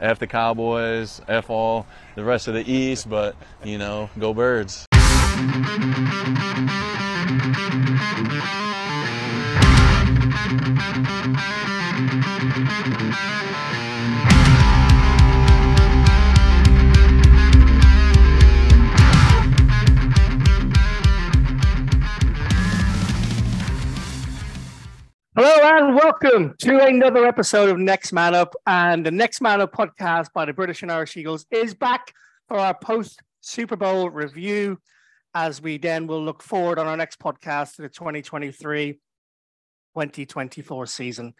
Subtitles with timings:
[0.00, 4.86] F the Cowboys, F all the rest of the East, but, you know, go birds.
[26.22, 28.54] Welcome to another episode of Next Man Up.
[28.66, 32.14] And the Next Man Up podcast by the British and Irish Eagles is back
[32.48, 34.78] for our post Super Bowl review
[35.34, 41.34] as we then will look forward on our next podcast to the 2023 2024 season.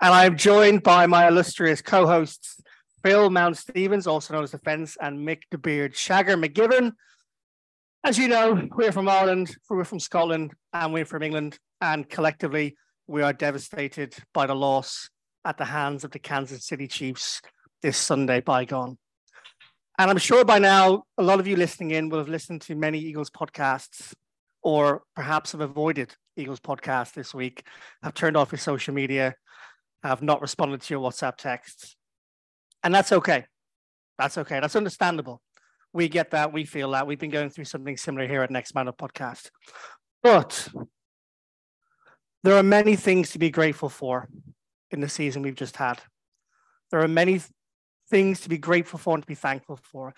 [0.00, 2.60] And I'm joined by my illustrious co hosts,
[3.04, 6.92] Phil Mount Stevens, also known as the Fence, and Mick the Beard Shagger McGivern.
[8.02, 11.60] As you know, we're from Ireland, we're from Scotland, and we're from England.
[11.80, 15.10] And collectively, we are devastated by the loss
[15.44, 17.40] at the hands of the Kansas City Chiefs
[17.82, 18.98] this Sunday bygone.
[19.98, 22.74] And I'm sure by now, a lot of you listening in will have listened to
[22.74, 24.12] many Eagles podcasts
[24.62, 27.64] or perhaps have avoided Eagles podcast this week,
[28.02, 29.34] have turned off your social media,
[30.02, 31.96] have not responded to your WhatsApp texts.
[32.82, 33.44] And that's okay.
[34.18, 34.60] That's okay.
[34.60, 35.40] That's understandable.
[35.92, 36.52] We get that.
[36.52, 37.06] We feel that.
[37.06, 39.50] We've been going through something similar here at Next Man Up podcast.
[40.22, 40.68] But
[42.46, 44.28] there are many things to be grateful for
[44.92, 46.00] in the season we've just had.
[46.92, 47.40] There are many
[48.08, 50.14] things to be grateful for and to be thankful for.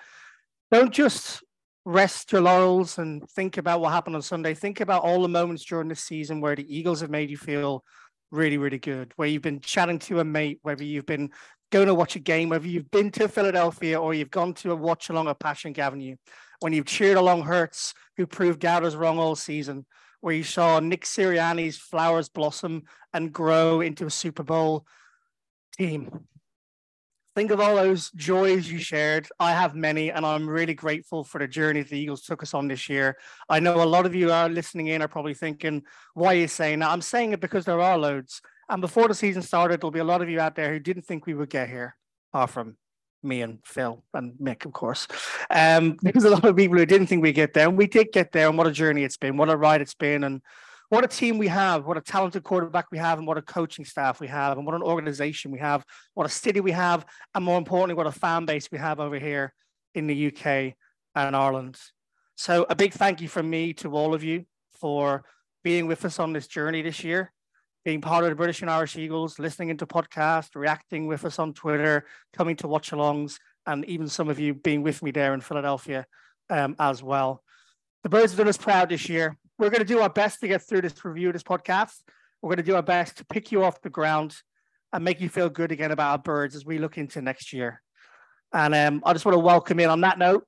[0.70, 1.42] Don't just
[1.86, 4.52] rest your laurels and think about what happened on Sunday.
[4.52, 7.82] Think about all the moments during the season where the Eagles have made you feel
[8.30, 11.30] really, really good, where you've been chatting to a mate, whether you've been
[11.72, 14.76] going to watch a game, whether you've been to Philadelphia or you've gone to a
[14.76, 16.16] watch along at Passyunk Avenue,
[16.60, 19.86] when you've cheered along Hurts, who proved doubters wrong all season,
[20.20, 24.86] where you saw Nick Sirianni's flowers blossom and grow into a Super Bowl
[25.76, 26.26] team.
[27.34, 29.28] Think of all those joys you shared.
[29.38, 32.66] I have many, and I'm really grateful for the journey the Eagles took us on
[32.66, 33.16] this year.
[33.48, 35.84] I know a lot of you are listening in are probably thinking,
[36.14, 36.90] why are you saying that?
[36.90, 38.42] I'm saying it because there are loads.
[38.68, 41.02] And before the season started, there'll be a lot of you out there who didn't
[41.06, 41.96] think we would get here,
[42.34, 42.76] apart from
[43.22, 45.06] me and Phil and Mick, of course.
[45.50, 48.12] Um, because a lot of people who didn't think we'd get there, and we did
[48.12, 50.42] get there, and what a journey it's been, what a ride it's been, and
[50.88, 53.84] what a team we have, what a talented quarterback we have, and what a coaching
[53.84, 55.84] staff we have, and what an organization we have,
[56.14, 59.18] what a city we have, and more importantly, what a fan base we have over
[59.18, 59.52] here
[59.94, 60.74] in the UK
[61.14, 61.78] and Ireland.
[62.36, 65.24] So, a big thank you from me to all of you for
[65.64, 67.32] being with us on this journey this year
[67.84, 71.54] being part of the British and Irish Eagles, listening into podcasts, reacting with us on
[71.54, 75.40] Twitter, coming to watch alongs, and even some of you being with me there in
[75.40, 76.06] Philadelphia
[76.50, 77.42] um, as well.
[78.02, 79.36] The Birds have done us proud this year.
[79.58, 81.94] We're going to do our best to get through this review this podcast.
[82.40, 84.36] We're going to do our best to pick you off the ground
[84.92, 87.82] and make you feel good again about our birds as we look into next year.
[88.52, 90.46] And um, I just want to welcome in on that note,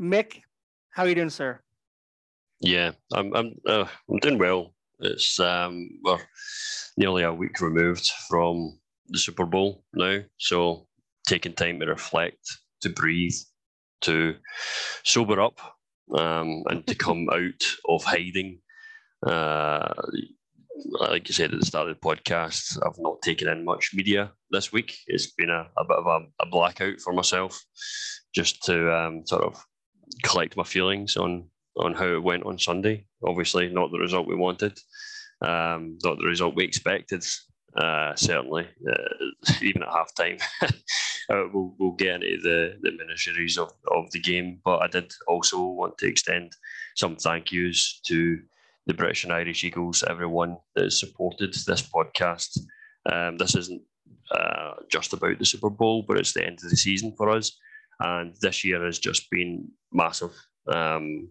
[0.00, 0.42] Mick.
[0.90, 1.60] How are you doing, sir?
[2.60, 4.74] Yeah, I'm I'm uh, I'm doing well.
[5.00, 6.20] It's um, we're
[6.96, 8.78] nearly a week removed from
[9.08, 10.86] the Super Bowl now, so
[11.26, 13.34] taking time to reflect, to breathe,
[14.02, 14.34] to
[15.04, 15.58] sober up,
[16.16, 18.60] um, and to come out of hiding.
[19.26, 19.92] Uh,
[20.84, 24.32] like you said at the start of the podcast, I've not taken in much media
[24.50, 24.96] this week.
[25.06, 27.62] It's been a, a bit of a, a, blackout for myself,
[28.34, 29.62] just to um, sort of
[30.22, 31.48] collect my feelings on
[31.80, 33.06] on how it went on Sunday.
[33.24, 34.78] Obviously, not the result we wanted,
[35.42, 37.24] um, not the result we expected.
[37.76, 43.56] Uh, certainly, uh, even at half time, uh, we'll, we'll get into the, the ministries
[43.58, 44.60] of, of the game.
[44.64, 46.52] But I did also want to extend
[46.96, 48.38] some thank yous to
[48.86, 52.58] the British and Irish Eagles, everyone that has supported this podcast.
[53.10, 53.82] Um, this isn't
[54.32, 57.56] uh, just about the Super Bowl, but it's the end of the season for us.
[58.00, 60.32] And this year has just been massive.
[60.66, 61.28] Um,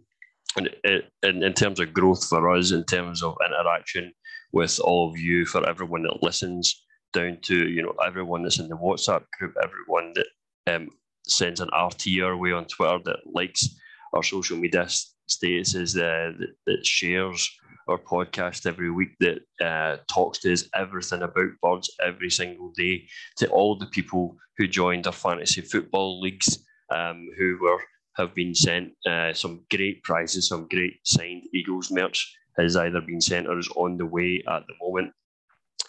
[0.55, 4.13] and in, in terms of growth for us, in terms of interaction
[4.51, 6.83] with all of you, for everyone that listens,
[7.13, 10.89] down to you know everyone that's in the WhatsApp group, everyone that um,
[11.27, 13.67] sends an RT our way on Twitter, that likes
[14.13, 14.87] our social media
[15.29, 17.49] statuses, uh, that, that shares
[17.87, 23.07] our podcast every week, that uh, talks to us everything about birds every single day,
[23.37, 27.81] to all the people who joined our fantasy football leagues, um, who were
[28.19, 33.21] have been sent uh, some great prizes, some great signed Eagles merch has either been
[33.21, 35.13] sent or is on the way at the moment.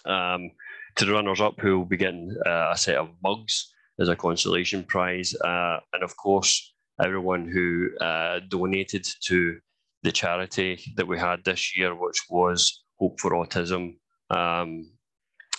[0.05, 0.51] Um,
[0.95, 4.15] to the runners up, who will be getting uh, a set of mugs as a
[4.15, 6.73] consolation prize, uh, and of course,
[7.03, 9.57] everyone who uh, donated to
[10.03, 13.95] the charity that we had this year, which was Hope for Autism,
[14.29, 14.91] um,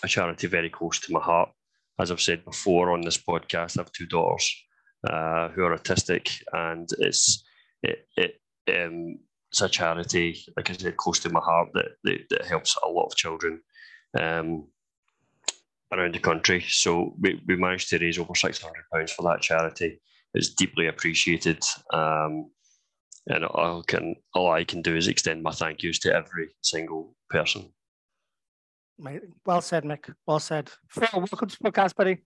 [0.03, 1.51] a charity very close to my heart.
[1.99, 4.47] as I've said before on this podcast, I have two daughters
[5.09, 7.45] uh, who are autistic, and it's
[7.83, 9.19] it, it um,
[9.51, 12.89] it's a charity, like I said, close to my heart that that, that helps a
[12.89, 13.61] lot of children
[14.19, 14.69] um,
[15.93, 16.65] around the country.
[16.69, 20.01] So we, we managed to raise over six hundred pounds for that charity.
[20.35, 21.63] It's deeply appreciated.
[21.93, 22.51] Um,
[23.29, 27.15] and all can all I can do is extend my thank yous to every single
[27.31, 27.73] person.
[29.45, 30.13] Well said, Mick.
[30.27, 30.71] Well said.
[30.89, 32.23] Phil, welcome to the podcast, buddy.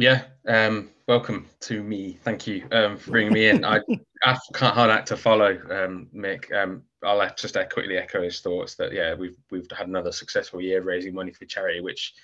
[0.00, 2.18] Yeah, um, welcome to me.
[2.24, 3.66] Thank you um, for bringing me in.
[3.66, 3.80] I,
[4.24, 6.50] I can't hard act to follow um, Mick.
[6.54, 10.80] Um, I'll just quickly echo his thoughts that yeah, we've we've had another successful year
[10.80, 12.14] raising money for charity, which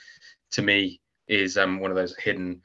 [0.52, 2.62] to me is um, one of those hidden,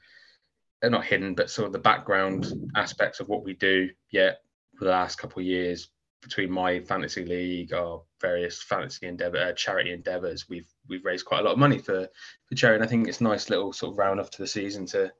[0.82, 3.90] uh, not hidden, but sort of the background aspects of what we do.
[4.12, 4.38] Yet
[4.78, 5.90] for the last couple of years,
[6.22, 11.40] between my fantasy league, our various fantasy endeavor, uh, charity endeavors, we've we've raised quite
[11.40, 12.08] a lot of money for
[12.46, 12.76] for charity.
[12.76, 15.12] And I think it's nice little sort of round off to the season to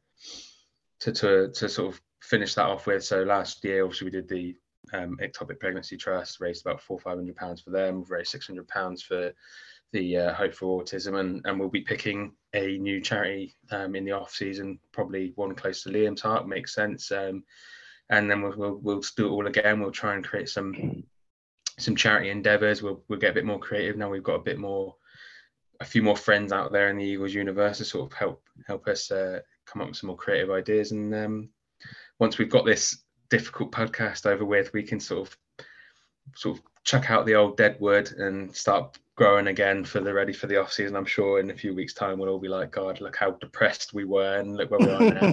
[1.00, 3.04] to to to sort of finish that off with.
[3.04, 4.56] So last year, obviously, we did the
[4.94, 7.98] um, ectopic pregnancy trust, raised about four five hundred pounds for them.
[7.98, 9.32] We've raised six hundred pounds for
[9.92, 14.04] the uh, Hope for Autism, and, and we'll be picking a new charity um, in
[14.06, 16.48] the off season, probably one close to Liam's heart.
[16.48, 17.12] Makes sense.
[17.12, 17.44] Um,
[18.08, 19.80] and then we'll, we'll, we'll do it all again.
[19.80, 21.04] We'll try and create some
[21.82, 22.82] some charity endeavors.
[22.82, 24.10] We'll we'll get a bit more creative now.
[24.10, 24.96] We've got a bit more,
[25.80, 28.86] a few more friends out there in the Eagles universe to sort of help help
[28.88, 30.92] us uh, come up with some more creative ideas.
[30.92, 31.48] And um,
[32.18, 35.36] once we've got this difficult podcast over with, we can sort of
[36.36, 40.32] sort of chuck out the old dead wood and start growing again for the ready
[40.32, 40.96] for the off season.
[40.96, 43.92] I'm sure in a few weeks' time we'll all be like, God, look how depressed
[43.92, 45.32] we were, and look where we are now.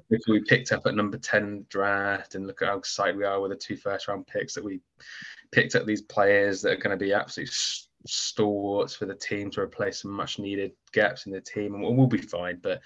[0.10, 3.40] if we picked up at number ten draft, and look at how excited we are
[3.40, 4.80] with the two first round picks that we
[5.52, 7.50] picked up these players that are going to be absolute
[8.06, 12.06] stalwarts for the team to replace some much needed gaps in the team, and we'll
[12.06, 12.58] be fine.
[12.62, 12.80] But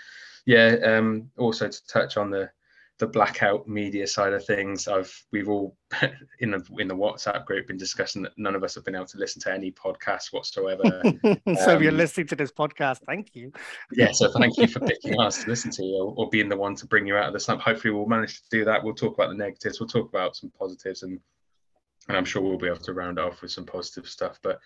[0.47, 2.51] yeah, um, also to touch on the
[2.99, 5.77] the blackout media side of things, I've we've all
[6.39, 9.07] in the in the WhatsApp group been discussing that none of us have been able
[9.07, 10.83] to listen to any podcast whatsoever.
[11.65, 13.53] so um, you're listening to this podcast, thank you.
[13.93, 16.77] yeah, so thank you for picking us to listen to or, or, being the one
[16.77, 17.61] to bring you out of the slump.
[17.63, 18.83] Hopefully, we'll manage to do that.
[18.83, 19.81] We'll talk about the negatives.
[19.81, 21.19] We'll talk about some positives, and
[22.09, 24.39] and I'm sure we'll be able to round off with some positive stuff.
[24.43, 24.61] But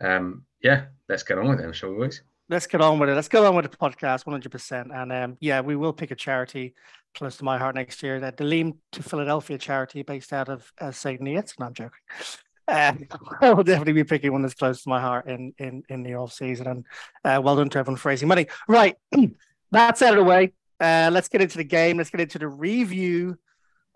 [0.00, 2.06] um, yeah, let's get on with it, shall we?
[2.06, 2.22] Boys?
[2.48, 3.14] Let's get on with it.
[3.14, 4.94] Let's go on with the podcast 100%.
[4.94, 6.74] And um, yeah, we will pick a charity
[7.14, 8.20] close to my heart next year.
[8.20, 11.20] That the Lean to Philadelphia charity based out of uh, St.
[11.20, 11.58] Neots.
[11.58, 12.00] No, I'm joking.
[12.70, 13.08] Um,
[13.40, 16.16] I will definitely be picking one that's close to my heart in in, in the
[16.16, 16.66] off season.
[16.66, 16.84] And
[17.24, 18.46] uh, well done to everyone for raising money.
[18.68, 18.94] Right,
[19.70, 20.52] that's out of the way.
[20.78, 21.96] Uh, let's get into the game.
[21.96, 23.38] Let's get into the review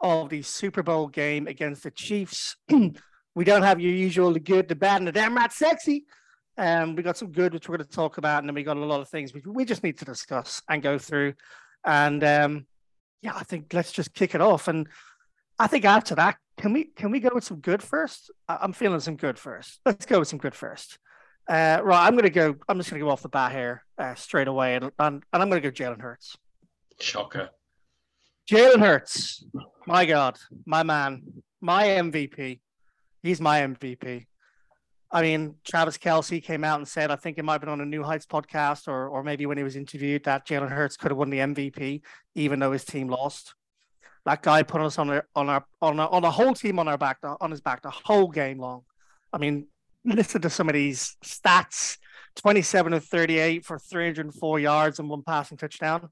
[0.00, 2.56] of the Super Bowl game against the Chiefs.
[3.34, 6.06] we don't have your usual the good, the bad, and the damn right sexy.
[6.58, 8.76] Um, we got some good, which we're going to talk about, and then we got
[8.76, 11.34] a lot of things which we just need to discuss and go through.
[11.84, 12.66] And um,
[13.22, 14.68] yeah, I think let's just kick it off.
[14.68, 14.88] And
[15.58, 18.30] I think after that, can we can we go with some good first?
[18.48, 19.80] I'm feeling some good first.
[19.86, 20.98] Let's go with some good first.
[21.48, 22.54] Uh, right, I'm going to go.
[22.68, 25.42] I'm just going to go off the bat here uh, straight away, and, and, and
[25.42, 26.36] I'm going to go Jalen Hurts.
[27.00, 27.50] Shocker.
[28.50, 29.44] Jalen Hurts,
[29.86, 31.22] my God, my man,
[31.60, 32.60] my MVP.
[33.22, 34.26] He's my MVP.
[35.12, 37.82] I mean, Travis Kelce came out and said, I think it might have been on
[37.82, 41.10] a New Heights podcast or or maybe when he was interviewed that Jalen Hurts could
[41.10, 42.00] have won the MVP
[42.34, 43.54] even though his team lost.
[44.24, 46.88] That guy put us on our on our on our, on a whole team on
[46.88, 48.82] our back on his back the whole game long.
[49.32, 49.66] I mean,
[50.04, 51.98] listen to some of these stats:
[52.36, 56.08] twenty-seven of thirty-eight for three hundred and four yards and one passing touchdown.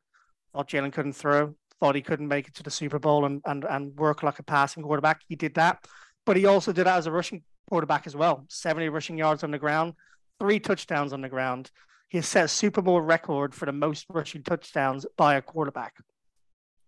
[0.52, 1.54] Thought Jalen couldn't throw.
[1.78, 4.42] Thought he couldn't make it to the Super Bowl and and and work like a
[4.42, 5.22] passing quarterback.
[5.28, 5.86] He did that,
[6.26, 8.44] but he also did that as a rushing quarterback as well.
[8.48, 9.94] 70 rushing yards on the ground,
[10.38, 11.70] three touchdowns on the ground.
[12.08, 15.94] He has set a Super Bowl record for the most rushing touchdowns by a quarterback.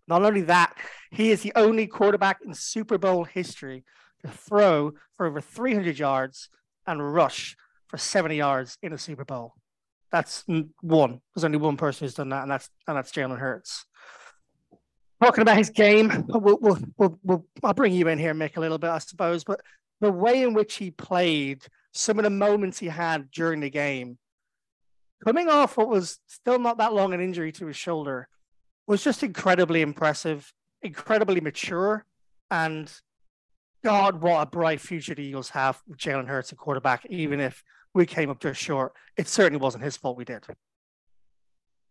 [0.09, 0.75] Not only that,
[1.13, 3.85] he is the only quarterback in Super Bowl history
[4.25, 6.49] to throw for over 300 yards
[6.87, 9.55] and rush for 70 yards in a Super Bowl.
[10.11, 10.45] That's
[10.81, 11.21] one.
[11.35, 13.87] There's only one person who's done that, and that's and that's Jalen Hurts.
[15.23, 18.77] Talking about his game, we'll, we'll, we'll, I'll bring you in here, Mick, a little
[18.79, 19.45] bit, I suppose.
[19.45, 19.61] But
[20.03, 24.19] the way in which he played, some of the moments he had during the game,
[25.25, 28.29] coming off what was still not that long an injury to his shoulder,
[28.89, 32.05] was just incredibly impressive, incredibly mature,
[32.51, 32.93] and
[33.85, 37.63] God, what a bright future the Eagles have with Jalen Hurts at quarterback, even if
[37.95, 38.93] we came up just short.
[39.17, 40.45] It certainly wasn't his fault we did.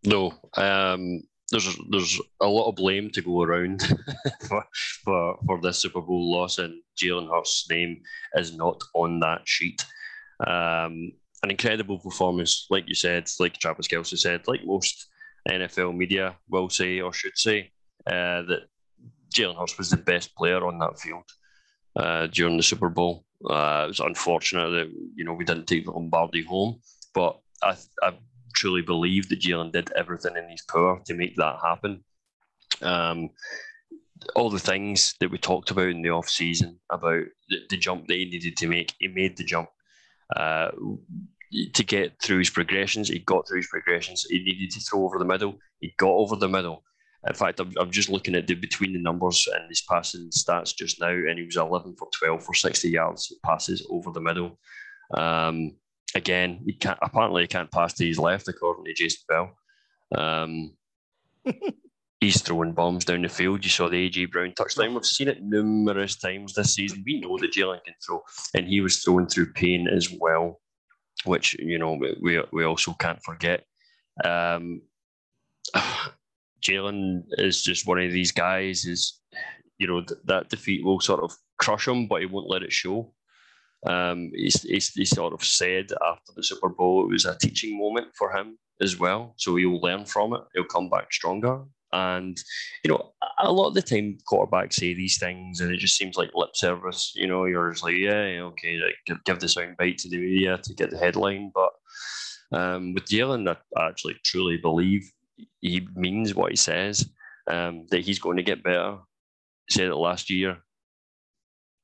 [0.03, 3.81] No, um, there's there's a lot of blame to go around
[4.47, 4.63] for,
[5.03, 8.01] for for this Super Bowl loss, and Jalen Hurts' name
[8.35, 9.85] is not on that sheet.
[10.47, 11.11] Um,
[11.43, 15.07] an incredible performance, like you said, like Travis Kelce said, like most
[15.49, 17.71] NFL media will say or should say
[18.07, 18.67] uh, that
[19.33, 21.23] Jalen Hurts was the best player on that field
[21.95, 23.25] uh, during the Super Bowl.
[23.43, 26.79] Uh, it was unfortunate that you know we didn't take Lombardi home,
[27.13, 28.13] but I, I
[28.53, 32.03] truly believe that Jalen did everything in his power to make that happen.
[32.81, 33.29] Um,
[34.35, 38.07] all the things that we talked about in the off season about the, the jump
[38.07, 39.69] that he needed to make, he made the jump.
[40.35, 40.69] Uh,
[41.73, 44.25] to get through his progressions, he got through his progressions.
[44.29, 46.83] He needed to throw over the middle, he got over the middle.
[47.27, 50.75] In fact, I'm, I'm just looking at the between the numbers and his passing stats
[50.75, 54.57] just now, and he was 11 for 12 for 60 yards passes over the middle.
[55.13, 55.75] Um,
[56.15, 59.57] again, he can't apparently he can't pass to his left, according to Jason Bell.
[60.15, 60.73] Um,
[62.21, 63.63] he's throwing bombs down the field.
[63.63, 64.93] You saw the AJ Brown touchdown.
[64.93, 67.03] We've seen it numerous times this season.
[67.05, 70.61] We know that Jalen can throw, and he was throwing through pain as well,
[71.25, 73.65] which you know we we also can't forget.
[74.23, 74.81] Um,
[76.61, 78.85] Jalen is just one of these guys.
[78.85, 79.19] Is
[79.79, 82.71] you know th- that defeat will sort of crush him, but he won't let it
[82.71, 83.13] show.
[83.87, 87.77] Um, he's, he's, he sort of said after the Super Bowl it was a teaching
[87.77, 89.33] moment for him as well.
[89.37, 90.41] So he'll learn from it.
[90.53, 91.63] He'll come back stronger.
[91.93, 92.37] And
[92.83, 96.15] you know, a lot of the time quarterbacks say these things, and it just seems
[96.15, 97.11] like lip service.
[97.15, 100.17] You know, you're just like, yeah, okay, like, give, give the sound bite to the
[100.17, 101.51] media to get the headline.
[101.53, 105.11] But um, with Jalen, I actually truly believe
[105.59, 107.09] he means what he says.
[107.49, 108.99] Um, that he's going to get better.
[109.67, 110.59] He said it last year,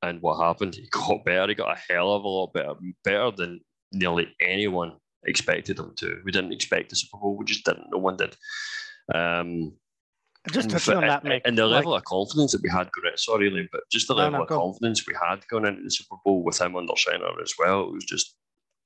[0.02, 0.74] and what happened?
[0.74, 1.48] He got better.
[1.48, 2.74] He got a hell of a lot better,
[3.04, 3.60] better than
[3.92, 4.92] nearly anyone
[5.24, 6.20] expected him to.
[6.24, 7.36] We didn't expect the Super Bowl.
[7.36, 7.90] We just didn't.
[7.90, 8.36] No one did.
[9.14, 9.72] Um,
[10.52, 13.10] just touching on that, Mick, and the level like, of confidence that we had going
[13.10, 15.82] in, sorry, Liam, but just the level no, no, of confidence we had going into
[15.82, 18.34] the Super Bowl with him under center as well, it was just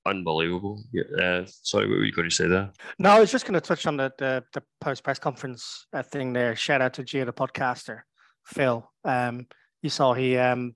[0.07, 0.83] unbelievable.
[1.21, 2.73] Uh, sorry, what were you going to say there?
[2.99, 6.03] No, I was just going to touch on the the, the post press conference uh,
[6.03, 6.57] thing there.
[6.57, 8.01] Shout out to Gio, the podcaster,
[8.47, 8.91] Phil.
[9.05, 9.47] Um,
[9.83, 10.75] you saw he um,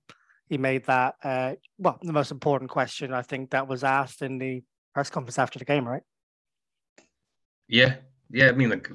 [0.48, 4.38] he made that uh, well the most important question I think that was asked in
[4.38, 4.62] the
[4.94, 6.02] press conference after the game, right?
[7.68, 7.96] Yeah,
[8.30, 8.48] yeah.
[8.48, 8.88] I mean, like,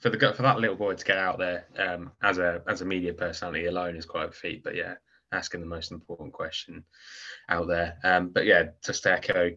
[0.00, 2.84] for the for that little boy to get out there um, as a as a
[2.84, 4.62] media personality alone is quite a feat.
[4.62, 4.94] But yeah,
[5.32, 6.84] asking the most important question
[7.48, 7.98] out there.
[8.04, 9.50] Um, but yeah, just to echo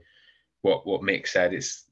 [0.61, 1.84] what what Mick said, it's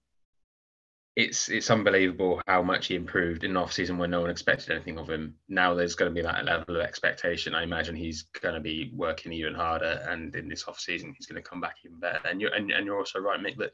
[1.15, 4.72] it's it's unbelievable how much he improved in the off season when no one expected
[4.72, 5.36] anything of him.
[5.48, 7.53] Now there's going to be that level of expectation.
[7.53, 11.27] I imagine he's going to be working even harder, and in this off season he's
[11.27, 12.27] going to come back even better.
[12.27, 13.74] And you're and, and you're also right, Mick, that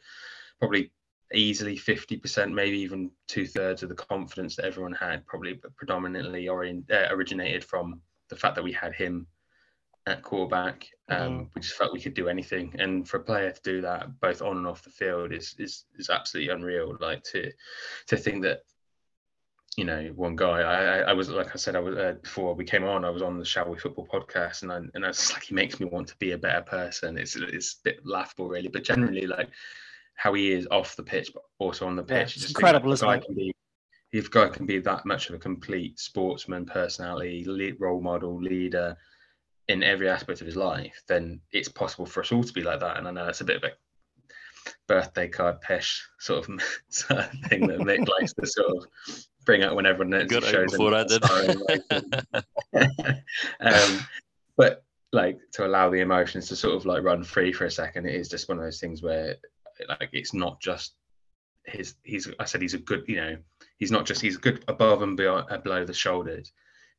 [0.60, 0.92] probably
[1.34, 6.90] easily 50%, maybe even two thirds of the confidence that everyone had, probably predominantly orient,
[6.92, 9.28] uh, originated from the fact that we had him
[10.10, 10.88] at quarterback.
[11.10, 11.44] Um, mm-hmm.
[11.56, 14.42] We just felt we could do anything, and for a player to do that both
[14.42, 16.98] on and off the field is is is absolutely unreal.
[17.00, 17.52] Like to
[18.08, 18.62] to think that
[19.78, 20.62] you know one guy.
[20.62, 23.06] I I was like I said I was uh, before we came on.
[23.06, 25.56] I was on the Shall We Football podcast, and I, and I was like he
[25.56, 27.18] makes me want to be a better person.
[27.18, 29.50] It's it's a bit laughable really, but generally like
[30.16, 32.36] how he is off the pitch, but also on the pitch.
[32.36, 33.36] Yeah, it's incredible, isn't it?
[33.36, 33.54] Be,
[34.12, 38.98] if guy can be that much of a complete sportsman, personality, lead, role model, leader,
[39.70, 42.80] in every aspect of his life, then it's possible for us all to be like
[42.80, 42.98] that.
[42.98, 43.74] And I know that's a bit of a
[44.88, 46.56] birthday card pesh sort of,
[46.92, 48.88] thing that Mick likes to sort of
[49.46, 51.24] bring out whenever it shows before I did.
[53.60, 54.00] um,
[54.58, 54.84] but
[55.14, 58.16] like to allow the emotions to sort of like run free for a second, it
[58.16, 59.36] is just one of those things where
[59.88, 60.96] like it's not just
[61.64, 61.94] his.
[62.04, 63.38] He's I said he's a good, you know,
[63.78, 66.52] he's not just he's good above and below, below the shoulders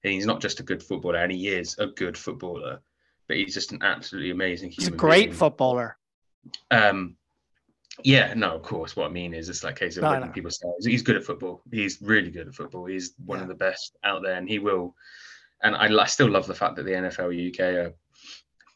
[0.05, 2.81] and he's not just a good footballer, and he is a good footballer,
[3.29, 4.71] but he's just an absolutely amazing.
[4.71, 5.37] He's a great being.
[5.37, 5.97] footballer.
[6.71, 7.17] Um,
[8.03, 8.97] yeah, no, of course.
[8.97, 11.63] What I mean is, it's like case of no, people say he's good at football.
[11.71, 12.87] He's really good at football.
[12.87, 13.43] He's one yeah.
[13.43, 14.95] of the best out there, and he will.
[15.63, 17.95] And I, I still love the fact that the NFL UK are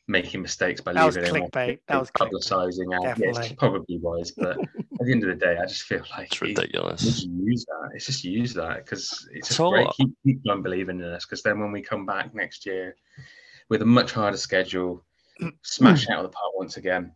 [0.07, 1.79] making mistakes by that leaving was clickbait.
[1.89, 3.19] That was publicizing out.
[3.19, 4.59] Yes, probably was, but
[5.05, 7.03] the end of the day, I just feel like it's ridiculous.
[7.03, 7.91] Just use that.
[7.95, 9.89] It's just use that because it's just so, great.
[9.97, 12.97] Keep, keep on believing in us because then when we come back next year
[13.69, 15.05] with a much harder schedule,
[15.63, 17.13] smash out of the park once again,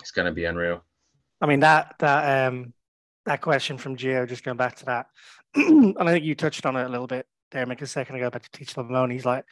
[0.00, 0.84] it's going to be unreal.
[1.40, 2.72] I mean that that um
[3.26, 5.06] that question from Gio, just going back to that,
[5.54, 8.26] and I think you touched on it a little bit there, Mick, a second ago
[8.26, 9.10] about to teach them alone.
[9.10, 9.44] He's like,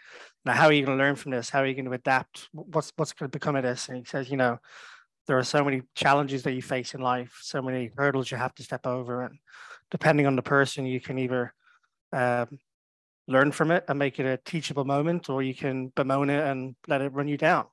[0.45, 1.49] now how are you going to learn from this?
[1.49, 2.49] How are you going to adapt?
[2.53, 3.89] What's what's going to become of this?
[3.89, 4.59] And he says, you know,
[5.27, 8.55] there are so many challenges that you face in life, so many hurdles you have
[8.57, 9.39] to step over, and
[9.91, 11.55] depending on the person, you can either
[12.13, 12.59] um,
[13.29, 16.75] learn from it and make it a teachable moment, or you can bemoan it and
[16.89, 17.67] let it run you down.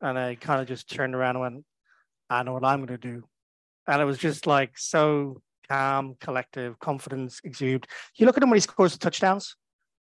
[0.00, 1.64] And I kind of just turned around and went,
[2.28, 3.24] I know what I'm going to do,
[3.86, 7.86] and it was just like so calm, collective, confidence exude.
[8.16, 9.56] You look at him when he scores the touchdowns.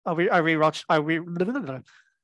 [0.04, 0.84] I re I rewatched.
[0.88, 1.20] I re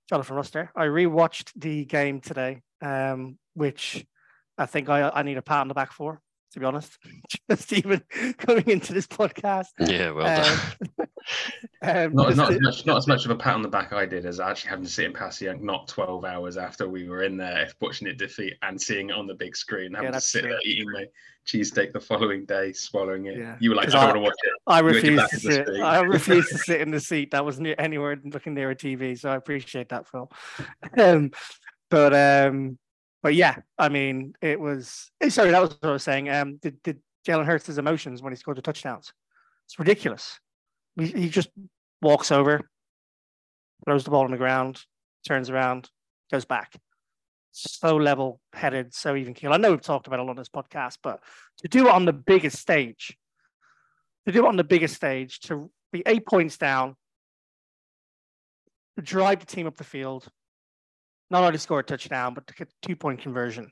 [0.09, 0.73] Jonathan Russ there.
[0.75, 4.07] I rewatched the game today, um, which
[4.59, 6.21] I think I I need a pat on the back for
[6.53, 6.99] to be honest.
[7.51, 8.03] Just even
[8.39, 9.69] coming into this podcast.
[9.79, 11.07] Yeah, well um,
[11.83, 14.07] um, not, not, as much, not as much of a pat on the back I
[14.07, 17.37] did as actually having to sit in Passy not 12 hours after we were in
[17.37, 20.41] there watching it defeat and seeing it on the big screen, having yeah, to sit
[20.43, 20.51] true.
[20.51, 21.07] there eating my
[21.47, 23.39] cheesesteak the following day, swallowing it.
[23.39, 23.57] Yeah.
[23.61, 24.53] You were like, I don't want to watch it.
[24.67, 25.69] I refuse to sit.
[25.81, 29.19] I refuse to sit in the seat that was near, anywhere looking near a TV.
[29.19, 30.31] So I appreciate that, Phil.
[30.99, 31.31] Um,
[31.91, 32.79] but um,
[33.29, 36.31] but yeah, I mean, it was eh, sorry, that was what I was saying.
[36.31, 39.13] Um, did, did Jalen Hurts' his emotions when he scored the touchdowns?
[39.67, 40.41] It's ridiculous.
[40.99, 41.51] He, he just
[42.01, 42.71] walks over,
[43.85, 44.81] throws the ball on the ground,
[45.27, 45.91] turns around,
[46.33, 46.73] goes back.
[47.53, 49.53] So level headed, so even keel.
[49.53, 51.21] I know we've talked about a lot on this podcast, but
[51.59, 53.15] to do it on the biggest stage,
[54.25, 56.97] to do it on the biggest stage, to be eight points down,
[58.97, 60.29] to drive the team up the field,
[61.31, 63.71] not only score a touchdown, but to get two point conversion.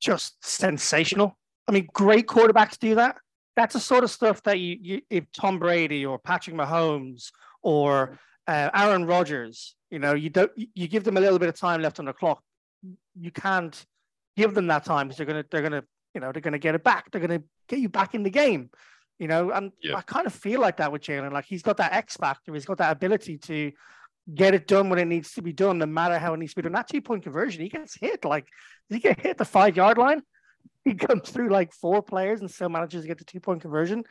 [0.00, 1.36] Just sensational.
[1.66, 3.16] I mean, great quarterbacks do that.
[3.56, 7.30] That's the sort of stuff that you, you if Tom Brady or Patrick Mahomes
[7.62, 11.56] or uh, Aaron Rodgers, you know, you don't you give them a little bit of
[11.56, 12.42] time left on the clock.
[13.18, 13.84] You can't
[14.36, 16.84] give them that time because they're gonna they're gonna you know they're gonna get it
[16.84, 17.10] back.
[17.10, 18.70] They're gonna get you back in the game.
[19.18, 19.96] You know, and yeah.
[19.96, 21.32] I kind of feel like that with Jalen.
[21.32, 22.54] Like he's got that X factor.
[22.54, 23.72] He's got that ability to
[24.34, 26.56] get it done when it needs to be done, no matter how it needs to
[26.56, 26.72] be done.
[26.72, 28.24] That two point conversion, he gets hit.
[28.24, 28.46] Like,
[28.88, 30.22] he get hit the five yard line?
[30.84, 34.04] He comes through like four players and still manages to get the two point conversion.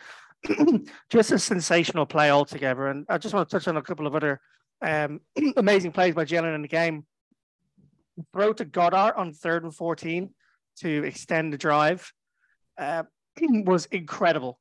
[1.09, 2.87] just a sensational play altogether.
[2.87, 4.39] And I just want to touch on a couple of other
[4.83, 5.21] um,
[5.57, 7.05] amazing plays by Jalen in the game.
[8.31, 10.29] Throw to Goedert on third and 14
[10.81, 12.11] to extend the drive
[12.77, 13.03] uh,
[13.41, 14.59] was incredible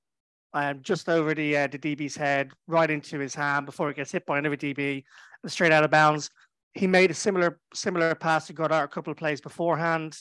[0.54, 4.12] um, just over the uh, the DB's head, right into his hand before it gets
[4.12, 5.04] hit by another DB
[5.42, 6.30] and straight out of bounds.
[6.74, 10.18] He made a similar similar pass to Goedert a couple of plays beforehand.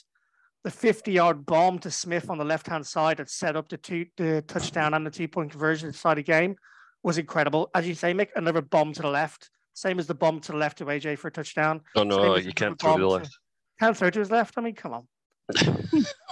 [0.64, 3.78] The 50 yard bomb to Smith on the left hand side that set up the
[3.78, 6.56] two the touchdown and the two point conversion side of the game
[7.04, 7.70] was incredible.
[7.76, 10.58] As you say, Mick, another bomb to the left, same as the bomb to the
[10.58, 11.82] left to AJ for a touchdown.
[11.96, 13.38] Oh no, you can't throw to the left.
[13.80, 14.58] Can't throw to his left.
[14.58, 15.08] I mean, come on.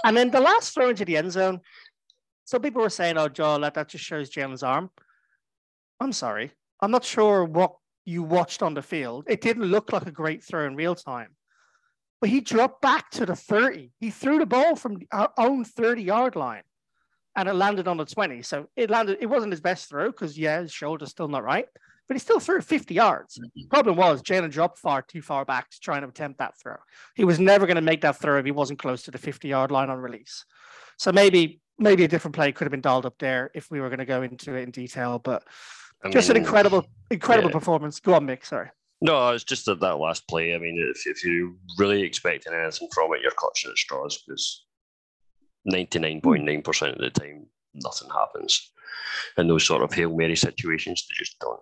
[0.04, 1.62] and then the last throw into the end zone
[2.46, 4.90] some people were saying, "Oh, Joel, that, that just shows Jalen's arm."
[6.00, 6.52] I'm sorry,
[6.82, 7.76] I'm not sure what
[8.06, 9.26] you watched on the field.
[9.28, 11.36] It didn't look like a great throw in real time,
[12.20, 13.92] but he dropped back to the 30.
[14.00, 16.64] He threw the ball from our own 30 yard line,
[17.36, 18.42] and it landed on the 20.
[18.42, 19.18] So it landed.
[19.22, 21.68] It wasn't his best throw because yeah, his shoulder's still not right,
[22.08, 23.38] but he still threw 50 yards.
[23.38, 23.68] Mm-hmm.
[23.70, 26.76] Problem was Jalen dropped far too far back to try and attempt that throw.
[27.16, 29.48] He was never going to make that throw if he wasn't close to the 50
[29.48, 30.46] yard line on release.
[30.98, 33.90] So maybe maybe a different play could have been dialed up there if we were
[33.90, 35.20] going to go into it in detail.
[35.20, 35.44] But
[36.04, 37.54] I just mean, an incredible, incredible yeah.
[37.54, 38.00] performance.
[38.00, 38.46] Go on, Mick.
[38.46, 38.70] Sorry.
[39.02, 40.56] No, it's just that, that last play.
[40.56, 44.66] I mean, if, if you're really expecting anything from it, you're clutching at straws because
[45.70, 48.72] 99.9% of the time, nothing happens.
[49.38, 51.60] in those sort of Hail Mary situations, they just don't.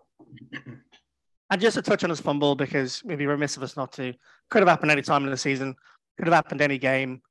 [1.49, 4.13] And just to touch on his fumble, because maybe remiss of us not to,
[4.49, 5.75] could have happened any time in the season,
[6.17, 7.21] could have happened any game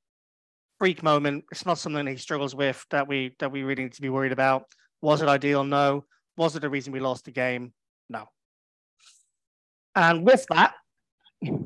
[0.81, 1.45] freak moment.
[1.53, 4.33] It's not something he struggles with that we that we really need to be worried
[4.33, 4.65] about.
[5.03, 5.63] Was it ideal?
[5.63, 6.05] No.
[6.37, 7.73] Was it the reason we lost the game?
[8.09, 8.29] No.
[9.95, 10.75] And with that,
[11.43, 11.59] no,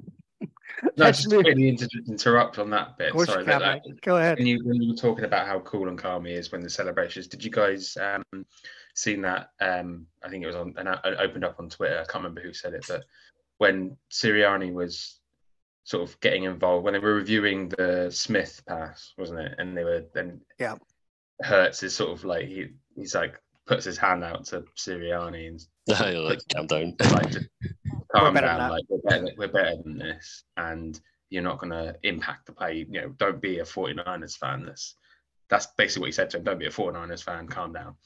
[0.97, 3.13] just quickly inter- interrupt on that bit.
[3.13, 4.39] Sorry, can, that, go ahead.
[4.39, 6.71] When you, when you were talking about how cool and calm he is when the
[6.71, 8.25] celebrations, did you guys um,
[8.95, 9.51] seen that?
[9.61, 11.97] Um, I think it was on and opened up on Twitter.
[11.97, 13.05] I can't remember who said it, but
[13.59, 15.21] when Sirianni was
[15.85, 19.55] sort of getting involved when they were reviewing the Smith pass, wasn't it?
[19.59, 20.77] And they were then yeah.
[21.43, 25.67] Hurts is sort of like he he's like puts his hand out to Sirianni and
[25.89, 27.33] like calm down, like
[28.15, 32.47] calm down, like we're better, we're better than this, and you're not going to impact
[32.47, 32.87] the play.
[32.89, 34.65] You know, don't be a 49ers fan.
[34.65, 34.97] That's
[35.51, 36.45] that's basically what he said to him.
[36.45, 37.47] Don't be a 49ers fan.
[37.49, 37.97] Calm down.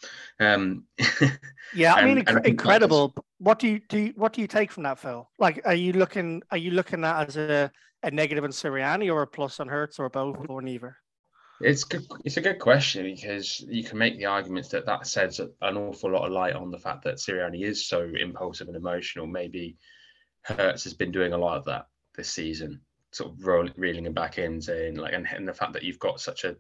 [0.41, 0.85] Um,
[1.75, 3.15] yeah, I mean, inc- incredible.
[3.39, 4.13] What do you do?
[4.17, 5.29] What do you take from that, Phil?
[5.39, 6.43] Like, are you looking?
[6.51, 7.71] Are you looking at as a,
[8.03, 10.53] a negative on Sirianni or a plus on Hurts or both mm-hmm.
[10.53, 10.97] or neither?
[11.61, 12.07] It's good.
[12.25, 16.13] It's a good question because you can make the arguments that that sheds an awful
[16.13, 19.27] lot of light on the fact that Sirianni is so impulsive and emotional.
[19.27, 19.77] Maybe
[20.43, 22.81] Hurts has been doing a lot of that this season,
[23.13, 25.99] sort of rolling, reeling him back in, saying like, and, and the fact that you've
[25.99, 26.57] got such a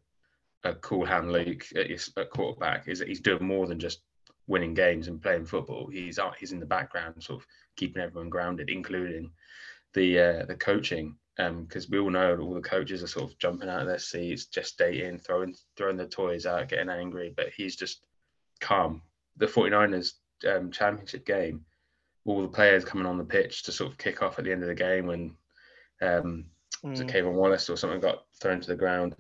[0.64, 4.01] a cool hand Luke at, your, at quarterback is that he's doing more than just
[4.49, 5.89] winning games and playing football.
[5.89, 9.31] He's out, he's in the background, sort of keeping everyone grounded, including
[9.95, 11.17] the uh, the coaching.
[11.37, 13.99] because um, we all know all the coaches are sort of jumping out of their
[13.99, 18.01] seats, gestating, throwing throwing the toys out, getting angry, but he's just
[18.61, 19.03] calm.
[19.37, 20.15] The 49ers
[20.49, 21.65] um, championship game,
[22.25, 24.63] all the players coming on the pitch to sort of kick off at the end
[24.63, 25.37] of the game when
[26.01, 26.47] um,
[26.85, 26.91] mm.
[26.91, 29.15] was it K'Von Wallace or something got thrown to the ground.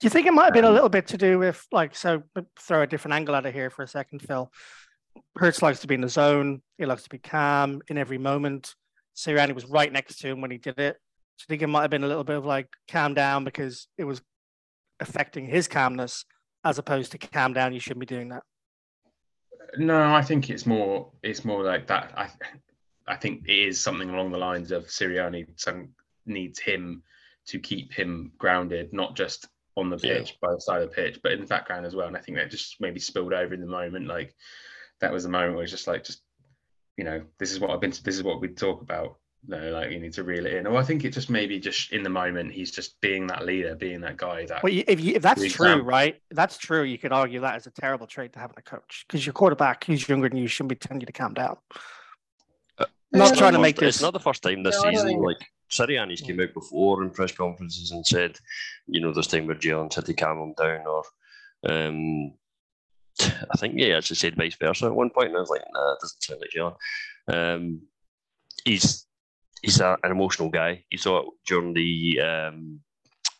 [0.00, 1.96] Do you think it might have been a um, little bit to do with like
[1.96, 2.22] so?
[2.60, 4.50] Throw a different angle at it here for a second, Phil.
[5.36, 6.60] Hurts likes to be in the zone.
[6.76, 8.74] He likes to be calm in every moment.
[9.16, 10.98] Sirianni was right next to him when he did it.
[11.38, 13.88] So I think it might have been a little bit of like calm down because
[13.96, 14.20] it was
[15.00, 16.26] affecting his calmness
[16.64, 17.72] as opposed to calm down.
[17.72, 18.42] You shouldn't be doing that.
[19.78, 21.10] No, I think it's more.
[21.22, 22.12] It's more like that.
[22.16, 22.28] I,
[23.06, 25.88] I think it is something along the lines of Sirianni some,
[26.26, 27.02] needs him
[27.46, 29.46] to keep him grounded, not just
[29.76, 30.48] on the pitch yeah.
[30.48, 32.06] by the side of the pitch, but in the background as well.
[32.06, 34.06] And I think that just maybe spilled over in the moment.
[34.06, 34.34] Like
[35.00, 36.22] that was the moment where it's just like, just
[36.96, 37.90] you know, this is what I've been.
[37.90, 40.66] This is what we talk about no, like you need to reel it in.
[40.66, 43.76] Or I think it just maybe just in the moment he's just being that leader,
[43.76, 44.44] being that guy.
[44.46, 46.20] That well, if, you, if that's true, right?
[46.30, 46.82] If that's true.
[46.82, 49.34] You could argue that is a terrible trait to have in a coach because your
[49.34, 51.56] quarterback, who's younger than you, shouldn't be telling you to calm down.
[52.78, 53.96] Uh, not trying to make this.
[53.96, 55.20] It's not the first time this no, season.
[55.20, 55.38] Like
[55.70, 58.38] Sirianni's came out before in press conferences and said,
[58.86, 61.02] you know, this time where Jalen said to calm him down, or
[61.68, 62.32] um,
[63.20, 65.92] I think yeah, actually said vice versa at one point, and I was like, nah,
[65.92, 67.56] it doesn't sound like Jalen.
[67.56, 67.82] Um,
[68.64, 69.06] he's
[69.62, 70.84] he's a, an emotional guy.
[70.90, 72.80] You saw it during the um,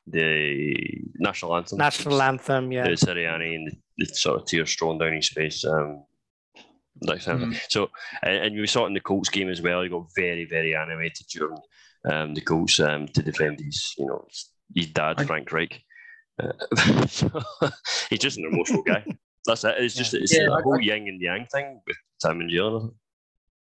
[0.06, 0.76] the
[1.18, 1.78] national anthem.
[1.78, 2.84] National anthem, yeah.
[2.84, 5.64] The Sirianni and the, the, sort of tears strolling down his face.
[5.64, 6.04] Um,
[7.02, 7.60] that kind mm.
[7.68, 7.90] So,
[8.22, 9.82] and, and, we saw it in the Colts game as well.
[9.82, 11.58] He got very, very animated during
[12.04, 14.26] um, the Colts um, to defend his, you know,
[14.74, 15.82] his dad, I, Frank Reich.
[16.42, 16.52] Uh,
[18.11, 19.04] he's just an emotional guy.
[19.46, 19.76] That's it.
[19.78, 22.92] It's just it's yeah, a whole I, yin and yang thing with Tim and Jalen.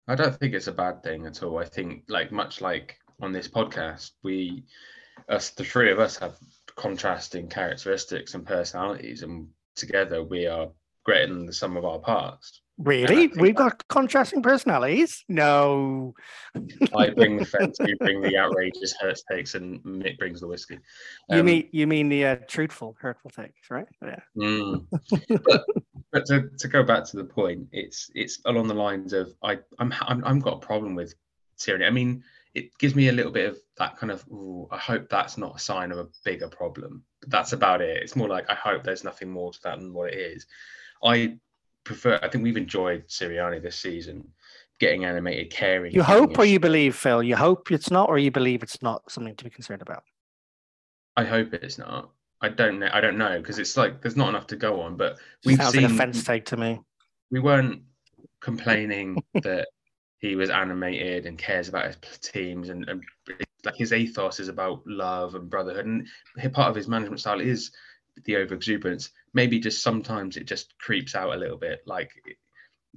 [0.08, 1.58] I don't think it's a bad thing at all.
[1.58, 4.66] I think, like much like on this podcast, we,
[5.30, 6.38] us, the three of us, have
[6.76, 10.70] contrasting characteristics and personalities, and together we are
[11.04, 12.62] greater than the sum of our parts.
[12.78, 13.28] Really?
[13.28, 15.24] We've got contrasting personalities?
[15.30, 16.14] No.
[16.96, 20.80] I bring the fence, you bring the outrageous hurt takes, and Mick brings the whiskey.
[21.30, 23.88] Um, you mean you mean the uh, truthful, hurtful takes, right?
[24.02, 24.20] Yeah.
[24.38, 24.86] Mm.
[25.44, 25.66] but,
[26.12, 29.60] but to, to go back to the point, it's it's along the lines of I
[29.80, 31.16] I'm, I'm I've got a problem with
[31.58, 31.88] Sirianni.
[31.88, 35.10] I mean, it gives me a little bit of that kind of ooh, I hope
[35.10, 37.04] that's not a sign of a bigger problem.
[37.22, 38.04] But that's about it.
[38.04, 40.46] It's more like I hope there's nothing more to that than what it is.
[41.04, 41.38] I
[41.86, 42.20] prefer.
[42.22, 44.28] I think we've enjoyed Sirianni this season,
[44.80, 45.94] getting animated, caring.
[45.94, 47.24] You hope or you believe, Phil.
[47.24, 50.04] You hope it's not, or you believe it's not something to be concerned about.
[51.16, 52.10] I hope it's not.
[52.42, 52.90] I don't know.
[52.92, 54.98] I don't know because it's like there's not enough to go on.
[54.98, 56.82] But we've Sounds seen like a fence take to me.
[57.32, 57.82] We weren't
[58.42, 59.70] complaining that
[60.20, 63.04] he was animated and cares about his teams and, and
[63.64, 66.08] like his ethos is about love and brotherhood and
[66.54, 67.72] part of his management style is
[68.24, 69.10] the overexuberance.
[69.34, 72.12] Maybe just sometimes it just creeps out a little bit, like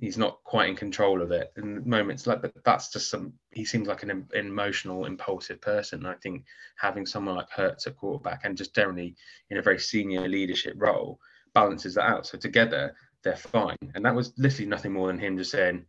[0.01, 1.53] he's not quite in control of it.
[1.57, 3.33] In moments like, but that's just some.
[3.51, 6.07] He seems like an, an emotional, impulsive person.
[6.07, 6.45] I think
[6.79, 9.17] having someone like Hurts at quarterback and just generally
[9.51, 11.19] in a very senior leadership role
[11.55, 12.27] balances that out.
[12.27, 13.77] So together they're fine.
[13.95, 15.85] And that was literally nothing more than him just saying,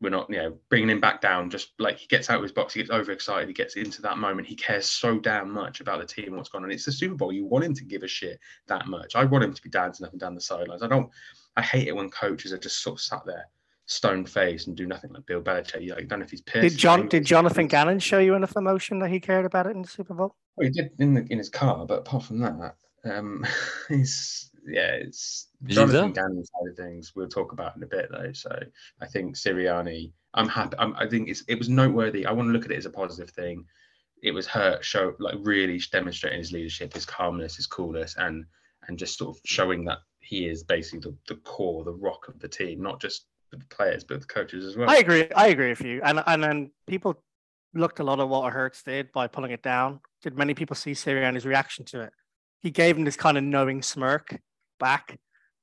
[0.00, 1.50] we're not, you know, bringing him back down.
[1.50, 4.18] Just like he gets out of his box, he gets overexcited, he gets into that
[4.18, 4.48] moment.
[4.48, 6.70] He cares so damn much about the team and what's going on.
[6.70, 7.32] It's the Super Bowl.
[7.32, 9.14] You want him to give a shit that much.
[9.14, 10.82] I want him to be dancing up and down the sidelines.
[10.82, 11.10] I don't.
[11.56, 13.46] I hate it when coaches are just sort of sat there,
[13.86, 15.82] stone faced, and do nothing like Bill Belichick.
[15.82, 16.62] You like, don't know if he's pissed.
[16.62, 17.08] Did John?
[17.08, 20.14] Did Jonathan Gannon show you enough emotion that he cared about it in the Super
[20.14, 20.34] Bowl?
[20.56, 23.44] Well, he did in the in his car, but apart from that, um,
[23.88, 27.12] he's yeah, it's Jonathan Gannon side of things.
[27.14, 28.32] We'll talk about in a bit though.
[28.32, 28.50] So
[29.00, 30.12] I think Sirianni.
[30.32, 30.76] I'm happy.
[30.78, 32.24] I'm, i think it's it was noteworthy.
[32.24, 33.64] I want to look at it as a positive thing.
[34.22, 38.44] It was her show like really demonstrating his leadership, his calmness, his coolness, and
[38.86, 42.38] and just sort of showing that he is basically the, the core, the rock of
[42.38, 44.88] the team, not just the players but the coaches as well.
[44.88, 45.28] I agree.
[45.34, 46.00] I agree with you.
[46.04, 47.22] And and then people
[47.74, 50.00] looked a lot at what Hurts did by pulling it down.
[50.22, 52.12] Did many people see Sirianni's reaction to it?
[52.60, 54.38] He gave him this kind of knowing smirk
[54.80, 55.16] back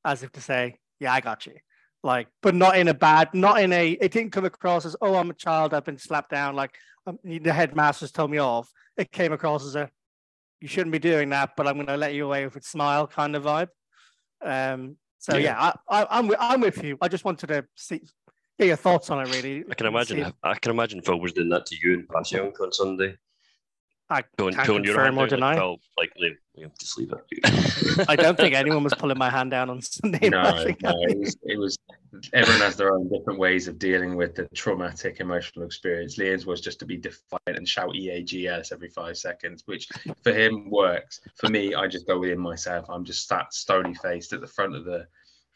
[0.06, 1.56] as if to say, Yeah, I got you.
[2.04, 5.16] Like, but not in a bad, not in a, it didn't come across as, Oh,
[5.16, 6.56] I'm a child, I've been slapped down.
[6.56, 6.76] Like,
[7.06, 8.72] um, the headmasters told me off.
[8.96, 9.90] It came across as a,
[10.62, 13.08] You shouldn't be doing that, but I'm going to let you away with a smile
[13.08, 13.70] kind of vibe.
[14.42, 16.98] Um, so, yeah, yeah I, I, I'm, I'm with you.
[17.02, 18.02] I just wanted to see,
[18.58, 19.66] get your thoughts on it, really.
[19.70, 22.72] I can imagine, I can imagine Phil was doing that to you in Passyunk on
[22.72, 23.18] Sunday.
[24.10, 25.76] I Don't, can't don't your confirm hand or down, like, deny.
[25.98, 28.10] Like, leave, leave, just leave it.
[28.10, 30.30] I don't think anyone was pulling my hand down on Sunday.
[30.30, 31.78] no, no, it was, it was.
[32.34, 36.18] Everyone has their own different ways of dealing with the traumatic emotional experience.
[36.18, 39.90] Liam's was just to be defiant and shout EAGS every five seconds, which
[40.24, 41.20] for him works.
[41.36, 42.86] For me, I just go within myself.
[42.90, 45.06] I'm just sat stony faced at the front of the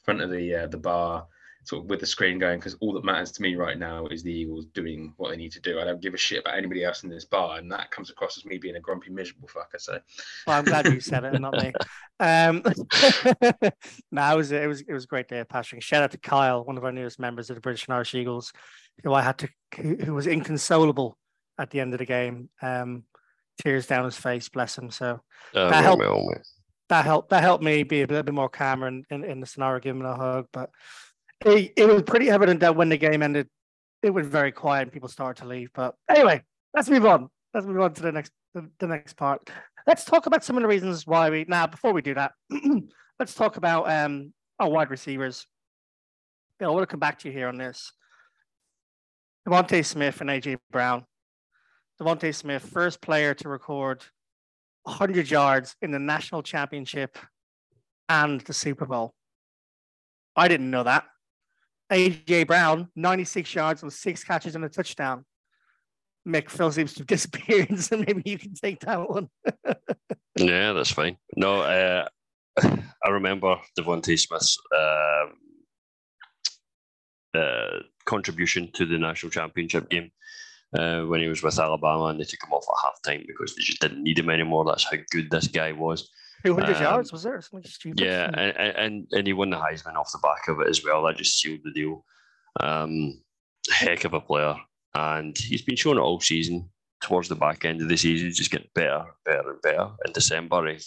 [0.04, 1.26] front of the uh, the bar,
[1.64, 4.24] sort of with the screen going, because all that matters to me right now is
[4.24, 5.80] the Eagles doing what they need to do.
[5.80, 8.38] I don't give a shit about anybody else in this bar, and that comes across
[8.38, 9.80] as me being a grumpy, miserable fucker.
[9.80, 10.00] So
[10.48, 11.74] Well, I'm glad you said it not me.
[12.20, 12.62] Um,
[14.12, 15.80] no, it was it was it was a great day of passing.
[15.80, 18.54] Shout out to Kyle, one of our newest members of the British and Irish Eagles,
[19.04, 21.18] who I had to who, who was inconsolable
[21.58, 22.50] at the end of the game.
[22.62, 23.06] Um,
[23.64, 24.92] tears down his face, bless him.
[24.92, 25.22] So
[25.56, 26.02] Uh, That helped.
[26.02, 26.42] well, well,
[26.90, 29.48] that helped that helped me be a little bit more calmer in, in, in the
[29.48, 30.48] scenario, giving him a hug.
[30.54, 30.70] But
[31.46, 33.48] it, it was pretty evident that when the game ended,
[34.04, 35.70] it was very quiet and people started to leave.
[35.74, 37.30] But anyway, let's move on.
[37.54, 39.50] Let's move on to the next the, the next part.
[39.88, 42.34] Let's talk about some of the reasons why we now before we do that,
[43.20, 45.48] let's talk about um our wide receivers.
[46.60, 47.92] Bill, I want to come back to you here on this.
[49.48, 51.06] DeVonta Smith and AJ Brown.
[52.00, 54.04] DeVonta Smith, first player to record
[54.84, 57.18] 100 yards in the national championship
[58.10, 59.14] and the Super Bowl.
[60.36, 61.06] I didn't know that.
[61.92, 65.26] AJ Brown, 96 yards with six catches and a touchdown.
[66.28, 69.30] Mick Phil seems to have disappeared, so maybe you can take that one.
[70.38, 71.18] Yeah, that's fine.
[71.36, 72.08] No, uh,
[72.64, 75.34] I remember DeVonta Smith's um
[77.34, 80.10] uh, contribution to the national championship game
[80.78, 83.62] uh, when he was with Alabama, and they took him off at halftime because they
[83.62, 84.66] just didn't need him anymore.
[84.66, 86.10] That's how good this guy was.
[86.44, 87.42] 200 Um, yards, was there?
[87.42, 88.00] Something stupid.
[88.00, 90.84] Yeah, and, and- and and he won the Heisman off the back of it as
[90.84, 91.04] well.
[91.04, 92.04] That just sealed the deal.
[92.60, 93.22] Um,
[93.72, 94.56] heck of a player,
[94.96, 96.70] and he's been showing it all season.
[97.02, 99.90] Towards the back end of the season, he's just getting better, better, and better.
[100.06, 100.78] In December, he,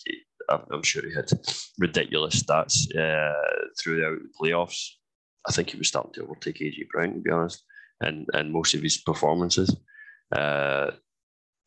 [0.48, 1.28] I'm sure he had
[1.78, 3.32] ridiculous stats uh,
[3.80, 4.90] throughout the playoffs.
[5.48, 7.64] I think he was starting to overtake AJ Brown, to be honest,
[8.00, 9.74] and and most of his performances.
[10.30, 10.92] Uh,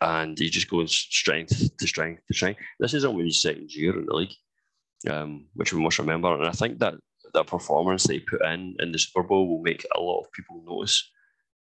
[0.01, 2.59] and he just goes strength to strength to strength.
[2.79, 4.35] This is only his second year in the league,
[5.09, 6.33] um, which we must remember.
[6.33, 6.95] And I think that
[7.33, 10.63] that performance they put in in the Super Bowl will make a lot of people
[10.65, 11.09] notice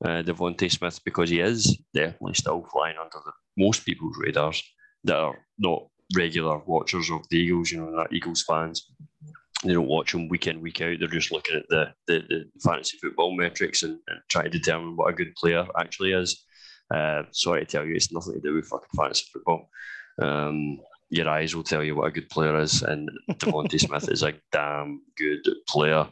[0.05, 4.61] uh, DeVonta Smith because he is definitely still flying under the, most people's radars
[5.05, 7.71] that are not regular watchers of the Eagles.
[7.71, 8.91] You know, not Eagles fans.
[9.63, 10.97] They don't watch him week in week out.
[10.99, 14.97] They're just looking at the the, the fantasy football metrics and, and trying to determine
[14.97, 16.44] what a good player actually is.
[16.93, 19.69] Uh, sorry to tell you, it's nothing to do with fucking fantasy football.
[20.21, 20.79] Um,
[21.11, 24.35] your eyes will tell you what a good player is, and DeVonta Smith is a
[24.53, 26.07] damn good player.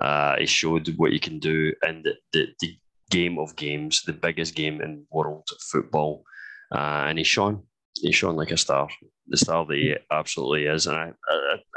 [0.00, 2.76] Uh, he showed what he can do in the, the, the
[3.10, 6.24] game of games, the biggest game in world football,
[6.72, 7.62] uh, and he's shone.
[8.00, 8.88] He's shone like a star,
[9.28, 10.86] the star that he absolutely is.
[10.88, 11.12] And I,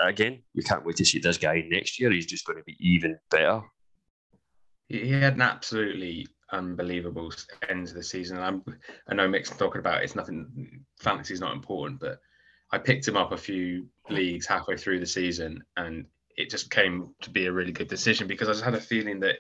[0.01, 2.11] I, again, we can't wait to see this guy next year.
[2.11, 3.61] He's just going to be even better.
[4.89, 7.31] He had an absolutely unbelievable
[7.69, 8.39] end of the season.
[8.39, 8.63] I'm,
[9.07, 10.85] I know Mick's talking about it's nothing.
[10.99, 12.19] Fantasy is not important, but
[12.71, 16.05] I picked him up a few leagues halfway through the season, and
[16.35, 19.19] it just came to be a really good decision because I just had a feeling
[19.21, 19.37] that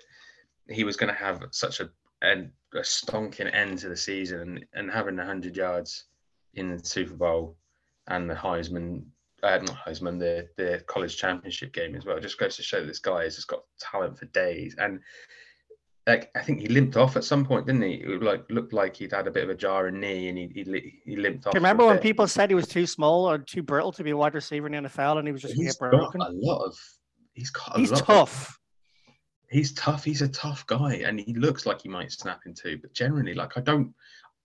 [0.69, 1.89] he was going to have such a,
[2.23, 6.05] a, a stonking end to the season, and, and having 100 yards
[6.55, 7.57] in the Super Bowl
[8.07, 9.03] and the Heisman.
[9.43, 12.19] Uh, not Heisman, the the college championship game as well.
[12.19, 14.75] Just goes to show this guy has just got talent for days.
[14.79, 14.99] And
[16.07, 17.95] like I think he limped off at some point, didn't he?
[17.95, 20.99] It like looked like he'd had a bit of a jarring knee, and he he,
[21.05, 21.51] he limped off.
[21.51, 22.03] Do you remember when bit.
[22.03, 24.71] people said he was too small or too brittle to be a wide receiver in
[24.83, 26.21] the NFL and he was just He's got broken?
[26.21, 26.75] a lot of.
[27.33, 28.59] He's got He's lot of- tough.
[29.49, 30.03] he's tough.
[30.03, 32.79] He's a tough guy, and he looks like he might snap in two.
[32.81, 33.93] But generally, like I don't.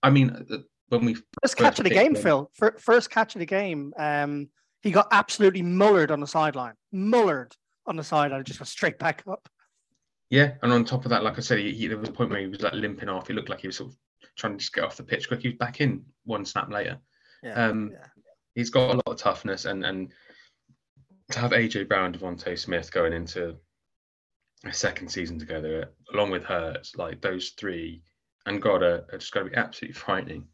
[0.03, 0.57] I mean, uh,
[0.89, 2.21] when we First catch of the game, him.
[2.21, 2.51] Phil.
[2.53, 3.93] Fir- First catch of the game.
[3.97, 4.49] Um,
[4.81, 6.73] he got absolutely mullered on the sideline.
[6.93, 7.53] Mullered
[7.87, 9.47] on the sideline, just got straight back up.
[10.33, 12.31] Yeah, and on top of that, like I said, he, he, there was a point
[12.31, 13.27] where he was like limping off.
[13.27, 13.97] He looked like he was sort of
[14.35, 15.43] trying to just get off the pitch quick.
[15.43, 16.97] He was back in one snap later.
[17.43, 17.53] Yeah.
[17.53, 18.07] Um, yeah.
[18.55, 20.11] He's got a lot of toughness, and and
[21.29, 23.55] to have AJ Brown, DeVonta Smith going into
[24.65, 28.01] a second season together, along with Hurts, like those three,
[28.47, 30.47] and God are, are just going to be absolutely frightening.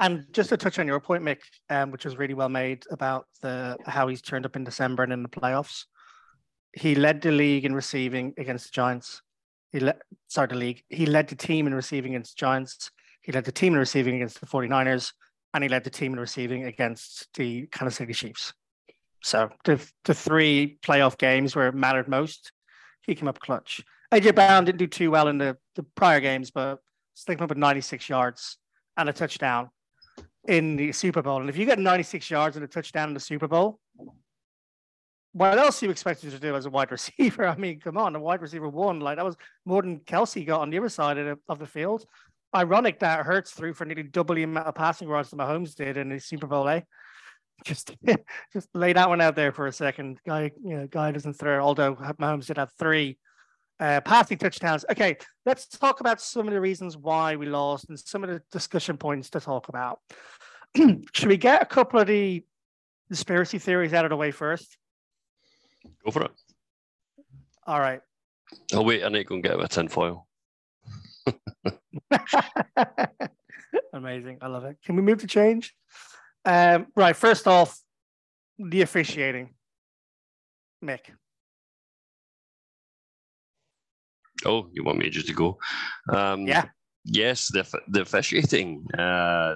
[0.00, 3.28] And just to touch on your point, Mick, um, which was really well made about
[3.40, 5.84] the how he's turned up in December and in the playoffs.
[6.76, 9.22] He led the league in receiving against the Giants.
[9.72, 9.96] He led,
[10.28, 10.82] sorry, the league.
[10.90, 12.90] He led the team in receiving against the Giants.
[13.22, 15.12] He led the team in receiving against the 49ers.
[15.54, 18.52] And he led the team in receiving against the Kansas City Chiefs.
[19.22, 22.52] So the, the three playoff games where it mattered most,
[23.06, 23.82] he came up clutch.
[24.12, 26.80] AJ Brown didn't do too well in the, the prior games, but
[27.26, 28.58] came up with 96 yards
[28.98, 29.70] and a touchdown
[30.46, 31.40] in the Super Bowl.
[31.40, 33.80] And if you get 96 yards and a touchdown in the Super Bowl,
[35.36, 37.46] what else you expect you to do as a wide receiver?
[37.46, 40.62] I mean, come on, a wide receiver one, like that was more than Kelce got
[40.62, 42.06] on the other side of the, of the field.
[42.54, 45.98] Ironic that Hurts threw for nearly double the amount of passing yards that Mahomes did
[45.98, 46.80] in the Super Bowl, eh?
[47.64, 47.96] Just,
[48.52, 50.20] just lay that one out there for a second.
[50.26, 51.64] Guy, you know, guy doesn't throw.
[51.64, 53.16] Although Mahomes did have three
[53.80, 54.84] uh, passing touchdowns.
[54.90, 58.42] Okay, let's talk about some of the reasons why we lost and some of the
[58.52, 60.00] discussion points to talk about.
[60.76, 62.44] Should we get a couple of the
[63.08, 64.76] conspiracy theories out of the way first?
[66.04, 66.30] Go for it.
[67.66, 68.00] All right.
[68.72, 70.26] Oh wait, I need to go and get a tinfoil.
[73.92, 74.38] Amazing.
[74.40, 74.76] I love it.
[74.84, 75.74] Can we move to change?
[76.44, 77.16] Um, right.
[77.16, 77.80] First off,
[78.58, 79.54] the officiating.
[80.84, 81.00] Mick.
[84.44, 85.58] Oh, you want me just to go?
[86.12, 86.66] Um, Yeah.
[87.04, 88.84] Yes, the the officiating.
[88.98, 89.54] Uh,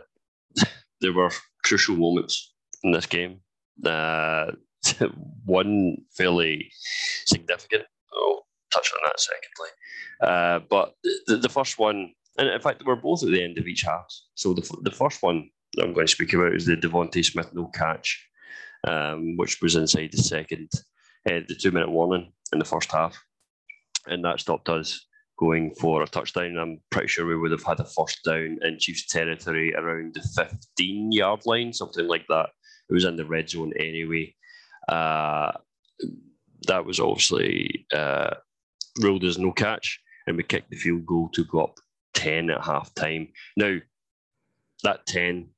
[1.00, 1.30] there were
[1.64, 3.40] crucial moments in this game.
[3.84, 4.52] Uh,
[5.44, 6.70] one fairly
[7.26, 7.84] significant.
[8.12, 9.70] I'll touch on that secondly.
[10.22, 10.94] Uh, but
[11.26, 14.06] the, the first one, and in fact, we're both at the end of each half.
[14.34, 17.52] So the, the first one that I'm going to speak about is the DeVonta Smith
[17.52, 18.26] no catch,
[18.86, 20.68] um, which was inside the second,
[21.28, 23.22] uh, the two minute warning in the first half.
[24.06, 25.06] And that stopped us
[25.38, 26.58] going for a touchdown.
[26.58, 30.22] I'm pretty sure we would have had a first down in Chiefs territory around the
[30.22, 32.50] 15 yard line, something like that.
[32.88, 34.34] It was in the red zone anyway.
[34.90, 35.52] Uh,
[36.66, 38.34] that was obviously uh,
[39.00, 41.78] ruled as no catch, and we kicked the field goal to go up
[42.14, 43.28] 10 at half time.
[43.56, 43.78] Now,
[44.82, 45.48] that 10,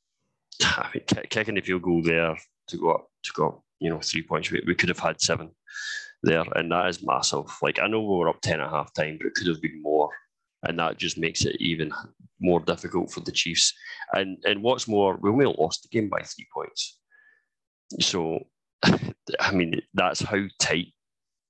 [0.62, 2.36] I mean, kicking the field goal there
[2.68, 5.20] to go up, to go up, you know, three points, we, we could have had
[5.20, 5.50] seven
[6.22, 7.46] there, and that is massive.
[7.62, 9.82] Like, I know we were up 10 at half time, but it could have been
[9.82, 10.10] more.
[10.66, 11.92] And that just makes it even
[12.40, 13.74] more difficult for the Chiefs.
[14.14, 16.98] And and what's more, we only lost the game by three points.
[18.00, 18.46] So
[19.40, 20.88] I mean, that's how tight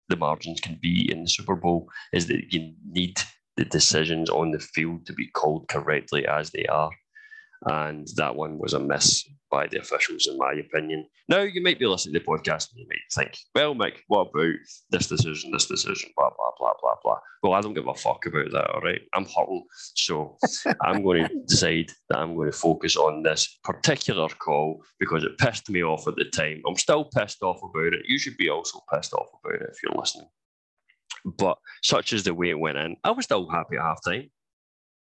[0.08, 1.88] the margins can be in the Super Bowl.
[2.12, 3.20] Is that you need
[3.56, 6.90] the decisions on the field to be called correctly as they are,
[7.66, 11.06] and that one was a miss by the officials, in my opinion.
[11.28, 14.28] Now you might be listening to the podcast and you might think, "Well, Mick, what
[14.34, 14.54] about
[14.90, 18.26] this decision, this decision, blah blah blah blah blah." Well, I don't give a fuck
[18.26, 18.70] about that.
[18.70, 20.36] All right, I'm hurting, so
[20.82, 25.38] I'm going to decide that I'm going to focus on this particular call because it
[25.38, 26.62] pissed me off at the time.
[26.66, 28.06] I'm still pissed off about it.
[28.06, 30.28] You should be also pissed off about it if you're listening.
[31.24, 32.96] But such is the way it went in.
[33.04, 34.30] I was still happy at halftime.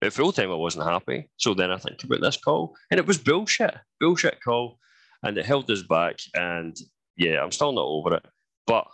[0.02, 1.30] At full time, I wasn't happy.
[1.38, 4.78] So then I think about this call, and it was bullshit, bullshit call,
[5.24, 6.20] and it held us back.
[6.36, 6.78] And
[7.16, 8.26] yeah, I'm still not over it.
[8.68, 8.86] But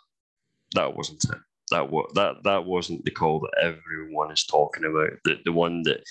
[0.75, 1.37] that wasn't it.
[1.71, 5.11] That was that that wasn't the call that everyone is talking about.
[5.25, 6.03] The the one that,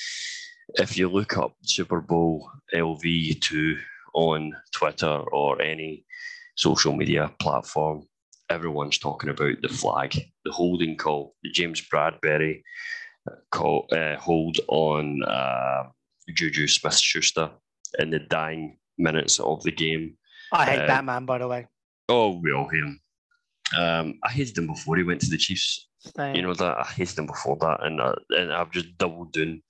[0.74, 3.78] if you look up Super Bowl LV two
[4.14, 6.04] on Twitter or any
[6.56, 8.06] social media platform,
[8.50, 12.62] everyone's talking about the flag, the holding call, the James Bradberry
[13.50, 15.84] call, uh, hold on uh,
[16.30, 17.50] JuJu Smith-Schuster
[17.98, 20.16] in the dying minutes of the game.
[20.52, 21.66] I hate Uh, that man, by the way.
[22.08, 23.00] Oh, we all hate him.
[23.78, 25.88] Um, I hated him before he went to the Chiefs.
[26.16, 26.34] Same.
[26.34, 29.62] You know that I hated him before that, and uh, and I've just doubled down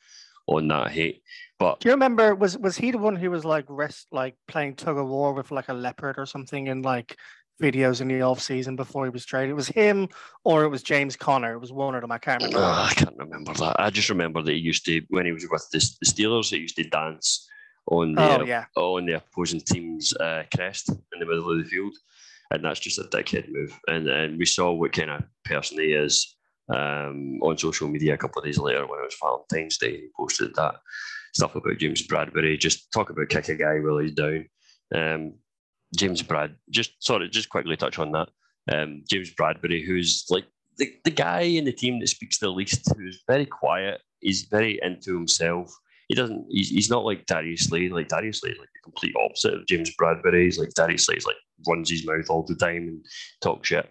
[0.47, 1.23] on that hate.
[1.59, 2.35] But Do you remember?
[2.35, 5.51] Was was he the one who was like rest, like playing tug of war with
[5.51, 7.17] like a leopard or something and like
[7.63, 9.51] videos in the off season before he was traded?
[9.51, 10.09] It was him
[10.45, 11.55] or it was James Conner.
[11.55, 12.13] It was one of them.
[12.13, 12.65] I can't remember.
[12.65, 13.77] uh, I can't remember that.
[13.79, 16.59] I just remember that he used to when he was with the, the Steelers, he
[16.59, 17.49] used to dance
[17.87, 21.65] on the oh yeah, on the opposing team's uh, crest in the middle of the
[21.65, 21.95] field,
[22.51, 23.79] and that's just a dickhead move.
[23.89, 26.37] And and we saw what kind of person he is
[26.69, 29.93] um, on social media a couple of days later when it was Valentine's Day.
[29.93, 30.77] He posted that
[31.35, 32.59] stuff about James Bradberry.
[32.59, 34.47] Just talk about kick a guy while he's down.
[34.95, 35.35] Um,
[35.97, 38.29] James Brad, just sorry, just quickly touch on that.
[38.73, 40.45] Um, James Bradberry, who's like
[40.79, 44.81] the, the guy in the team that speaks the least, who's very quiet, he's very
[44.83, 45.73] into himself.
[46.09, 46.47] He doesn't.
[46.51, 47.89] He's, he's not like Darius Slay.
[47.89, 50.45] Like Darius Slay, like the complete opposite of James Bradberry.
[50.45, 53.07] He's like Darius Slay's like runs his mouth all the time and
[53.41, 53.89] talks shit.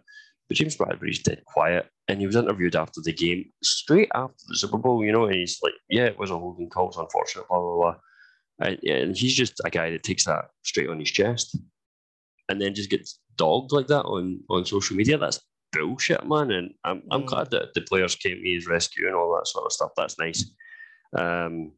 [0.48, 4.58] But James Bradberry's dead quiet, and he was interviewed after the game, straight after the
[4.58, 5.04] Super Bowl.
[5.04, 6.90] You know, and he's like, "Yeah, it was a holding call.
[6.90, 7.96] It's unfortunate." Blah blah blah.
[8.60, 11.58] And, and he's just a guy that takes that straight on his chest,
[12.52, 15.18] and then just gets dogged like that on on social media.
[15.18, 15.40] That's
[15.74, 16.52] bullshit, man.
[16.52, 17.28] And I'm I'm Mm.
[17.28, 19.92] glad that the players came to his rescue and all that sort of stuff.
[19.98, 20.46] That's nice.
[21.18, 21.72] Um,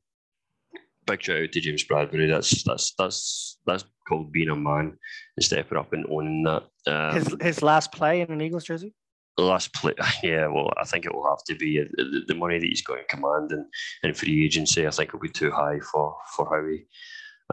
[1.05, 2.29] big shout out to James Bradberry.
[2.29, 4.97] That's that's that's that's called being a man
[5.37, 6.63] and stepping up and owning that.
[6.87, 8.93] Um, his his last play in an Eagles jersey.
[9.37, 9.93] the last play,
[10.23, 10.47] yeah.
[10.47, 12.99] Well, I think it will have to be uh, the, the money that he's got
[12.99, 13.65] in command and,
[14.03, 14.85] and free agency.
[14.87, 16.85] I think will be too high for for how he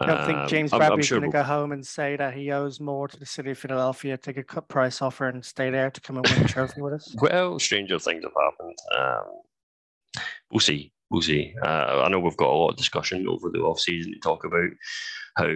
[0.01, 2.33] I don't think Um, James I'm- I'm sure going to go home and say that
[2.35, 5.69] he owes more to the city of Philadelphia, take a cut price offer, and stay
[5.71, 7.15] there to come and win a trophy with us.
[7.21, 8.79] Well, stranger things have happened.
[8.97, 10.93] Um, we'll see.
[11.11, 11.55] We'll see.
[11.63, 14.45] Uh, I know we've got a lot of discussion over the off season to talk
[14.45, 14.71] about
[15.37, 15.49] how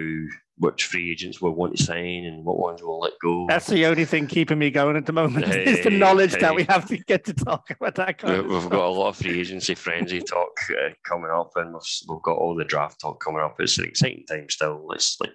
[0.57, 3.45] which free agents will want to sign and what ones will let go.
[3.49, 6.55] That's the only thing keeping me going at the moment Hey, is the knowledge that
[6.55, 9.39] we have to get to talk about that kind We've got a lot of free
[9.39, 13.41] agency frenzy talk uh, coming up, and we've, we've got all the draft talk coming
[13.41, 13.55] up.
[13.59, 14.87] It's an exciting time still.
[14.91, 15.31] It's like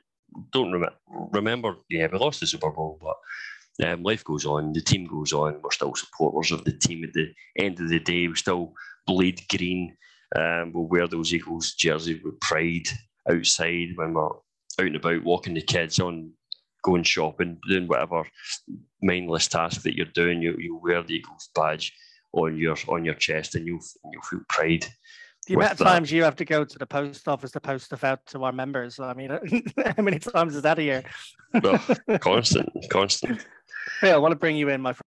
[0.53, 4.73] don't rem- remember, yeah, we lost the Super Bowl, but um, life goes on.
[4.73, 5.61] The team goes on.
[5.63, 7.05] We're still supporters of the team.
[7.05, 8.73] At the end of the day, we still
[9.07, 9.97] bleed green.
[10.37, 12.87] Um, we'll wear those Eagles jerseys with pride
[13.29, 14.31] outside when we're
[14.81, 16.33] out and about, walking the kids on,
[16.83, 18.25] going shopping, doing whatever
[19.03, 20.43] mindless task that you're doing.
[20.43, 21.93] You you wear the Eagles badge
[22.33, 24.87] on your on your chest, and you'll you'll feel pride.
[25.47, 25.85] The amount of that.
[25.85, 28.53] times you have to go to the post office to post stuff out to our
[28.53, 29.01] members.
[29.01, 29.31] I mean,
[29.97, 31.03] how many times is that a year?
[31.63, 31.83] Well,
[32.21, 33.45] constant, constant.
[34.01, 35.05] Phil, I want to bring you in, my friend,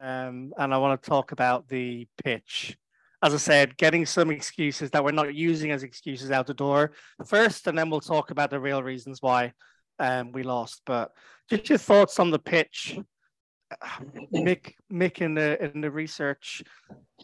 [0.00, 2.76] um, and I want to talk about the pitch.
[3.24, 6.92] As I said, getting some excuses that we're not using as excuses out the door
[7.24, 9.54] first, and then we'll talk about the real reasons why
[9.98, 10.82] um, we lost.
[10.84, 11.10] But
[11.48, 12.98] just your thoughts on the pitch,
[14.30, 14.74] Mick.
[14.92, 16.62] Mick in the in the research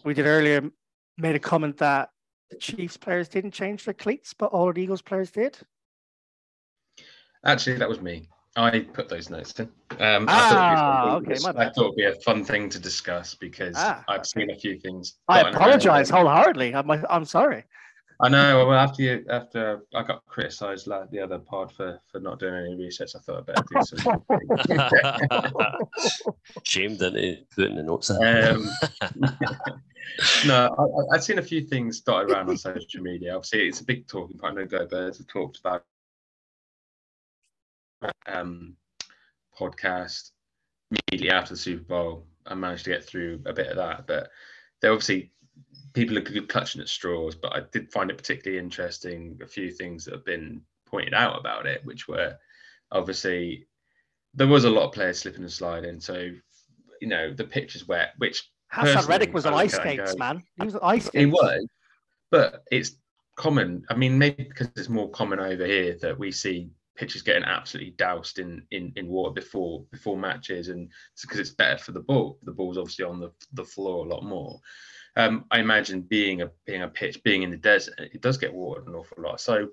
[0.03, 0.71] we did earlier
[1.19, 2.09] made a comment that
[2.51, 5.59] the Chiefs players didn't change their cleats, but all the Eagles players did.
[7.45, 8.27] Actually, that was me.
[8.65, 9.67] I put those notes in.
[10.01, 12.69] Um, Ah, I thought it'd be, okay, my I thought it'd be a fun thing
[12.71, 15.17] to discuss because Ah, I've seen a few things.
[15.29, 16.75] I apologize wholeheartedly.
[16.75, 17.65] I'm, I'm sorry.
[18.23, 18.67] I know.
[18.67, 22.55] Well, after you, after I got criticised like the other pod for for not doing
[22.67, 24.23] any research, I thought I'd better do some.
[26.65, 28.23] Shamed into putting the notes in.
[28.23, 28.69] um,
[30.47, 33.35] no, I, I- I've seen a few things dotted around on social media.
[33.35, 34.59] Obviously, it's a big talking point.
[34.59, 35.85] I know Go Birds have talked about
[38.27, 38.77] um,
[39.59, 40.31] podcast
[40.91, 42.27] immediately after the Super Bowl.
[42.47, 44.31] I managed to get through a bit of that, but
[44.81, 45.33] there obviously
[45.93, 47.35] people are clutching at straws.
[47.35, 49.39] But I did find it particularly interesting.
[49.43, 52.37] A few things that have been pointed out about it, which were
[52.93, 53.67] obviously
[54.35, 56.01] there was a lot of players slipping and sliding.
[56.01, 56.31] So
[57.01, 59.99] you know the pitch is wet, which Haason Reddick was on ice look at it
[59.99, 60.43] and skates, man.
[60.57, 61.23] He was on ice skates.
[61.23, 61.67] it was,
[62.31, 62.97] but it's
[63.37, 63.85] common.
[63.91, 66.71] I mean, maybe because it's more common over here that we see
[67.01, 70.91] pitchers getting absolutely doused in in, in water before before matches, and
[71.23, 72.39] because it's better for the ball.
[72.43, 74.61] The ball's obviously on the, the floor a lot more.
[75.17, 78.53] Um, I imagine being a being a pitch, being in the desert, it does get
[78.53, 79.41] watered an awful lot.
[79.41, 79.69] So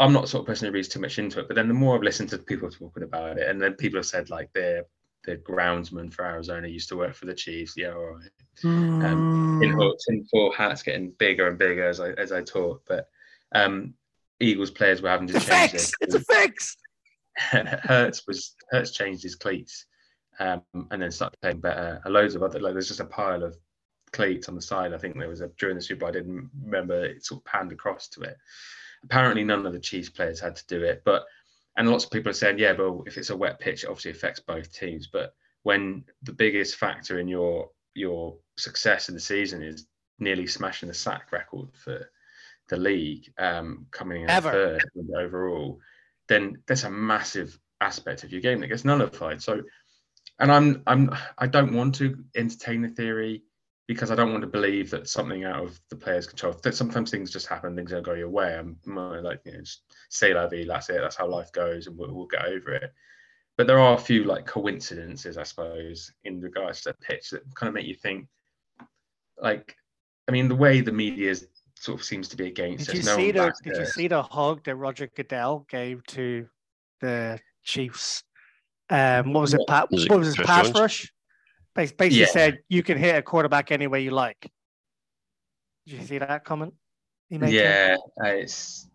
[0.00, 1.48] I'm not the sort of person who reads too much into it.
[1.48, 4.06] But then the more I've listened to people talking about it, and then people have
[4.06, 4.86] said like they're
[5.24, 7.74] the groundsman for Arizona used to work for the Chiefs.
[7.76, 8.30] Yeah, all right
[9.02, 9.26] um,
[9.60, 9.76] in Mm.
[9.76, 12.82] hooks and full hats getting bigger and bigger as I as I taught.
[12.86, 13.08] But
[13.54, 13.94] um,
[14.44, 15.92] Eagles players were having to It's a change fix.
[16.00, 16.76] their It's a fix.
[17.36, 19.86] Hurts was Hurts changed his cleats
[20.38, 22.00] um, and then started playing better.
[22.06, 23.56] Loads of other like there's just a pile of
[24.12, 24.94] cleats on the side.
[24.94, 26.08] I think there was a during the Super Bowl.
[26.08, 28.36] I didn't remember it sort of panned across to it.
[29.02, 31.24] Apparently, none of the Chiefs players had to do it, but
[31.76, 34.12] and lots of people are saying, yeah, but if it's a wet pitch, it obviously
[34.12, 35.08] affects both teams.
[35.08, 35.34] But
[35.64, 39.86] when the biggest factor in your your success in the season is
[40.18, 42.08] nearly smashing the sack record for
[42.68, 44.50] the league, um, coming in Ever.
[44.50, 44.84] third
[45.16, 45.80] overall,
[46.28, 49.42] then that's a massive aspect of your game that gets nullified.
[49.42, 49.62] So,
[50.38, 53.42] and I'm I'm I don't want to entertain the theory
[53.86, 56.54] because I don't want to believe that something out of the player's control.
[56.62, 58.56] That sometimes things just happen, things don't go your way.
[58.56, 61.86] I'm more like you know, just say la vie, that's it, that's how life goes,
[61.86, 62.92] and we'll, we'll get over it.
[63.56, 67.42] But there are a few like coincidences, I suppose, in regards to the pitch that
[67.54, 68.26] kind of make you think.
[69.40, 69.76] Like,
[70.28, 71.34] I mean, the way the media
[71.84, 74.08] sort of seems to be against Did you no see the backs Did you see
[74.08, 76.48] the hug that Roger Goodell gave to
[77.02, 78.24] the Chiefs?
[78.88, 79.60] Um, what was it?
[79.68, 80.74] Pat, Was it what was his pass Jones?
[80.74, 81.12] rush?
[81.74, 82.26] Basically Yeah.
[82.26, 84.50] said you can hit a quarterback any way you like.
[85.86, 86.72] Did you see that comment?
[87.28, 88.88] He made yeah uh, it's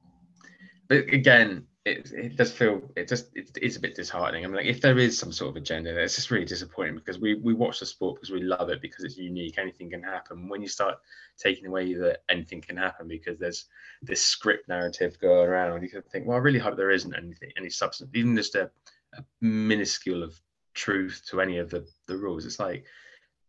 [0.88, 4.44] but again it, it does feel it just it is a bit disheartening.
[4.44, 7.20] I mean like if there is some sort of agenda it's just really disappointing because
[7.20, 9.58] we we watch the sport because we love it because it's unique.
[9.58, 10.50] Anything can happen.
[10.50, 10.98] When you start
[11.38, 13.66] taking away that anything can happen because there's
[14.02, 17.50] this script narrative going around you can think well i really hope there isn't anything
[17.58, 18.70] any substance even just a,
[19.14, 20.38] a minuscule of
[20.80, 22.46] truth to any of the the rules.
[22.46, 22.86] It's like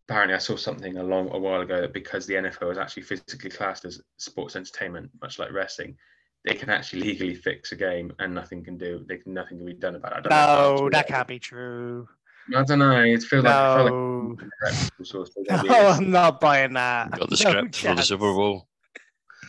[0.08, 3.04] apparently I saw something a long a while ago that because the NFL is actually
[3.04, 5.96] physically classed as sports entertainment, much like wrestling,
[6.44, 9.66] they can actually legally fix a game and nothing can do they can nothing can
[9.66, 10.16] be done about it.
[10.16, 11.16] I don't No, that's that true.
[11.16, 12.08] can't be true.
[12.56, 13.00] I don't know.
[13.02, 17.10] It feels like, it like No, reputable source, but maybe no, I'm not buying that.
[17.10, 18.02] Got the No script for the.
[18.02, 18.66] Super Bowl.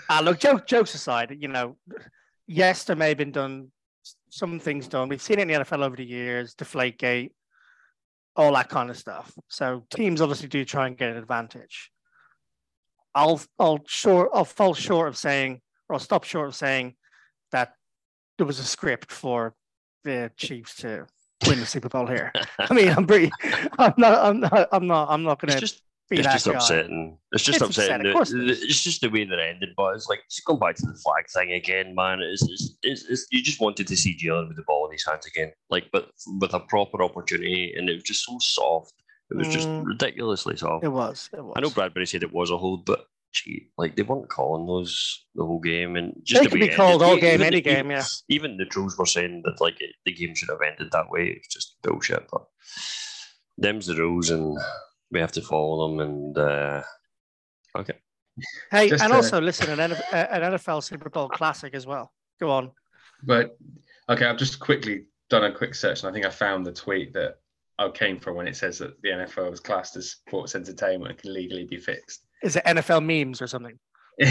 [0.09, 1.77] Ah, look, joke, jokes aside, you know,
[2.45, 3.71] yes, there may have been done
[4.29, 5.07] some things done.
[5.07, 7.33] We've seen it in the NFL over the years, deflate gate,
[8.35, 9.31] all that kind of stuff.
[9.47, 11.91] So teams obviously do try and get an advantage.
[13.15, 15.61] I'll I'll short I'll fall short of saying
[15.91, 16.95] or I'll stop short of saying
[17.51, 17.73] that
[18.37, 19.53] there was a script for
[20.05, 21.05] the Chiefs to
[21.47, 22.31] win the Super Bowl here.
[22.59, 23.29] I mean, I'm pretty.
[23.77, 24.25] I'm not.
[24.25, 24.69] I'm not.
[24.71, 25.09] I'm not.
[25.09, 26.53] I'm not going It's to just be it's just guy.
[26.53, 27.17] upsetting.
[27.33, 28.07] It's just It's upsetting.
[28.07, 29.69] upsetting, it It's just the way that ended.
[29.75, 32.21] But it's like just going back to the flag thing again, man.
[32.21, 35.05] It's, it's, it's, it's you just wanted to see Jalen with the ball in his
[35.05, 38.93] hands again, like but with a proper opportunity, and it was just so soft.
[39.29, 39.85] It was just Mm.
[39.87, 40.85] ridiculously soft.
[40.85, 41.29] It was.
[41.33, 41.53] It was.
[41.57, 45.25] I know Bradberry said it was a hold, but gee, like they weren't calling those
[45.35, 47.47] the whole game, and just They the could way be called ended, all game, even
[47.47, 48.03] any game, even- yeah.
[48.29, 51.27] Even the trolls were saying that like it, the game should have ended that way.
[51.37, 52.27] It's just bullshit.
[52.31, 52.45] But
[53.57, 54.57] them's the rules, and
[55.11, 55.99] we have to follow them.
[55.99, 56.83] And uh,
[57.77, 57.93] okay,
[58.71, 62.11] Hey, Just and to- also listen, an NFL, an NFL Super Bowl classic as well.
[62.39, 62.71] Go on.
[63.23, 63.57] But
[64.09, 67.13] okay, I've just quickly done a quick search, and I think I found the tweet
[67.13, 67.35] that
[67.77, 71.19] I came from when it says that the NFL is classed as sports entertainment and
[71.19, 72.25] can legally be fixed.
[72.43, 73.77] Is it NFL memes or something?
[74.19, 74.27] no,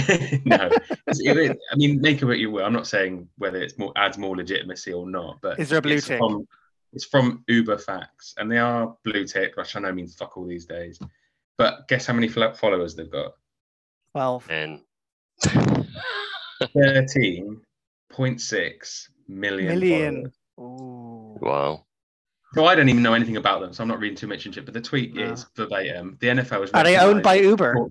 [0.66, 2.64] It's- it- I mean, make of it what you will.
[2.64, 5.82] I'm not saying whether it's more adds more legitimacy or not, but Is there a
[5.82, 6.18] blue it's tick?
[6.18, 6.46] From,
[6.92, 10.46] it's from Uber Facts, and they are blue tick, which I know means fuck all
[10.46, 10.98] these days.
[11.58, 13.32] But guess how many fo- followers they've got?
[14.14, 14.80] Well, and
[16.74, 17.60] Thirteen
[18.10, 19.78] point six million.
[19.78, 20.32] million.
[20.58, 21.38] Ooh.
[21.40, 21.84] wow,
[22.54, 24.58] So I don't even know anything about them, so I'm not reading too much into
[24.60, 24.64] it.
[24.64, 25.32] But the tweet No.
[25.32, 26.16] is verbatim.
[26.20, 27.88] The NFL is Are they owned by Uber?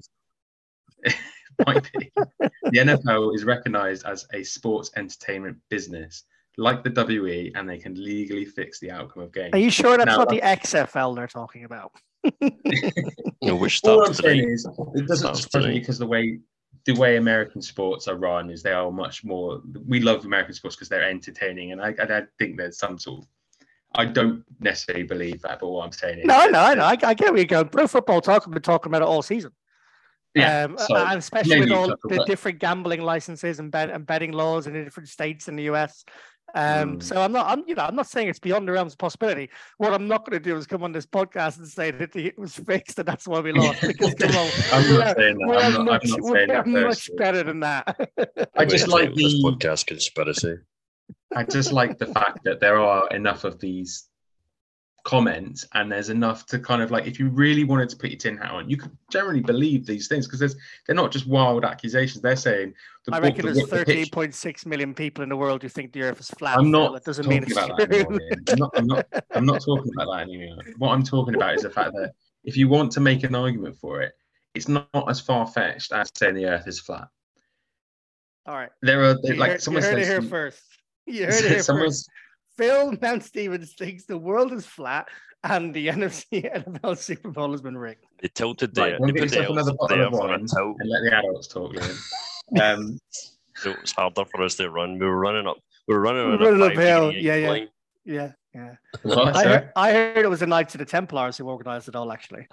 [1.66, 2.12] Might be.
[2.40, 6.24] The NFL is recognised as a sports entertainment business,
[6.58, 9.54] like the WE, and they can legally fix the outcome of games.
[9.54, 11.92] Are you sure that's No, not the uh, XFL they're talking about?
[13.42, 16.40] no, which All I'm starts saying is, it doesn't surprise me because the way
[16.86, 19.62] the way American sports are run is they are much more.
[19.88, 23.24] We love American sports because they're entertaining, and I, and I think there's some sort.
[23.24, 23.28] of...
[23.96, 26.84] I don't necessarily believe that, but what I'm saying is, No, I know, I know.
[26.84, 27.70] I, I get where you're going.
[27.70, 29.52] Pro football talk, I've been talking about it all season.
[30.36, 34.06] Yeah, um, so and especially with all the about- different gambling licenses and, bet, and
[34.06, 36.04] betting laws in the different states in the US.
[36.56, 37.04] Um, Mm.
[37.04, 39.50] So I'm not, I'm, you know, I'm not saying it's beyond the realms of possibility.
[39.78, 42.38] What I'm not going to do is come on this podcast and say that it
[42.40, 43.82] was fixed and that's why we lost.
[43.88, 45.48] Because come on, I'm we not are- saying that.
[45.48, 48.50] we I'm are not, I'm much, not we saying that much better than that.
[48.56, 50.56] I just like this the- podcast conspiracy.
[51.36, 54.06] I just like the fact that there are enough of these
[55.06, 58.20] comments and there's enough to kind of like if you really wanted to put your
[58.20, 60.56] tin hat on you could generally believe these things because there's
[60.86, 62.74] they're not just wild accusations they're saying
[63.06, 65.94] the I reckon the- there's the pitch- 13.6 million people in the world who think
[65.94, 66.58] the Earth is flat.
[66.58, 68.30] I'm not It doesn't mean it's about that anymore, true.
[68.50, 69.06] I'm not, I'm not
[69.36, 72.12] I'm not talking about that anymore what I'm talking about is the fact that
[72.44, 74.12] if you want to make an argument for it
[74.54, 77.08] it's not as far-fetched as saying the earth is flat
[78.46, 78.70] All right.
[78.82, 80.62] there are You like heard, someone you heard it says here first.
[81.14, 82.08] You heard it here someone's.
[82.58, 85.08] Phil Mount Stevens thinks the world is flat
[85.44, 88.06] and the NFC NFL Super Bowl has been rigged.
[88.22, 90.30] They tilted the, Right, go they and get put the another bottle of elf on
[90.30, 90.46] a wine.
[90.46, 90.76] tilt.
[90.80, 91.98] and let the adults talk Liam.
[92.62, 93.00] um
[93.56, 95.00] So it was harder for us to run.
[95.00, 95.58] We were running up.
[95.88, 97.66] We were running We on were running a uphill, five yeah, yeah.
[98.06, 98.76] Yeah, yeah.
[99.04, 101.96] what, I heard, I heard it was the Knights of the Templars who organised it
[101.96, 102.48] all, actually.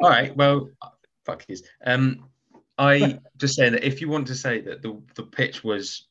[0.00, 0.36] All right.
[0.36, 0.68] Well,
[1.24, 1.62] fuck yous.
[1.84, 2.28] Um,
[2.80, 6.06] I just say that if you want to say that the the pitch was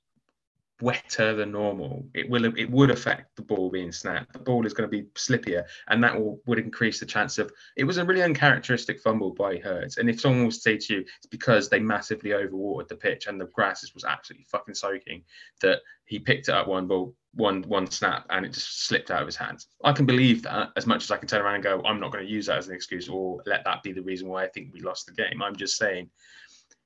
[0.82, 4.34] wetter than normal, it will it would affect the ball being snapped.
[4.34, 7.52] The ball is going to be slippier, and that will would increase the chance of.
[7.76, 11.00] It was a really uncharacteristic fumble by Hurts, and if someone will say to you
[11.00, 15.24] it's because they massively overwatered the pitch and the grass was absolutely fucking soaking,
[15.62, 17.16] that he picked it up one ball.
[17.36, 19.68] One one snap and it just slipped out of his hands.
[19.84, 22.12] I can believe that as much as I can turn around and go, I'm not
[22.12, 24.48] going to use that as an excuse or let that be the reason why I
[24.48, 25.44] think we lost the game.
[25.44, 26.10] I'm just saying,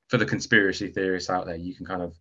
[0.10, 2.16] for the conspiracy theorists out there, you can kind of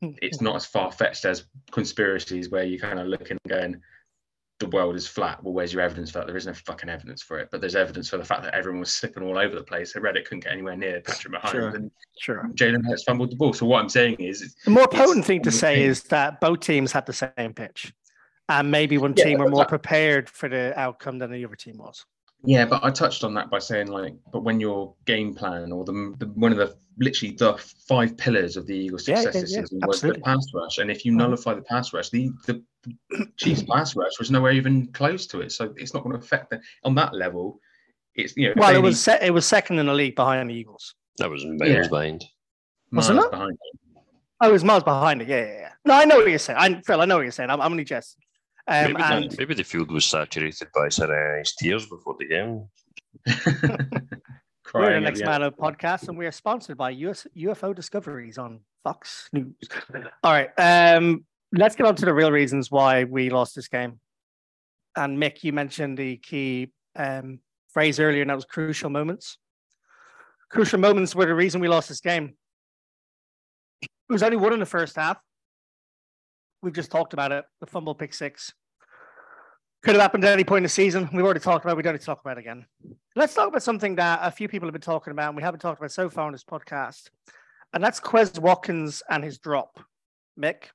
[0.00, 3.80] it's not as far fetched as conspiracies where you kind of looking and going,
[4.58, 5.42] the world is flat.
[5.44, 6.26] Well, where's your evidence for that?
[6.26, 8.80] There is no fucking evidence for it, but there's evidence for the fact that everyone
[8.80, 9.92] was slipping all over the place.
[9.92, 11.68] So Reddick couldn't get anywhere near Patrick Mahomes Sure.
[11.68, 12.50] and Sure.
[12.54, 13.52] Jalen Hurts fumbled the ball.
[13.52, 16.90] So what I'm saying is, The more potent thing to say is that both teams
[16.92, 17.92] had the same pitch.
[18.48, 21.56] And maybe one Yeah, team were more that- prepared for the outcome than the other
[21.56, 22.06] team was.
[22.44, 25.84] Yeah, but I touched on that by saying like, but when your game plan or
[25.84, 27.54] the, the one of the literally the
[27.88, 30.90] five pillars of the Eagles' success yeah, this yeah, season was the pass rush, and
[30.90, 31.16] if you Mhm.
[31.16, 32.62] nullify the pass rush, the the
[33.36, 36.50] Chiefs' pass rush was nowhere even close to it, so it's not going to affect
[36.50, 37.60] them on that level.
[38.14, 40.48] It's you know, Well, it was need se- it was second in the league behind
[40.50, 40.94] the Eagles.
[41.18, 41.88] That was miles Yeah.
[41.88, 42.24] behind.
[42.92, 43.30] Was it not?
[43.30, 43.50] behind.
[43.50, 44.02] them.
[44.40, 45.28] Oh, it was miles behind it.
[45.28, 45.72] Yeah, yeah, yeah.
[45.84, 46.58] No, I know what you're saying.
[46.58, 47.50] I, Phil, I know what you're saying.
[47.50, 48.22] I'm, I'm only jesting.
[48.68, 52.26] Um, maybe, and the, maybe the field was saturated by Sir I's tears before the
[52.26, 52.68] game.
[54.74, 58.60] We're the Next Man Up podcast, and we are sponsored by US, UFO Discoveries on
[58.82, 59.54] Fox News.
[60.22, 64.00] All right, um, let's get on to the real reasons why we lost this game.
[64.96, 67.38] And Mick, you mentioned the key um,
[67.68, 69.38] phrase earlier, and that was crucial moments.
[70.50, 72.34] Crucial moments were the reason we lost this game.
[73.82, 75.18] It was only one in the first half.
[76.62, 77.44] We've just talked about it.
[77.60, 78.52] The fumble pick six
[79.86, 81.08] could have happened at any point in the season.
[81.12, 81.74] We've already talked about.
[81.74, 81.76] It.
[81.76, 82.66] We don't need to talk about it again.
[83.14, 85.60] Let's talk about something that a few people have been talking about, and we haven't
[85.60, 87.10] talked about so far on this podcast,
[87.72, 89.78] and that's Quez Watkins and his drop.
[90.38, 90.70] Mick.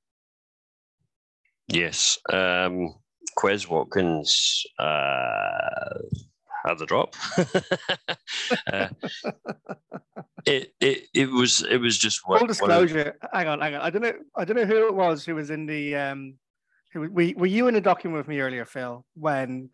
[1.67, 2.95] Yes, um,
[3.37, 5.99] Quez Watkins uh,
[6.65, 7.15] had the drop.
[8.73, 8.87] uh,
[10.45, 13.15] it, it it was it was just full disclosure.
[13.21, 13.29] Of...
[13.33, 13.81] hang on, hang on.
[13.81, 14.13] I don't know.
[14.35, 16.35] I don't know who it was who was in the um,
[16.93, 19.69] who, were, were you in a document with me earlier, Phil, when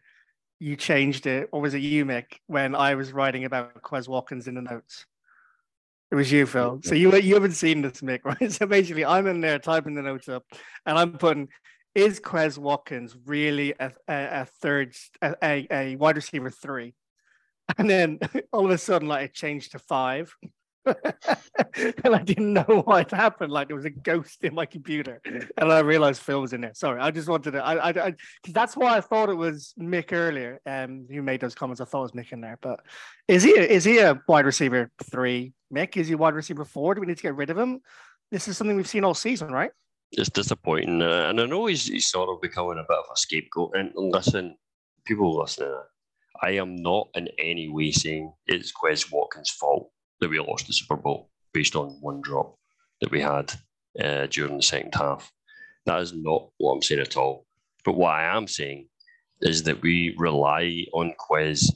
[0.60, 4.48] you changed it, or was it you, Mick, when I was writing about Quez Watkins
[4.48, 5.06] in the notes?
[6.12, 6.80] It was you, Phil.
[6.84, 8.52] So you you haven't seen this, Mick, right?
[8.52, 10.46] So basically, I'm in there typing the notes up,
[10.86, 11.50] and I'm putting,
[11.98, 16.94] "Is Quez Watkins really a, a, a third, a, a wide receiver three?
[17.76, 18.20] And then
[18.54, 20.32] all of a sudden, like it changed to five.
[20.86, 23.52] and I didn't know why it happened.
[23.52, 26.76] Like there was a ghost in my computer, and I realized Phil was in there.
[26.76, 27.66] Sorry, I just wanted to.
[27.66, 31.56] I, I, because that's why I thought it was Mick earlier, um, who made those
[31.56, 31.82] comments.
[31.82, 32.80] I thought it was Mick in there, but
[33.28, 33.58] is he?
[33.58, 35.54] Is he a wide receiver three?
[35.74, 36.94] Mick, is he a wide receiver four?
[36.94, 37.82] Do we need to get rid of him?
[38.30, 39.72] This is something we've seen all season, right?
[40.12, 43.18] It's disappointing, uh, and I know he's, he's sort of becoming a bit of a
[43.18, 43.76] scapegoat.
[43.76, 44.56] And listen,
[45.06, 45.74] people listening,
[46.42, 49.90] I am not in any way saying it's Quez Watkins' fault
[50.22, 52.56] that we lost the Super Bowl based on one drop
[53.02, 53.54] that we had
[54.02, 55.32] uh, during the second half.
[55.86, 57.46] That is not what I'm saying at all.
[57.84, 58.88] But what I am saying
[59.42, 61.72] is that we rely on Quez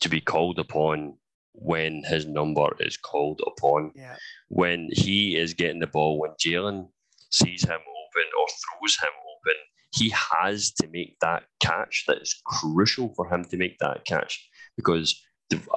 [0.00, 1.16] to be called upon
[1.54, 3.92] when his number is called upon.
[3.94, 4.16] Yeah.
[4.48, 6.88] When he is getting the ball, when Jalen
[7.32, 9.58] sees him open or throws him open,
[9.92, 12.04] he has to make that catch.
[12.06, 15.20] That is crucial for him to make that catch because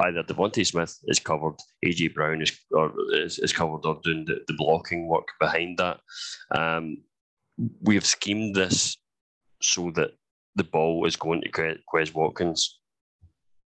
[0.02, 4.42] either DeVonta Smith is covered, AJ Brown is or is, is covered or doing the,
[4.48, 6.00] the blocking work behind that.
[6.52, 6.98] Um,
[7.82, 8.98] we have schemed this
[9.62, 10.12] so that
[10.56, 12.80] the ball is going to Quez Watkins,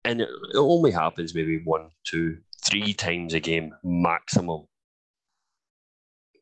[0.04, 4.64] and it, it only happens maybe one, two, three times a game maximum,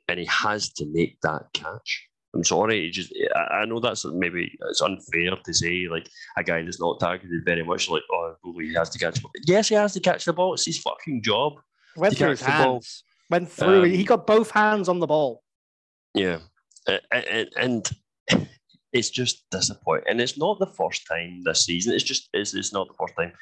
[0.08, 2.08] and he has to make that catch.
[2.34, 2.90] I'm sorry.
[2.90, 7.44] Just I know that's maybe it's unfair to say like a guy that's not targeted
[7.44, 7.88] very much.
[7.88, 9.20] Like oh, he has to catch.
[9.46, 10.54] Yes, he has to catch the ball.
[10.54, 11.54] It's his fucking job.
[11.96, 13.04] Went through his hands.
[13.30, 13.38] Ball.
[13.38, 13.84] Went through.
[13.84, 15.42] Um, he got both hands on the ball.
[16.14, 16.40] Yeah,
[17.10, 17.90] and, and
[18.92, 20.06] it's just disappointing.
[20.08, 21.94] And it's not the first time this season.
[21.94, 23.32] It's just it's, it's not the first time.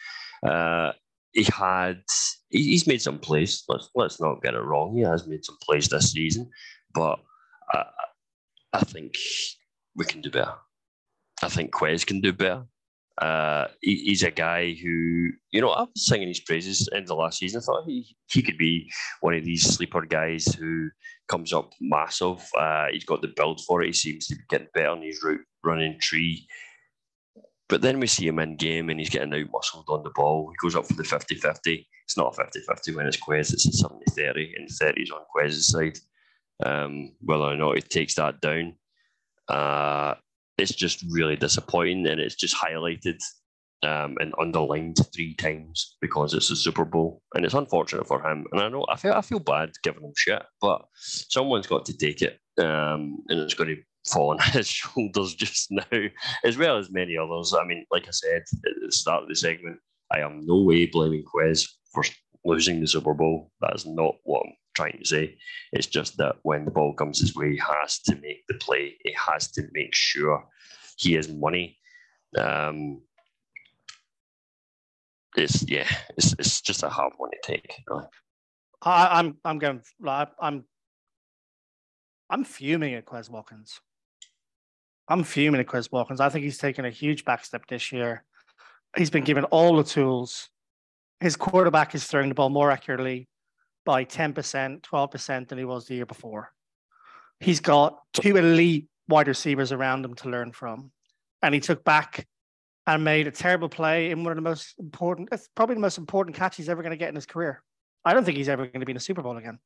[0.47, 0.93] Uh,
[1.35, 2.03] he had
[2.49, 3.65] he's made some plays.
[3.69, 4.97] Let's let's not get it wrong.
[4.97, 6.51] He has made some plays this season,
[6.95, 7.19] but.
[7.73, 7.85] Uh,
[8.75, 9.15] I think
[9.95, 10.55] we can do better.
[11.43, 12.65] I think Quez can do better.
[13.19, 17.15] Uh, he, he's a guy who, you know, I was singing his praises in the
[17.15, 17.61] last season.
[17.61, 20.89] I thought he, he could be one of these sleeper guys who
[21.29, 22.45] comes up massive.
[22.59, 23.87] Uh, he's got the build for it.
[23.87, 26.45] He seems to be getting better on his route running tree.
[27.69, 30.51] But then we see him in game and he's getting out muscled on the ball.
[30.51, 31.89] He goes up for the 50 50.
[32.05, 35.11] It's not a 50 50 when it's Quez, it's a 70 30, and 30 is
[35.11, 35.99] on Quez's side
[36.65, 38.75] um, whether or not he takes that down.
[39.49, 40.15] Uh,
[40.59, 43.21] it's just really disappointing, and it's just highlighted
[43.83, 48.47] um, and underlined three times because it's a Super Bowl, and it's unfortunate for him.
[48.53, 51.97] And I know I feel I feel bad giving him shit, but someone's got to
[51.97, 56.09] take it, um, and it's going to fall on his shoulders just now,
[56.45, 57.55] as well as many others.
[57.59, 59.79] I mean, like I said at the start of the segment,
[60.13, 62.05] I am no way blaming Quez for
[62.45, 63.51] losing the Super Bowl.
[63.61, 65.37] That is not what I'm trying to say.
[65.73, 68.97] It's just that when the ball comes his way, he has to make the play.
[69.05, 70.45] He has to make sure
[70.97, 71.79] he has money.
[72.37, 73.03] Um,
[75.37, 77.83] it's yeah, it's it's just a hard one to take.
[77.89, 78.05] Really.
[78.83, 79.83] I, I'm I'm going.
[80.07, 80.65] I'm
[82.31, 83.81] I'm fuming at Quez Watkins.
[85.09, 86.21] I'm fuming at Chris Watkins.
[86.21, 88.25] I think he's taken a huge backstep this year.
[88.97, 90.49] He's been given all the tools.
[91.21, 93.29] His quarterback is throwing the ball more accurately
[93.85, 96.53] by 10%, 12% than he was the year before.
[97.41, 100.91] He's got two elite wide receivers around him to learn from.
[101.43, 102.27] And he took back
[102.87, 105.99] and made a terrible play in one of the most important, it's probably the most
[105.99, 107.63] important catch he's ever going to get in his career.
[108.05, 109.59] I don't think he's ever going to be in a Super Bowl again,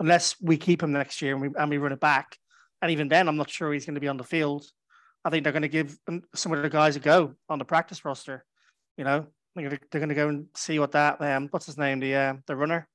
[0.00, 2.36] unless we keep him next year and we, and we run it back.
[2.82, 4.66] And even then, I'm not sure he's going to be on the field.
[5.24, 5.98] I think they're going to give
[6.34, 8.44] some of the guys a go on the practice roster.
[8.96, 12.34] You know, They're gonna, go and see what that um what's his name the uh,
[12.46, 12.88] the runner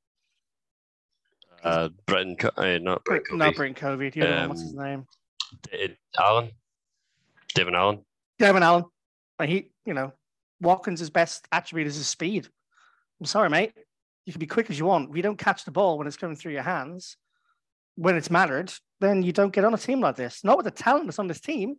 [1.63, 3.55] Uh, Britton, uh, not Britton not Covey.
[3.57, 5.07] Britton Covey the one, what's his Um, name
[5.71, 6.51] D- Allen,
[7.55, 8.05] Devon Allen.
[8.37, 8.85] Devon Allen
[9.39, 10.13] like he you know
[10.61, 12.47] Watkins' best attribute is his speed.
[13.19, 13.73] I'm sorry, mate.
[14.25, 15.09] You can be quick as you want.
[15.09, 17.17] If you don't catch the ball when it's coming through your hands,
[17.95, 20.43] when it's mattered, then you don't get on a team like this.
[20.43, 21.77] Not with the talent that's on this team.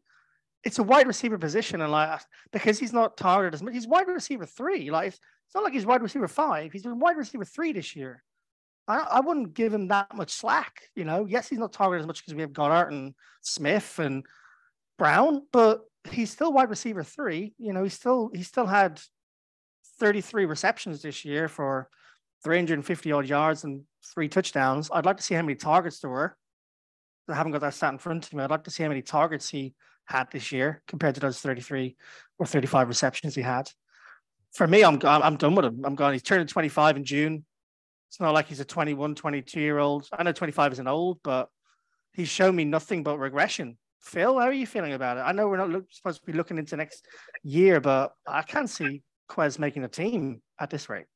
[0.63, 2.21] It's a wide receiver position, and like
[2.53, 4.91] because he's not targeted as much, he's wide receiver three.
[4.91, 6.73] Like it's not like he's wide receiver five.
[6.73, 8.23] He's been wide receiver three this year.
[8.87, 10.83] I, I wouldn't give him that much slack.
[10.95, 14.25] You know, yes, he's not targeted as much because we have Goedert and Smith and
[14.99, 15.81] Brown, but
[16.11, 17.55] he's still wide receiver three.
[17.59, 19.01] You know, he still he still had
[19.99, 21.89] 33 receptions this year for
[22.43, 23.83] 350 odd yards and
[24.15, 24.91] three touchdowns.
[24.93, 26.37] I'd like to see how many targets there were.
[27.29, 28.43] I haven't got that stat in front of me.
[28.43, 29.75] I'd like to see how many targets he
[30.11, 31.97] had this year compared to those 33
[32.39, 33.71] or 35 receptions he had.
[34.53, 35.83] For me, I'm I'm done with him.
[35.85, 36.13] I'm gone.
[36.13, 37.45] He's turning 25 in June.
[38.09, 40.09] It's not like he's a 21, 22 year old.
[40.13, 41.49] I know 25 isn't old, but
[42.13, 43.79] he's shown me nothing but regression.
[44.01, 45.21] Phil, how are you feeling about it?
[45.21, 47.07] I know we're not look, supposed to be looking into next
[47.45, 51.07] year, but I can't see Quez making a team at this rate.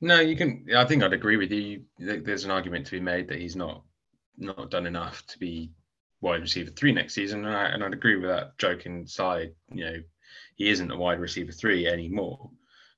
[0.00, 0.66] No, you can.
[0.76, 1.82] I think I'd agree with you.
[1.98, 3.82] There's an argument to be made that he's not
[4.36, 5.70] not done enough to be
[6.24, 8.56] wide receiver three next season, and, I, and I'd agree with that.
[8.58, 10.02] Joking aside, you know,
[10.56, 12.50] he isn't a wide receiver three anymore.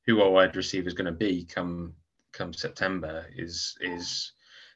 [0.07, 1.93] Who our wide receiver is going to be come
[2.33, 4.33] come September is is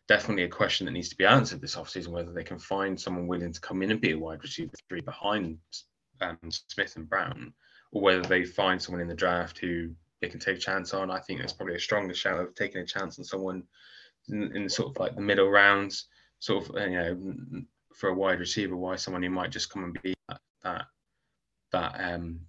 [0.09, 2.09] definitely a question that needs to be answered this offseason.
[2.09, 5.01] Whether they can find someone willing to come in and be a wide receiver three
[5.01, 5.59] behind
[6.21, 7.53] um, Smith and Brown,
[7.93, 9.91] or whether they find someone in the draft who
[10.21, 11.11] they can take a chance on.
[11.11, 13.63] I think there's probably a stronger shout of taking a chance on someone
[14.29, 16.09] in, in sort of like the middle rounds,
[16.41, 18.77] sort of you know for a wide receiver.
[18.77, 20.87] Why someone who might just come and be that that
[21.73, 22.41] that um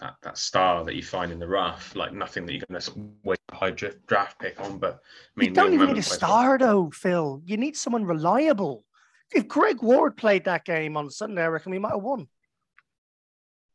[0.00, 2.92] that, that star that you find in the rough, like nothing that you're going to
[3.24, 4.78] wait a high drift draft pick on.
[4.78, 5.00] But
[5.36, 7.42] I mean, you don't even need a star though, Phil.
[7.44, 8.84] You need someone reliable.
[9.32, 12.28] If Greg Ward played that game on Sunday, I reckon we might have won.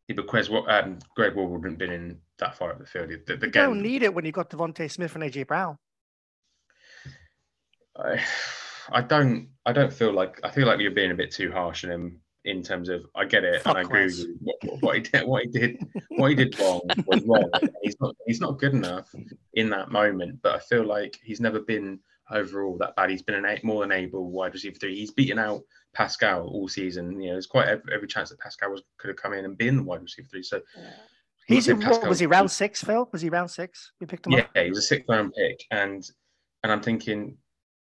[0.07, 2.85] Yeah, but Quez, what um, Greg Ward wouldn't have been in that far up the
[2.85, 3.09] field.
[3.09, 5.77] The, the You game, don't need it when you've got DeVonta Smith and AJ Brown.
[7.95, 8.19] I,
[8.91, 11.83] I don't I don't feel like I feel like you're being a bit too harsh
[11.83, 14.37] on him in terms of I get it Fuck and I agree with you.
[14.41, 15.77] What, what- he did what he did
[16.09, 17.49] what he did wrong was wrong.
[17.83, 19.13] He's not he's not good enough
[19.53, 20.39] in that moment.
[20.41, 21.99] But I feel like he's never been
[22.31, 23.09] overall that bad.
[23.09, 24.95] He's been an eight, more than able wide receiver three.
[24.95, 25.61] He's beaten out
[25.93, 27.19] Pascal all season.
[27.19, 29.57] You know, there's quite every, every chance that Pascal was could have come in and
[29.57, 30.43] been the wide receiver three.
[30.43, 30.61] So
[31.47, 33.09] He's say in, what, was he round six, Phil?
[33.11, 33.91] Was he round six?
[33.99, 34.49] You picked him yeah, up?
[34.55, 36.03] he was a sixth round pick, and
[36.63, 37.37] and I'm thinking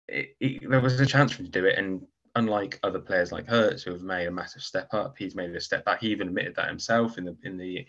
[0.09, 1.79] it, it, there was a chance for him to do it.
[1.79, 2.03] And
[2.35, 5.61] unlike other players like Hurts, who have made a massive step up, he's made a
[5.61, 6.01] step back.
[6.01, 7.87] He even admitted that himself in the in the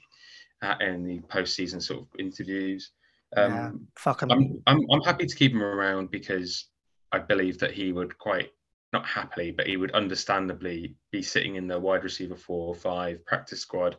[0.62, 2.92] uh, in the postseason sort of interviews.
[3.36, 4.32] Um, yeah, fuck him.
[4.32, 6.66] I'm, I'm I'm happy to keep him around because
[7.12, 8.52] I believe that he would quite
[8.92, 13.24] not happily, but he would understandably be sitting in the wide receiver four or five
[13.26, 13.98] practice squad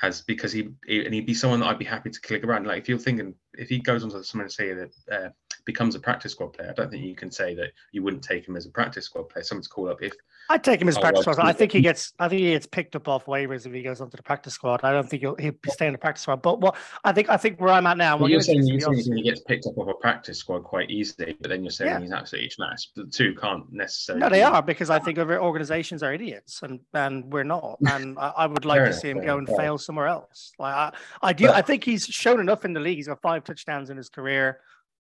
[0.00, 2.66] as because he, he and he'd be someone that I'd be happy to click around.
[2.66, 5.28] Like if you're thinking if he goes on to someone to say that uh,
[5.64, 8.46] becomes a practice squad player, I don't think you can say that you wouldn't take
[8.46, 9.44] him as a practice squad player.
[9.44, 10.12] Someone's to call up if
[10.50, 11.46] I'd take him as Oh, practice well, squad.
[11.48, 12.12] I think he gets.
[12.18, 14.80] I think he gets picked up off waivers if he goes onto the practice squad.
[14.82, 16.42] I don't think he'll he'll be staying in the practice squad.
[16.42, 18.16] But what I think I think where I'm at now.
[18.16, 20.64] Well, we're you're saying, you're saying in he gets picked up off a practice squad
[20.64, 22.00] quite easily, but then you're saying Yeah.
[22.00, 22.88] he's absolutely trash.
[22.96, 24.20] The two can't necessarily.
[24.20, 27.78] No, they are because I think other organizations are idiots, and and we're not.
[27.88, 30.52] And I, I would like Fair to see him fair go and fail somewhere else.
[30.58, 30.92] Like I,
[31.22, 31.46] I do.
[31.46, 32.96] But- I think he's shown enough in the league.
[32.96, 34.58] He's got five touchdowns in his career.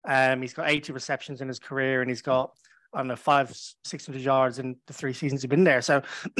[0.07, 2.51] Um, he's got 80 receptions in his career, and he's got
[2.93, 5.81] I don't know five, six hundred yards in the three seasons he's been there.
[5.81, 6.01] So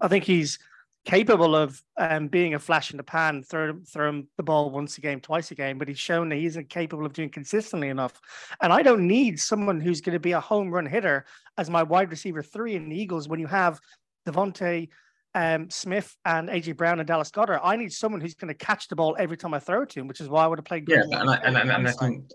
[0.00, 0.58] I think he's
[1.04, 4.70] capable of um, being a flash in the pan, throw him, throw him the ball
[4.70, 7.30] once a game, twice a game, but he's shown that he isn't capable of doing
[7.30, 8.20] consistently enough.
[8.60, 11.24] And I don't need someone who's going to be a home run hitter
[11.56, 13.80] as my wide receiver three in the Eagles when you have
[14.28, 14.88] DeVonta
[15.34, 17.60] um, Smith and AJ Brown and Dallas Goedert.
[17.62, 20.00] I need someone who's going to catch the ball every time I throw it to
[20.00, 20.88] him, which is why I would have played.
[20.88, 22.30] Yeah, and I, and, and, and I think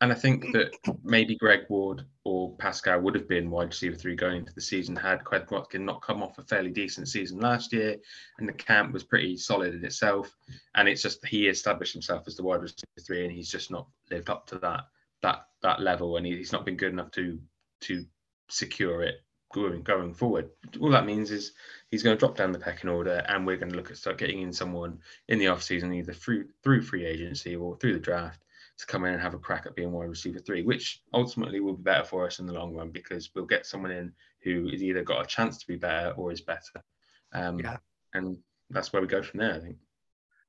[0.00, 4.14] and I think that maybe Greg Ward or Pascal would have been wide receiver three
[4.14, 7.72] going into the season had Qued Watkin not come off a fairly decent season last
[7.72, 7.96] year,
[8.38, 10.34] and the camp was pretty solid in itself.
[10.74, 13.88] And it's just he established himself as the wide receiver three, and he's just not
[14.10, 14.84] lived up to that
[15.22, 17.40] that that level, and he's not been good enough to
[17.82, 18.04] to
[18.48, 19.16] secure it
[19.52, 20.50] going going forward.
[20.80, 21.52] All that means is
[21.90, 24.18] he's going to drop down the pecking order, and we're going to look at start
[24.18, 27.98] getting in someone in the off season either through through free agency or through the
[27.98, 28.44] draft
[28.78, 31.74] to come in and have a crack at being wide receiver three, which ultimately will
[31.74, 34.12] be better for us in the long run because we'll get someone in
[34.42, 36.82] who is either got a chance to be better or is better.
[37.32, 37.76] Um, Yeah.
[38.14, 38.38] And
[38.70, 39.76] that's where we go from there, I think.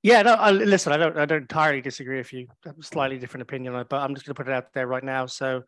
[0.02, 0.36] Yeah, no.
[0.36, 1.18] I, listen, I don't.
[1.18, 2.48] I don't entirely disagree with you.
[2.66, 4.54] I have a slightly different opinion on it, but I'm just going to put it
[4.54, 5.26] out there right now.
[5.26, 5.64] So,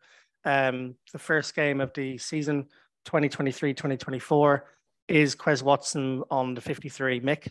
[0.46, 2.66] um, the first game of the season,
[3.06, 4.62] 2023-2024,
[5.08, 7.20] is Quez Watson on the 53.
[7.20, 7.48] Mick.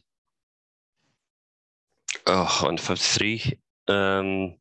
[2.26, 3.60] Oh, on 53.
[3.88, 4.56] Um,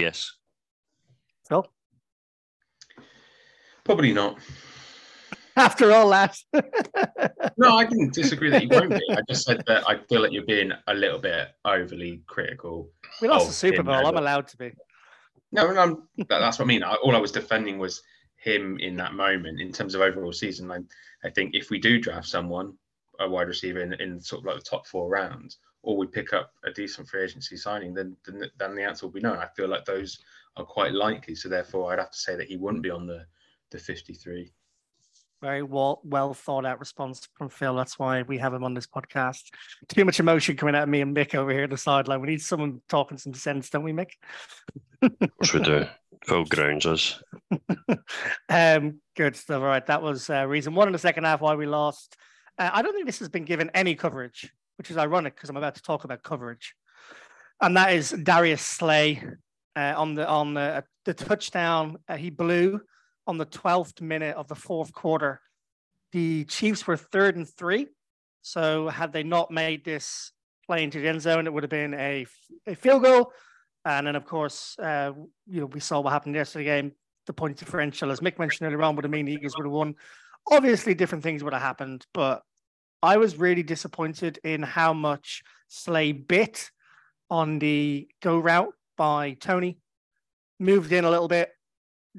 [0.00, 0.32] yes.
[1.48, 1.66] Phil.
[3.84, 4.38] Probably not.
[5.56, 6.36] After all that.
[7.58, 9.00] no, I didn't disagree that you won't be.
[9.10, 12.88] I just said that I feel like you're being a little bit overly critical.
[13.20, 14.06] We lost the Super Bowl.
[14.06, 14.72] I'm allowed to be.
[15.52, 16.82] No, no, that's what I mean.
[16.84, 18.02] all I was defending was
[18.36, 20.70] him in that moment in terms of overall season.
[20.70, 20.78] I,
[21.24, 22.74] I think if we do draft someone,
[23.18, 26.32] a wide receiver in, in sort of like the top four rounds, or we pick
[26.32, 29.34] up a decent free agency signing, then, then then the answer will be no.
[29.34, 30.18] I feel like those
[30.56, 31.34] are quite likely.
[31.34, 33.24] So therefore, I'd have to say that he wouldn't be on the
[33.70, 34.52] the 53.
[35.42, 37.74] Very well, well thought out response from Phil.
[37.74, 39.44] That's why we have him on this podcast.
[39.88, 42.20] Too much emotion coming out of me and Mick over here at the sideline.
[42.20, 44.10] We need someone talking some sense, don't we, Mick?
[45.00, 45.86] of course we do.
[46.26, 47.22] Phil grounds us.
[48.50, 49.62] um, good stuff.
[49.62, 52.18] All right, that was uh, reason one in the second half why we lost.
[52.58, 55.58] Uh, I don't think this has been given any coverage, which is ironic because I'm
[55.58, 56.74] about to talk about coverage,
[57.60, 59.22] and that is Darius Slay
[59.76, 62.80] uh, on the on the, the touchdown uh, he blew
[63.26, 65.42] on the 12th minute of the fourth quarter.
[66.12, 67.88] The Chiefs were third and three.
[68.40, 70.32] So had they not made this
[70.66, 72.24] play into the end zone, it would have been a,
[72.66, 73.34] a field goal.
[73.84, 75.12] And then, of course, uh,
[75.46, 76.92] you know, we saw what happened yesterday game.
[77.26, 79.74] The point differential, as Mick mentioned earlier on, would have mean the Eagles would have
[79.74, 79.94] won.
[80.50, 82.42] Obviously, different things would have happened, but
[83.02, 86.70] I was really disappointed in how much Slay bit
[87.30, 89.78] on the go route by Toney,
[90.58, 91.50] Moved in a little bit,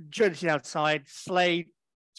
[0.09, 1.03] judged outside.
[1.05, 1.67] Slay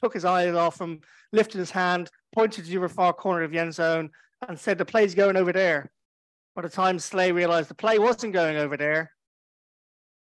[0.00, 1.00] took his eyes off him,
[1.32, 4.10] lifted his hand, pointed to the far corner of the end zone,
[4.48, 5.90] and said, The play's going over there.
[6.54, 9.10] By the time Slay realized the play wasn't going over there,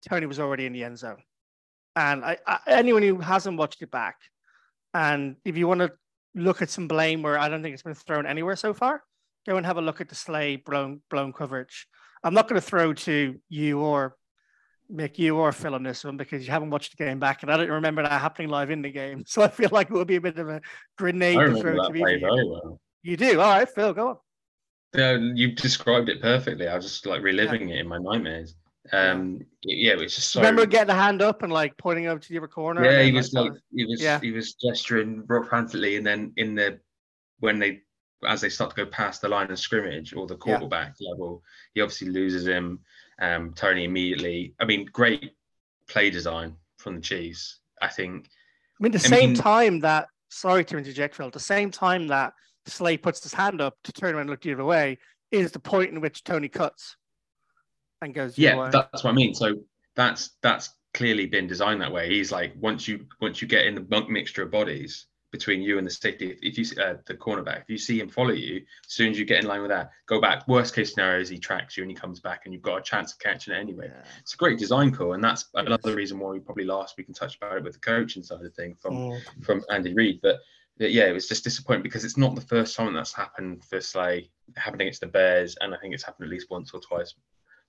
[0.08, 1.22] Toney was already in the end zone.
[1.94, 4.16] And I, I, anyone who hasn't watched it back,
[4.92, 5.92] and if you want to
[6.36, 9.02] look at some blame where I don't think it's been thrown anywhere so far,
[9.48, 11.88] go and have a look at the Slay blown blown coverage.
[12.22, 14.16] I'm not going to throw to you or
[14.92, 17.50] Mick, you or Phil on this one because you haven't watched the game back, and
[17.50, 19.24] I don't remember that happening live in the game.
[19.26, 20.60] So I feel like it would be a bit of a
[20.96, 22.22] grenade to throw to me.
[22.22, 22.80] Well.
[23.02, 24.16] You do, all right, Phil, go on.
[24.94, 26.68] Yeah, you described it perfectly.
[26.68, 27.76] I was just like reliving yeah.
[27.76, 28.54] it in my nightmares.
[28.92, 30.40] Um, yeah, it was just so.
[30.40, 32.84] Remember getting the hand up and like pointing over to the other corner.
[32.84, 34.20] Yeah, he was like, he was, yeah.
[34.20, 36.78] he was gesturing frantically, and then in the
[37.40, 37.82] when they
[38.26, 41.10] as they start to go past the line of scrimmage or the quarterback yeah.
[41.10, 41.42] level,
[41.74, 42.80] he obviously loses him
[43.20, 44.54] um, Toney immediately.
[44.60, 45.32] I mean, great
[45.88, 47.60] play design from the Chiefs.
[47.82, 48.28] I think.
[48.78, 51.30] I mean, the I same mean, time that sorry to interject, Phil.
[51.30, 52.32] The same time that
[52.66, 54.98] Slay puts his hand up to turn around and look the other way
[55.30, 56.96] is the point in which Toney cuts
[58.02, 58.38] and goes.
[58.38, 59.34] Yeah, that's what I mean.
[59.34, 59.56] So
[59.94, 62.08] that's that's clearly been designed that way.
[62.08, 65.78] He's like once you once you get in the bunk mixture of bodies, between you
[65.78, 66.30] and the safety.
[66.30, 69.18] If, if you uh, the cornerback, if you see him follow you, as soon as
[69.18, 70.46] you get in line with that, go back.
[70.48, 72.82] Worst case scenario is he tracks you and he comes back and you've got a
[72.82, 73.90] chance of catching it anyway.
[73.92, 74.02] Yeah.
[74.20, 77.14] It's a great design call, and that's another reason why we probably last we can
[77.14, 79.20] touch about it with the coaching side of thing from mm.
[79.42, 80.20] from Andy Reid.
[80.22, 80.40] But
[80.78, 84.30] yeah, it was just disappointing because it's not the first time that's happened for Slay.
[84.56, 87.14] happened against the Bears, and I think it's happened at least once or twice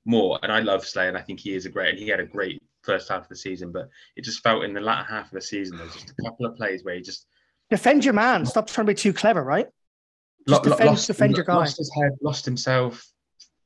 [0.07, 0.39] more.
[0.41, 2.25] And I love Slay, and I think he is a great, and he had a
[2.25, 3.71] great first half of the season.
[3.71, 6.45] But it just felt in the latter half of the season, there's just a couple
[6.45, 7.27] of plays where he just
[7.69, 8.45] Defend your man.
[8.45, 9.67] Stop trying to be too clever, right?
[10.47, 11.55] Just defend, lost, defend your guy.
[11.55, 13.05] Lost his head, lost himself,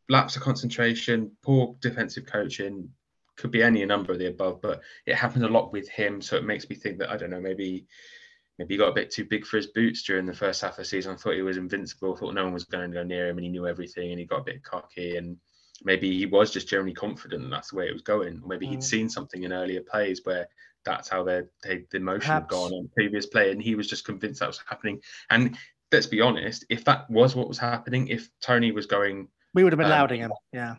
[0.10, 2.90] lapse of concentration, poor defensive coaching.
[3.38, 6.22] Could be any number of the above, but it happened a lot with him.
[6.22, 7.86] So it makes me think that I don't know, maybe
[8.58, 10.78] maybe he got a bit too big for his boots during the first half of
[10.78, 11.14] the season.
[11.14, 12.16] I thought he was invincible.
[12.16, 14.20] I thought no one was going to go near him, and he knew everything, and
[14.20, 15.38] he got a bit cocky, and
[15.84, 18.42] maybe he was just generally confident, and that's the way it was going.
[18.46, 18.72] Maybe mm.
[18.72, 20.48] he'd seen something in earlier plays where
[20.86, 22.44] that's how they the motion Perhaps.
[22.44, 25.02] had gone on previous play, and he was just convinced that was happening.
[25.30, 25.58] And
[25.92, 29.74] let's be honest, if that was what was happening, if Toney was going, we would
[29.74, 30.32] have been um, allowing him.
[30.54, 30.76] Yeah.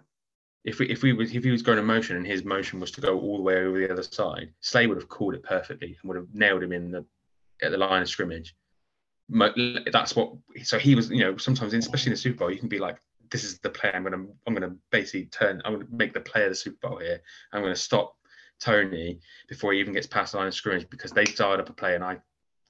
[0.64, 2.90] If we if we was if he was going in motion and his motion was
[2.92, 5.98] to go all the way over the other side, Slay would have called it perfectly
[6.00, 7.04] and would have nailed him in the
[7.62, 8.54] at the line of scrimmage.
[9.28, 10.34] That's what.
[10.62, 12.98] So he was, you know, sometimes, especially in the Super Bowl, you can be like,
[13.32, 13.90] "This is the play.
[13.92, 15.60] I'm gonna, I'm gonna basically turn.
[15.64, 17.20] I'm gonna make the play of the Super Bowl here.
[17.52, 18.14] I'm gonna stop
[18.60, 19.18] Toney
[19.48, 21.94] before he even gets past the line of scrimmage because they dialed up a play
[21.94, 22.18] and I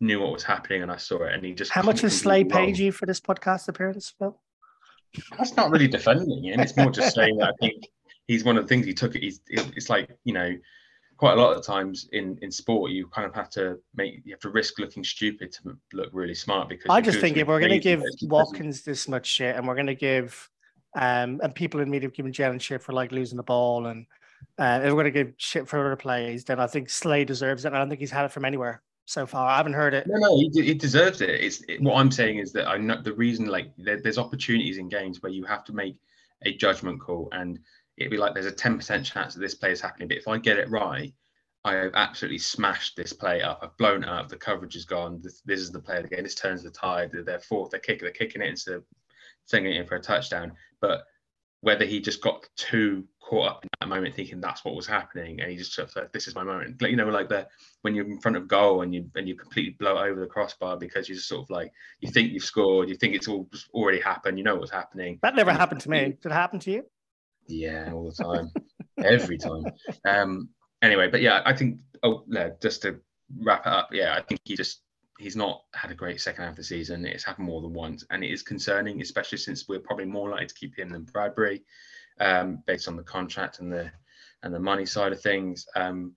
[0.00, 1.70] knew what was happening and I saw it and he just.
[1.70, 4.40] How much has Slay paid you for this podcast appearance, Phil?
[5.36, 6.60] That's not really defending him.
[6.60, 7.86] It's more just saying that I think
[8.26, 9.14] he's one of the things he took.
[9.14, 9.22] it.
[9.22, 10.56] He's it's like you know,
[11.18, 14.32] quite a lot of times in in sport you kind of have to make you
[14.32, 17.60] have to risk looking stupid to look really smart because I just think if we're
[17.60, 20.50] going to give Watkins this much shit, and we're going to give,
[20.94, 24.06] um, and people in media giving Jalen shit for like losing the ball, and
[24.58, 27.68] uh, we're going to give shit for other plays, then I think Slay deserves it.
[27.68, 29.48] And I don't think he's had it from anywhere so far.
[29.48, 30.06] I haven't heard it.
[30.06, 31.30] No, no, he, he deserves it.
[31.30, 34.78] It's it, what I'm saying is that I know the reason like there, there's opportunities
[34.78, 35.96] in games where you have to make
[36.44, 37.58] a judgment call, and
[37.96, 40.38] it'd be like there's a 10% chance that this play is happening, but if I
[40.38, 41.12] get it right,
[41.64, 43.60] I have absolutely smashed this play up.
[43.62, 44.28] I've blown it up.
[44.28, 45.20] The coverage is gone.
[45.22, 46.24] This, this is the play of the game.
[46.24, 47.12] This turns the tide.
[47.12, 47.70] They're, fourth.
[47.70, 48.02] They're kicking.
[48.02, 48.82] They're kicking it of
[49.46, 50.52] singing it in for a touchdown.
[50.80, 51.02] But
[51.60, 55.40] whether he just got too caught up in that moment, thinking that's what was happening,
[55.40, 57.46] and he just sort of thought, "This is my moment." Like, you know, like the
[57.82, 60.76] when you're in front of goal and you and you completely blow over the crossbar
[60.76, 64.00] because you just sort of like you think you've scored, you think it's all already
[64.00, 65.18] happened, you know what's happening.
[65.22, 66.16] That never And- happened to me.
[66.20, 66.84] Did it happen to you?
[67.48, 68.50] Yeah, all the time,
[69.04, 69.64] every time.
[70.04, 70.48] Um.
[70.82, 71.78] Anyway, but yeah, I think.
[72.02, 72.98] Oh, no, just to
[73.38, 73.90] wrap it up.
[73.92, 74.82] Yeah, I think he just
[75.22, 77.06] he's not had a great second half of the season.
[77.06, 80.46] It's happened more than once, and it is concerning, especially since we're probably more likely
[80.46, 81.62] to keep him than Bradberry,
[82.20, 83.90] um, based on the contract and the
[84.42, 85.66] and the money side of things.
[85.76, 86.14] Um,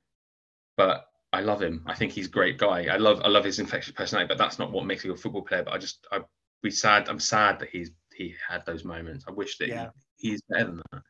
[0.77, 1.83] but I love him.
[1.85, 2.87] I think he's a great guy.
[2.87, 5.43] I love I love his infectious personality, but that's not what makes him a football
[5.43, 5.63] player.
[5.63, 6.21] But I just I
[6.63, 7.07] be sad.
[7.07, 9.25] I'm sad that he's he had those moments.
[9.27, 9.89] I wish that Yeah.
[10.17, 11.01] he, he's better than that.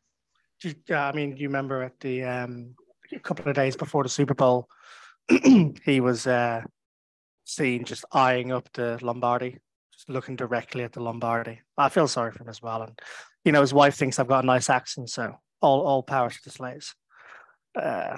[0.63, 2.75] You- uh, I mean, do you remember at the um,
[3.13, 4.67] a couple of days before the Super Bowl,
[5.85, 6.61] he was uh,
[7.45, 9.57] seen just eyeing up the Lombardi,
[9.93, 11.61] just looking directly at the Lombardi.
[11.77, 12.99] I feel sorry for him as well, and
[13.45, 16.43] you know his wife thinks I've got a nice accent, so all all power to
[16.43, 16.93] the slaves.
[17.75, 18.17] Uh,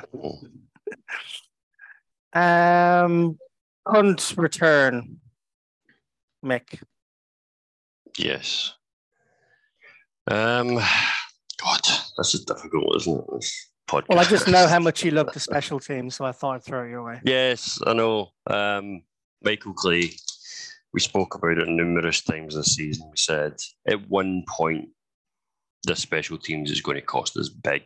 [2.33, 3.37] um,
[3.85, 5.17] Hunt return,
[6.43, 6.81] Mick.
[8.17, 8.73] Yes.
[10.29, 11.81] Um, God,
[12.17, 13.25] that's is difficult, isn't it?
[13.33, 14.09] This podcast.
[14.09, 16.63] Well, I just know how much you love the special team, so I thought I'd
[16.63, 17.21] throw it your way.
[17.23, 18.29] Yes, I know.
[18.45, 19.03] Um,
[19.41, 20.11] Michael Clay,
[20.93, 23.07] we spoke about it numerous times this season.
[23.09, 23.53] We said
[23.87, 24.89] at one point,
[25.83, 27.83] the special teams is going to cost us big.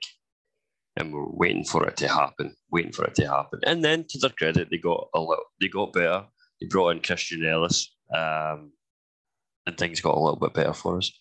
[0.97, 3.59] And we're waiting for it to happen, waiting for it to happen.
[3.65, 6.25] And then, to their credit, they got a little, they got better.
[6.59, 8.73] They brought in Christian Elliss, um,
[9.65, 11.11] and things got a little bit better for us.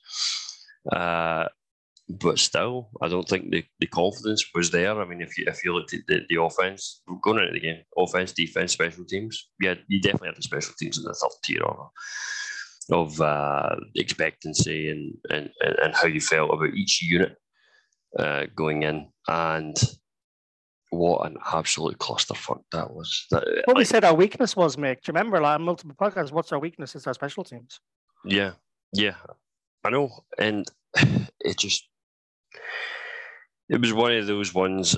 [0.91, 1.47] Uh,
[2.19, 5.01] but still, I don't think the, the confidence was there.
[5.01, 7.83] I mean, if you if you looked at the, the offense going into the game,
[7.97, 11.63] offense, defense, special teams, yeah, you definitely had the special teams in the third tier
[11.63, 11.91] of
[12.91, 15.51] of uh, expectancy and, and
[15.83, 17.37] and how you felt about each unit
[18.19, 19.77] uh, going in, and
[20.91, 23.27] what an absolute clusterfuck that was.
[23.31, 25.03] That, What we said our weakness was, Mick.
[25.03, 26.33] Do you remember like multiple podcasts?
[26.33, 26.97] What's our weakness?
[26.97, 27.79] It's our special teams.
[28.25, 28.53] Yeah,
[28.93, 29.15] yeah,
[29.85, 30.67] I know, and
[31.41, 31.90] it just
[33.69, 34.97] it was one of those ones.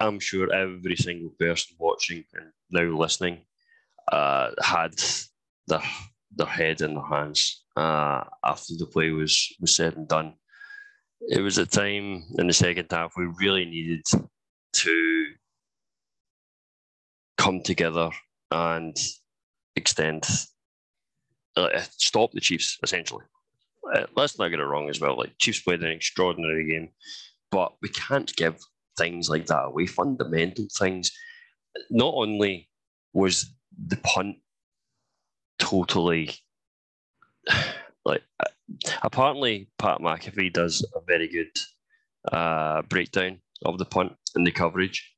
[0.00, 3.46] I'm sure every single person watching and now listening
[4.12, 4.94] uh, had
[5.66, 5.82] their
[6.34, 10.34] their head in their hands uh, after the play was was said and done.
[11.28, 14.04] It was a time in the second half we really needed
[14.74, 15.26] to
[17.38, 18.10] come together
[18.50, 18.96] and
[19.76, 20.24] extend
[21.56, 23.24] uh, stop the Chiefs essentially.
[23.94, 25.16] Uh, let's not get it wrong as well.
[25.16, 26.88] Like Chiefs played an extraordinary game,
[27.50, 28.58] but we can't give
[28.98, 29.86] things like that away.
[29.86, 31.12] Fundamental things.
[31.90, 32.68] Not only
[33.12, 33.50] was
[33.86, 34.36] the punt
[35.58, 36.30] totally
[38.04, 38.50] like uh,
[39.02, 41.50] apparently Pat McAfee does a very good
[42.32, 45.12] uh, breakdown of the punt and the coverage.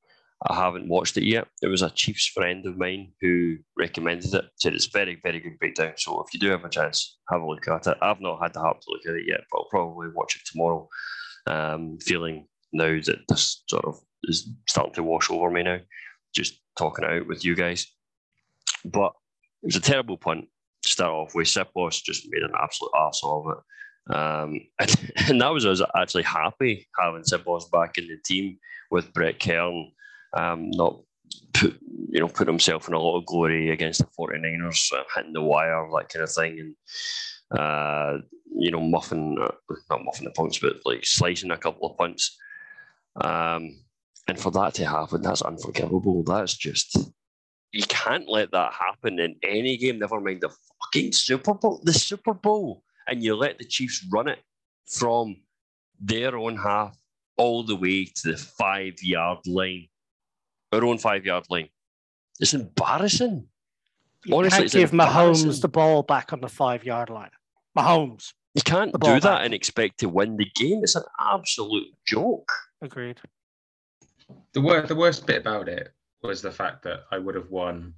[0.47, 1.49] I haven't watched it yet.
[1.63, 4.45] It was a Chiefs friend of mine who recommended it.
[4.57, 5.95] Said it's very, very good breakdown.
[5.97, 7.99] So if you do have a chance, have a look at it.
[8.01, 10.43] I've not had the heart to look at it yet, but I'll probably watch it
[10.47, 10.89] tomorrow.
[11.49, 15.79] Um, feeling now that this sort of is starting to wash over me now,
[16.35, 17.87] just talking it out with you guys.
[18.85, 19.13] But
[19.63, 20.47] it was a terrible punt
[20.85, 21.49] to start off with.
[21.49, 24.15] Siposs just made an absolute arse of it.
[24.15, 28.59] Um, and, and that was us actually happy having Siposs back in the team
[28.93, 29.91] with Brett Kern
[30.35, 31.01] um, not
[31.55, 31.79] put
[32.11, 35.43] you know put himself in a lot of glory against the 49ers, uh, hitting the
[35.43, 36.75] wire, that kind of thing,
[37.53, 38.19] and uh,
[38.57, 42.37] you know muffing uh, not muffing the punts, but like slicing a couple of punts.
[43.21, 43.81] Um,
[44.29, 46.23] and for that to happen, that's unforgivable.
[46.23, 46.97] That's just
[47.73, 49.99] you can't let that happen in any game.
[49.99, 54.29] Never mind the fucking Super Bowl, the Super Bowl, and you let the Chiefs run
[54.29, 54.39] it
[54.87, 55.37] from
[56.01, 56.97] their own half
[57.37, 59.89] all the way to the five yard line,
[60.73, 61.69] our own five yard line.
[62.41, 63.47] It's embarrassing.
[64.25, 67.31] You Honestly, can't give Mahomes the ball back on the five yard line.
[67.77, 68.33] Mahomes.
[68.55, 69.45] You can't do that back.
[69.45, 70.81] and expect to win the game.
[70.83, 72.51] It's an absolute joke.
[72.83, 73.21] Agreed.
[74.53, 75.93] the worst the worst bit about it
[76.23, 77.95] was the fact that I would have won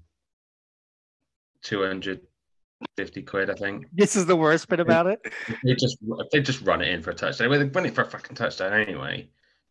[1.62, 3.86] 250 quid, I think.
[3.92, 5.20] This is the worst bit about it.
[5.64, 5.98] They just
[6.32, 7.50] they just run it in for a touchdown.
[7.50, 9.28] Well, they run it for a fucking touchdown anyway.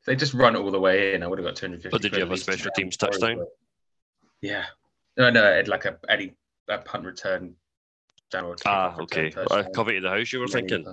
[0.10, 1.90] If they just run all the way in, I would have got 250.
[1.92, 3.46] But did you have a special teams touchdown?
[4.42, 4.66] Yeah.
[5.18, 6.34] No, no, it like a any
[6.68, 7.54] a punt return.
[8.32, 9.26] down or Ah, okay.
[9.26, 9.64] return Uh.
[9.76, 10.84] Covey to the house, you were Yeah, thinking?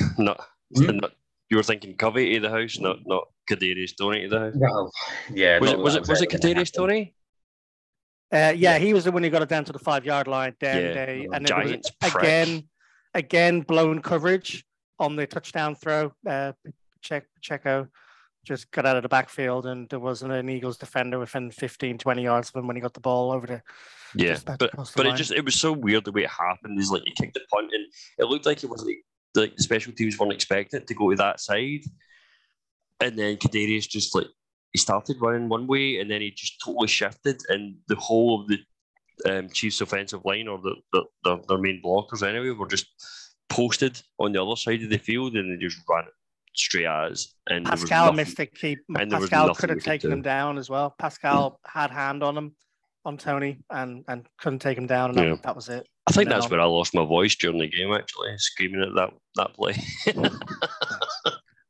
[0.00, 0.06] yeah.
[0.18, 0.40] Not,
[0.76, 0.96] Hmm?
[0.98, 1.12] not
[1.50, 4.52] you were thinking Covey to the house, not not Kadarius Toney to the house.
[4.54, 4.92] Well,
[5.34, 5.58] yeah.
[5.58, 6.88] Was it was that it was it gonna Kadarius happen.
[6.88, 7.14] Toney?
[8.32, 8.78] Uh, yeah, Yeah.
[8.78, 10.54] he was the one who got it down to the five yard line.
[10.60, 10.92] Then Yeah.
[11.06, 12.68] they and then there was again,
[13.12, 14.64] again blown coverage
[15.00, 16.12] on the touchdown throw.
[16.24, 16.52] Uh,
[17.00, 17.88] check Checo
[18.44, 22.22] just got out of the backfield, and there wasn't an Eagles defender within 15, 20
[22.22, 23.64] yards of him when he got the ball over there.
[24.14, 26.78] Yeah, but but it just it was so weird the way it happened.
[26.78, 27.86] Is like he kicked the punt and
[28.18, 29.02] it looked like it was like
[29.34, 31.80] like the special teams weren't expecting it to go to that side,
[33.00, 34.26] and then Kadarius just like
[34.72, 38.48] he started running one way and then he just totally shifted and the whole of
[38.48, 38.58] the
[39.30, 42.86] um, Chiefs offensive line or the, the, the their main blockers anyway were just
[43.50, 46.14] posted on the other side of the field and they just ran it
[46.86, 47.34] us.
[47.48, 48.78] And Pascal missed a key.
[48.96, 50.94] and Pascal could have taken him down as well.
[50.98, 52.54] Pascal had hand on him,
[53.04, 55.36] on Toney, and and couldn't take him down, and that, Yeah.
[55.44, 55.86] that was it.
[56.06, 59.10] I think that's where I lost my voice during the game actually, screaming at that
[59.36, 59.74] that play.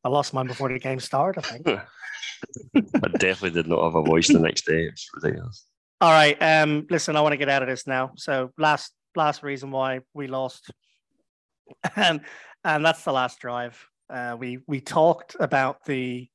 [0.04, 1.44] I lost mine before the game started.
[1.44, 1.66] I think.
[3.04, 4.84] I definitely did not have a voice the next day.
[4.84, 5.66] It's ridiculous.
[6.00, 6.36] All right.
[6.42, 8.12] Um, listen, I want to get out of this now.
[8.16, 10.72] So last last reason why we lost,
[11.96, 12.22] and
[12.64, 13.86] and that's the last drive.
[14.12, 16.28] Uh, we we talked about the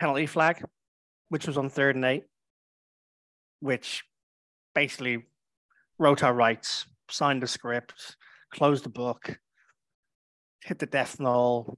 [0.00, 0.64] penalty flag,
[1.28, 2.24] which was on third and eight,
[3.60, 4.02] which
[4.74, 5.26] basically
[5.98, 8.16] wrote our rights, signed the script,
[8.50, 9.38] closed the book,
[10.64, 11.76] hit the death knell,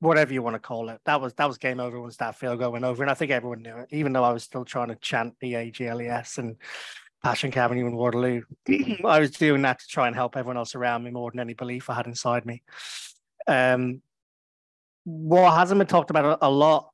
[0.00, 1.00] whatever you want to call it.
[1.04, 3.30] That was that was game over once that field goal went over, and I think
[3.30, 6.56] everyone knew it, even though I was still trying to chant the AGLES and
[7.22, 8.42] Passyunk Avenue and Waterloo.
[9.04, 11.52] I was doing that to try and help everyone else around me more than any
[11.52, 12.62] belief I had inside me.
[13.46, 14.02] Um,
[15.04, 16.90] what hasn't been talked about a, lot.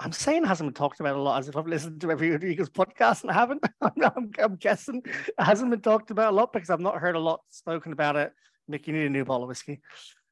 [0.00, 2.70] I'm saying hasn't been talked about a lot as if I've listened to every Eagles
[2.70, 3.64] podcast and I haven't.
[3.80, 7.20] I'm, I'm, guessing it hasn't been talked about a lot because I've not heard a
[7.20, 8.32] lot spoken about it.
[8.66, 9.80] Nick, you need a new bottle of whiskey.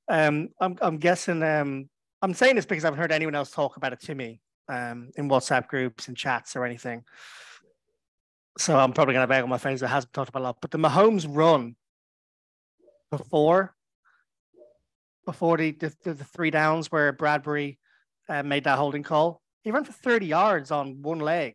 [0.09, 1.43] Um, I'm, I'm guessing.
[1.43, 1.89] Um,
[2.21, 5.11] I'm saying this because I haven't heard anyone else talk about it to me um,
[5.17, 7.05] in WhatsApp groups and chats or anything.
[8.59, 10.59] So I'm probably going to beg on my face that hasn't talked about a lot.
[10.61, 11.77] But the Mahomes run
[13.11, 13.75] before
[15.25, 17.79] before the the, the, three downs where Bradberry
[18.29, 21.55] uh, made that holding call, he ran for 30 yards on one leg,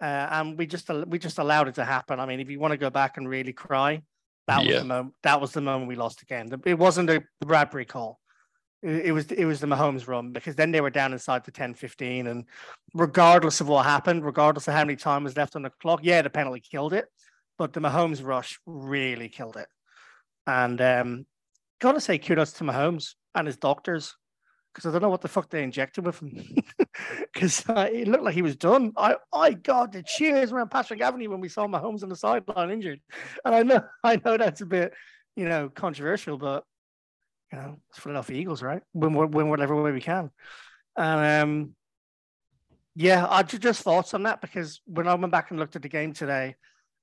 [0.00, 2.20] uh, and we just we just allowed it to happen.
[2.20, 4.02] I mean, if you want to go back and really cry,
[4.46, 5.14] that was the moment.
[5.22, 6.48] That was the moment we lost again.
[6.48, 8.18] The- It wasn't the, Bradberry call.
[8.82, 11.50] It, it was it was the Mahomes run because then they were down inside the
[11.50, 12.44] 10, 15, and
[12.94, 16.22] regardless of what happened, regardless of how many time was left on the clock, yeah,
[16.22, 17.06] the penalty killed it,
[17.58, 19.68] but the Mahomes rush really killed it.
[20.46, 21.26] And um,
[21.80, 24.16] gotta say kudos to Mahomes and his doctors
[24.72, 26.56] because I don't know what the fuck they injected with him
[27.32, 28.92] because uh, it looked like he was done.
[28.96, 32.70] I, I got the cheers around Patrick Avenue when we saw Mahomes on the sideline
[32.70, 33.00] injured,
[33.44, 34.92] and I know, I know that's a bit,
[35.36, 36.64] you know, controversial, but
[37.52, 38.82] you know, it's Philadelphia Eagles, right?
[38.92, 40.30] Win, win whatever way we can,
[40.96, 41.74] and um,
[42.94, 45.88] yeah, I just thoughts on that because when I went back and looked at the
[45.88, 46.56] game today,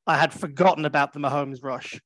[0.05, 1.99] I had forgotten about the Mahomes rush.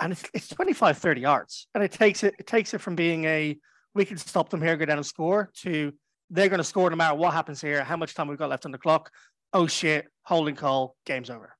[0.00, 1.68] And it's, it's 25, 30 yards.
[1.74, 3.56] And it takes it, it takes it from being a
[3.94, 5.92] we can stop them here, go down and score to
[6.30, 8.66] they're going to score no matter what happens here, how much time we've got left
[8.66, 9.10] on the clock.
[9.52, 11.56] Oh shit, holding call, game's over.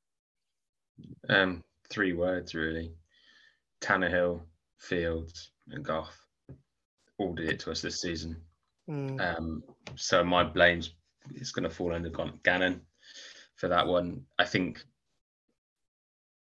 [1.28, 2.92] Um, three words really:
[3.80, 4.42] Tannehill,
[4.78, 6.18] Fields, and Goff.
[7.18, 8.36] All did it to us this season.
[8.88, 9.62] Mm, Um,
[9.94, 10.94] so my blame's
[11.34, 12.10] is going to fall under
[12.44, 12.82] Gannon
[13.56, 14.22] for that one.
[14.38, 14.84] I think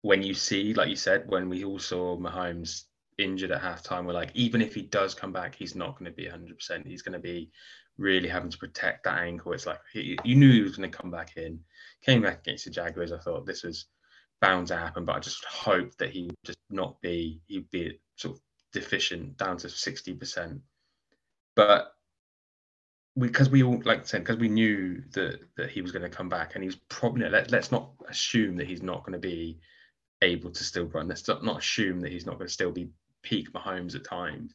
[0.04, 2.82] when you see, like you said, when we all saw Mahomes
[3.16, 6.14] injured at halftime, we're like, even if he does come back, he's not going to
[6.14, 6.86] be 100%.
[6.86, 7.50] He's going to be
[7.96, 9.54] really having to protect that ankle.
[9.54, 11.58] It's like he, you knew he was going to come back in.
[12.04, 13.12] Came back against the Jaguars.
[13.12, 13.86] I thought this was
[14.42, 17.98] bound to happen, but I just hoped that he would just not be, he'd be
[18.16, 18.42] sort of
[18.74, 20.60] deficient down to 60%.
[21.56, 21.94] But
[23.16, 26.28] because we all like said because we knew that that he was going to come
[26.28, 29.60] back and he's probably let, let's not assume that he's not going to be
[30.24, 32.88] able to still run let's not, not assume that he's not going to still be
[33.22, 34.54] peak Mahomes at times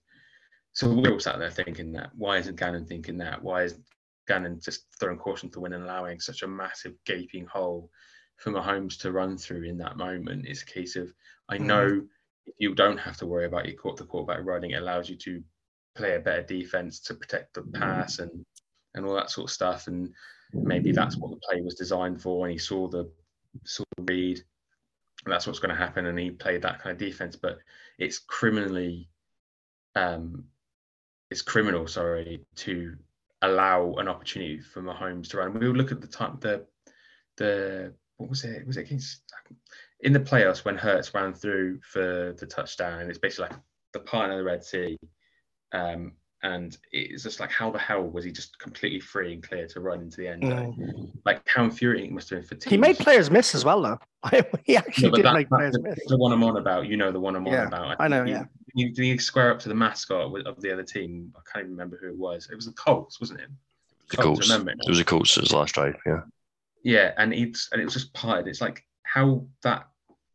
[0.73, 3.79] so we're all sat there thinking that why isn't Gannon thinking that why is
[4.27, 7.89] Gannon just throwing caution to the wind and allowing such a massive gaping hole
[8.37, 11.11] for Mahomes to run through in that moment it's a case of
[11.49, 11.65] I Mhm.
[11.65, 12.07] know
[12.57, 15.43] you don't have to worry about your court the quarterback running it allows you to
[15.95, 18.45] play a better defense to protect the pass and
[18.95, 19.87] and all that sort of stuff.
[19.87, 20.13] And
[20.53, 22.45] maybe that's what the play was designed for.
[22.45, 23.11] And he saw the
[23.63, 24.43] saw the read,
[25.25, 26.05] and that's what's going to happen.
[26.05, 27.35] And he played that kind of defense.
[27.35, 27.59] But
[27.97, 29.09] it's criminally,
[29.95, 30.45] um,
[31.29, 32.95] it's criminal, sorry, to
[33.41, 35.57] allow an opportunity for Mahomes to run.
[35.57, 36.65] We will look at the time the
[37.37, 38.65] the what was it?
[38.67, 39.21] Was it against
[40.01, 43.09] in the playoffs when Hurts ran through for the touchdown?
[43.09, 43.59] It's basically like
[43.93, 44.97] the pine of the Red Sea.
[45.71, 46.13] Um,
[46.43, 49.79] and it's just like how the hell was he just completely free and clear to
[49.81, 50.75] run into the end zone?
[50.79, 51.11] Mm.
[51.25, 52.71] Like how infuriating it must have been for teams.
[52.71, 53.99] He made players miss as well, though.
[54.63, 55.99] he actually no, did that, make players the, miss.
[56.07, 57.99] The one I'm on about, you know, the one I'm yeah, on about.
[57.99, 58.43] I, I know, he, yeah.
[58.73, 61.33] You, did he square up to the mascot of the other team?
[61.35, 62.49] I can't even remember who it was.
[62.49, 63.49] It was the Colts, wasn't it?
[64.11, 64.39] The Colts.
[64.39, 64.49] Colts.
[64.49, 64.71] Remember?
[64.71, 65.95] It was the Colts' his last drive.
[66.05, 66.21] Yeah.
[66.83, 68.47] Yeah, and it's and it was just parted.
[68.47, 69.89] It's like how that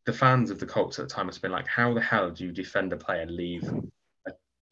[0.04, 2.30] the fans of the Colts at the time must have been like, how the hell
[2.30, 3.64] do you defend a player, leave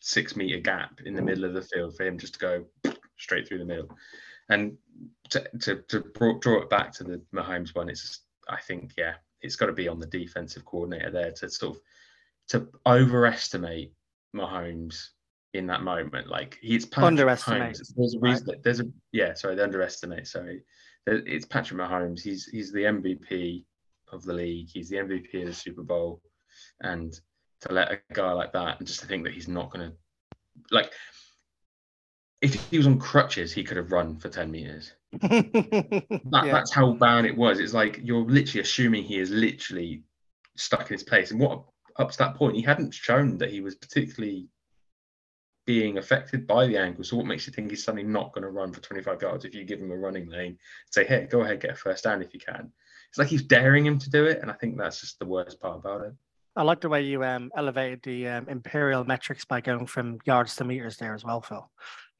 [0.04, 1.26] six meter gap in the mm.
[1.26, 2.64] middle of the field for him just to go
[3.16, 3.88] straight through the middle.
[4.48, 4.76] And
[5.30, 6.04] to, to, to
[6.40, 9.88] draw it back to the Mahomes one, it's I think yeah, it's got to be
[9.88, 11.82] on the defensive coordinator there to sort of
[12.48, 13.92] to overestimate
[14.36, 15.10] Mahomes
[15.54, 16.28] in that moment.
[16.28, 17.76] Like he's Patrick underestimate.
[17.76, 17.94] Mahomes.
[17.96, 18.46] There's a reason.
[18.48, 18.62] Right.
[18.62, 19.34] There's a yeah.
[19.34, 20.26] Sorry, they underestimate.
[20.26, 20.62] Sorry,
[21.06, 22.20] it's Patrick Mahomes.
[22.20, 23.64] He's he's the MVP
[24.12, 24.68] of the league.
[24.68, 26.20] He's the MVP of the Super Bowl,
[26.80, 27.18] and
[27.62, 29.96] to let a guy like that and just to think that he's not going to
[30.70, 30.92] like
[32.40, 34.92] if he was on crutches he could have run for 10 meters.
[35.22, 36.52] That, yeah.
[36.52, 37.60] that's how bad it was.
[37.60, 40.02] It's like you're literally assuming he is literally
[40.56, 41.30] stuck in his place.
[41.30, 41.62] And what
[41.96, 44.48] up to that point he hadn't shown that he was particularly
[45.66, 48.48] being affected by the ankle so what makes you think he's suddenly not going to
[48.48, 50.58] run for 25 yards if you give him a running lane?
[50.90, 52.72] Say hey go ahead get a first down if you can.
[53.10, 55.60] It's like he's daring him to do it and i think that's just the worst
[55.60, 56.14] part about it
[56.54, 60.56] I like the way you um, elevated the um, imperial metrics by going from yards
[60.56, 61.70] to meters there as well, Phil.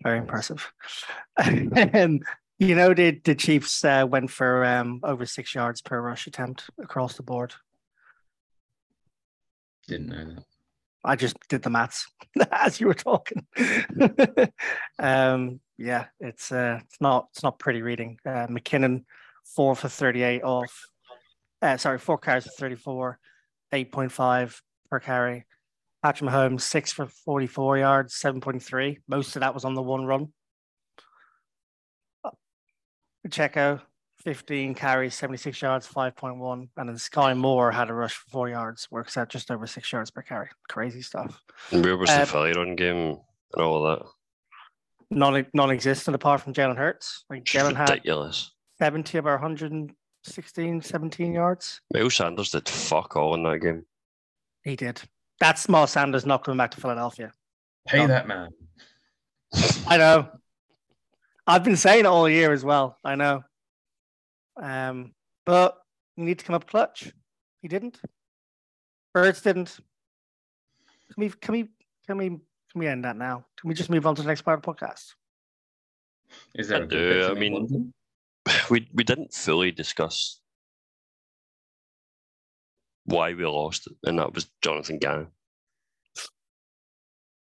[0.02, 0.72] Very impressive.
[1.36, 2.22] and
[2.58, 6.70] you know, the the Chiefs uh, went for um, over six yards per rush attempt
[6.80, 7.54] across the board.
[9.86, 10.44] Didn't know that.
[11.04, 12.06] I just did the maths
[12.52, 13.44] as you were talking.
[14.98, 18.18] um, yeah, it's uh, it's not it's not pretty reading.
[18.24, 19.04] Uh, McKinnon
[19.44, 20.86] four for thirty eight off.
[21.60, 23.18] Uh, sorry, four carries for thirty four.
[23.72, 25.44] 8.5 per carry.
[26.02, 28.98] Patrick Mahomes, six for 44 yards, 7.3.
[29.06, 30.28] Most of that was on the one run.
[33.22, 33.80] Pacheco,
[34.24, 36.68] 15 carries, 76 yards, 5.1.
[36.76, 39.92] And then Skyy Moore had a rush for four yards, works out just over six
[39.92, 40.48] yards per carry.
[40.68, 41.40] Crazy stuff.
[41.70, 44.06] And where was uh, the failure run game and all of that?
[45.10, 47.24] Non non existent apart from Jalen Hurts.
[47.28, 48.50] Like Jalen had ridiculous.
[48.78, 49.92] 70 of our 100
[50.22, 51.80] 16, 17 yards.
[51.92, 53.84] Miles Sanders did fuck all in that game.
[54.64, 55.02] He did.
[55.40, 57.32] That small Sanders not coming back to Philadelphia.
[57.86, 58.50] Pay that man.
[59.86, 60.28] I know.
[61.46, 62.98] I've been saying it all year as well.
[63.04, 63.42] I know.
[64.56, 65.12] Um,
[65.44, 65.76] but
[66.16, 67.12] you need to come up clutch.
[67.60, 68.00] He didn't.
[69.12, 69.78] Birds didn't.
[71.12, 71.68] Can we can we
[72.06, 72.40] can we can
[72.76, 73.44] we end that now?
[73.60, 75.14] Can we just move on to the next part of the podcast?
[76.54, 77.28] Is there I do.
[77.30, 77.92] I mean,
[78.70, 80.40] we we didn't fully discuss
[83.04, 85.28] why we lost, and that was Jonathan Gannon.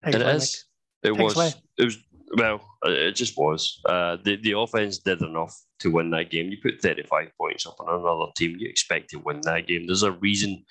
[0.06, 0.64] It is.
[1.02, 1.36] It was.
[1.36, 1.52] Away.
[1.78, 1.98] It was.
[2.36, 3.80] Well, it just was.
[3.86, 6.50] Uh, the the offense did enough to win that game.
[6.50, 9.86] You put thirty five points up on another team, you expect to win that game.
[9.86, 10.64] There's a reason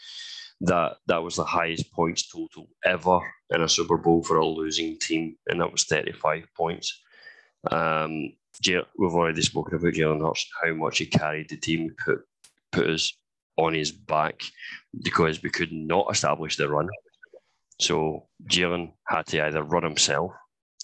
[0.61, 3.19] that that was the highest points total ever
[3.49, 7.01] in a Super Bowl for a losing team, and that was thirty five points.
[7.71, 8.33] Um,
[8.97, 12.21] we've already spoken about Jalen Hurts how much he carried the team, put
[12.71, 13.13] put us
[13.57, 14.41] on his back
[15.03, 16.89] because we could not establish the run.
[17.79, 20.31] So Jalen had to either run himself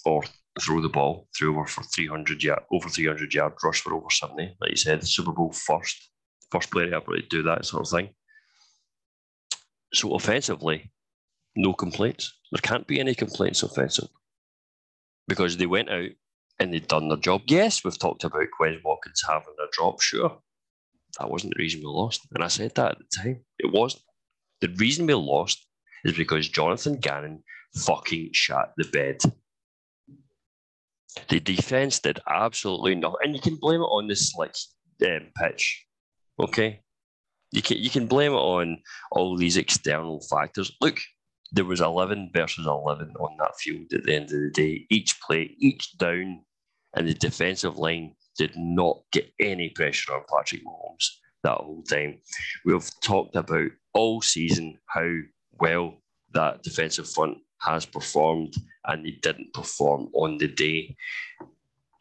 [0.05, 0.23] or
[0.61, 4.55] throw the ball through over for 300 yard, over 300 yard rush for over 70.
[4.61, 6.09] Like you said, Super Bowl first,
[6.51, 8.09] first player ever to do that sort of thing.
[9.93, 10.91] So offensively,
[11.55, 12.33] no complaints.
[12.51, 14.11] There can't be any complaints offensively
[15.27, 16.09] because they went out
[16.59, 17.41] and they'd done their job.
[17.47, 20.01] Yes, we've talked about Quez Watkins having a drop.
[20.01, 20.37] Sure,
[21.17, 22.27] that wasn't the reason we lost.
[22.33, 23.45] And I said that at the time.
[23.57, 24.03] It wasn't.
[24.61, 25.65] The reason we lost
[26.03, 27.43] is because Jonathan Gannon
[27.75, 29.21] fucking shot the bed.
[31.29, 33.17] The defense did absolutely nothing.
[33.23, 34.55] And you can blame it on this like
[35.05, 35.85] um, pitch.
[36.39, 36.81] Okay?
[37.51, 38.77] You can you can blame it on
[39.11, 40.71] all these external factors.
[40.81, 40.99] Look,
[41.51, 44.85] there was 11 versus 11 on that field at the end of the day.
[44.91, 46.41] Each play, each down
[46.95, 51.05] and the defensive line did not get any pressure on Patrick Mahomes
[51.43, 52.19] that whole time.
[52.65, 55.09] We've talked about all season how
[55.59, 55.95] well
[56.33, 58.55] that defensive front has performed,
[58.85, 60.95] and they didn't perform on the day.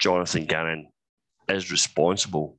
[0.01, 0.89] Jonathan Gannon
[1.48, 2.59] is responsible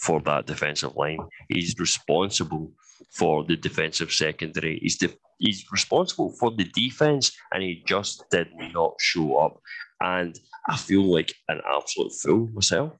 [0.00, 1.18] for that defensive line.
[1.48, 2.72] He's responsible
[3.10, 4.78] for the defensive secondary.
[4.80, 9.60] He's the, he's responsible for the defense, and he just did not show up.
[10.00, 10.38] And
[10.68, 12.92] I feel like an absolute fool myself.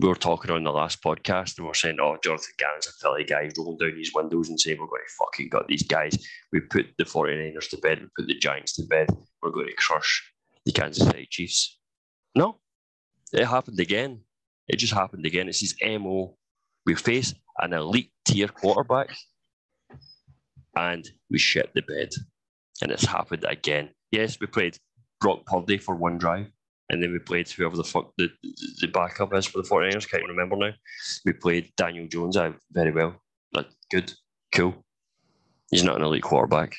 [0.00, 2.92] We were talking on the last podcast, and we are saying, "Oh, Jonathan Gannon's a
[3.00, 3.48] Philly guy.
[3.56, 6.18] Rolling down his windows and saying we're going to fucking got these guys.
[6.52, 8.00] We put the 49ers to bed.
[8.00, 9.08] We put the Giants to bed.
[9.40, 10.32] We're going to crush
[10.64, 11.78] the Kansas City Chiefs."
[12.34, 12.58] No,
[13.32, 14.22] it happened again.
[14.66, 15.48] It just happened again.
[15.48, 16.36] It's his MO.
[16.86, 19.14] We face an elite tier quarterback
[20.76, 22.10] and we shit the bed.
[22.82, 23.90] And it's happened again.
[24.10, 24.78] Yes, we played
[25.20, 26.46] Brock Purdy for one drive,
[26.90, 28.28] and then we played whoever the fuck the,
[28.80, 30.10] the backup is for the 49ers.
[30.10, 30.72] Can't remember now.
[31.24, 33.16] We played Daniel Jones uh, very well.
[33.52, 34.12] Like, good,
[34.52, 34.74] cool.
[35.70, 36.74] He's not an elite quarterback.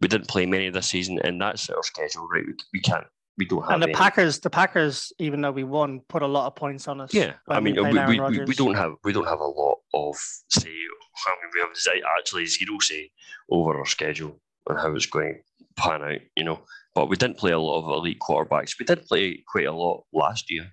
[0.00, 2.46] We didn't play many this season, and that's our schedule, right?
[2.46, 3.06] We, we can't
[3.38, 3.70] we don't have.
[3.70, 3.94] And the any.
[3.94, 7.14] Packers, the Packers, even though we won, put a lot of points on us.
[7.14, 10.16] Yeah, I mean, we, we, we, we, don't have we don't have a lot of
[10.50, 10.68] say.
[10.68, 13.10] I mean, we have actually zero say
[13.48, 16.20] over our schedule and how it's going to pan out.
[16.36, 16.60] You know,
[16.94, 18.78] but we didn't play a lot of elite quarterbacks.
[18.78, 20.66] We did play quite a lot last year,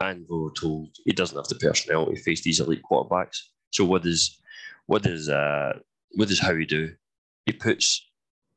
[0.00, 3.38] and we were told he doesn't have the personnel to face these elite quarterbacks.
[3.72, 4.38] So what does
[4.84, 5.78] what does uh
[6.12, 6.92] what does Howie do?
[7.46, 8.05] He puts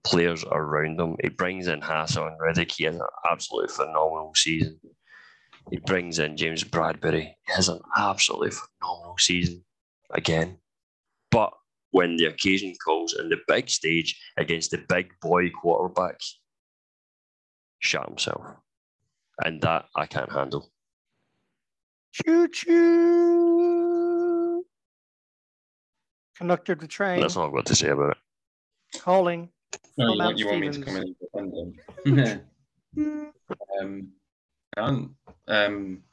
[0.03, 1.15] players around him.
[1.21, 2.71] He brings in Haason Reddick.
[2.71, 4.79] He has an absolutely phenomenal season.
[5.71, 7.33] He brings in James Bradberry.
[7.45, 9.63] He has an absolutely phenomenal season
[10.11, 10.57] again.
[11.31, 11.53] But
[11.91, 16.19] when the occasion calls in the big stage against the big boy quarterback,
[17.79, 18.43] shot himself.
[19.43, 20.71] And that I can't handle.
[22.13, 24.65] Choo choo.
[26.35, 28.99] Conductor of the train That's all I've got to say about it.
[29.01, 29.49] calling.
[29.97, 31.53] No, you, want, you want me to come in and defend
[32.15, 33.33] them?
[33.81, 34.11] um,
[34.77, 35.15] I'm
[35.47, 36.03] um,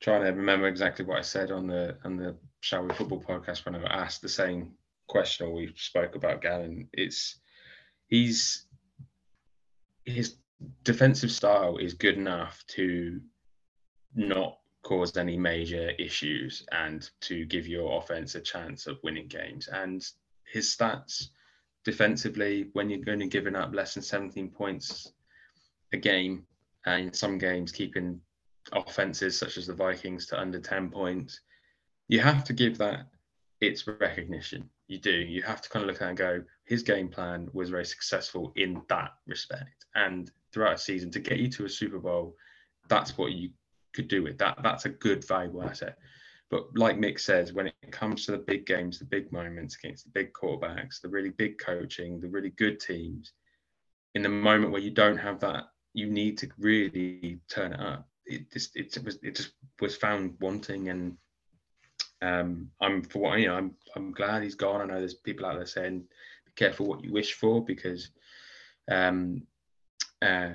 [0.00, 3.64] trying to remember exactly what I said on the on the Shall We Football podcast
[3.64, 4.72] when I got asked the same
[5.08, 6.88] question or we spoke about Gannon.
[6.92, 7.40] It's
[8.08, 8.66] he's
[10.04, 10.36] his
[10.84, 13.20] defensive style is good enough to
[14.14, 19.68] not cause any major issues and to give your offense a chance of winning games.
[19.68, 20.04] And
[20.44, 21.28] his stats
[21.84, 25.12] defensively, when you're going to giving up less than 17 points
[25.92, 26.44] a game,
[26.86, 28.20] and in some games keeping
[28.72, 31.40] offenses such as the Vikings to under 10 points,
[32.08, 33.06] you have to give that
[33.60, 34.68] its recognition.
[34.88, 35.10] You do.
[35.10, 38.52] You have to kind of look at and go, his game plan was very successful
[38.56, 39.86] in that respect.
[39.94, 42.36] And throughout a season, to get you to a Super Bowl,
[42.88, 43.50] that's what you
[43.94, 44.58] could do with that.
[44.62, 45.96] That's a good, valuable asset.
[46.52, 50.04] But like Mick says, when it comes to the big games, the big moments against
[50.04, 53.32] the big quarterbacks, the really big coaching, the really good teams,
[54.14, 55.64] in the moment where you don't have that,
[55.94, 58.06] you need to really turn it up.
[58.26, 61.16] It just it was it just was found wanting, and
[62.20, 63.56] um, I'm for what you know.
[63.56, 64.82] I'm I'm glad he's gone.
[64.82, 66.00] I know there's people out there saying,
[66.44, 68.10] "Be careful what you wish for," because
[68.90, 69.46] um,
[70.20, 70.50] uh,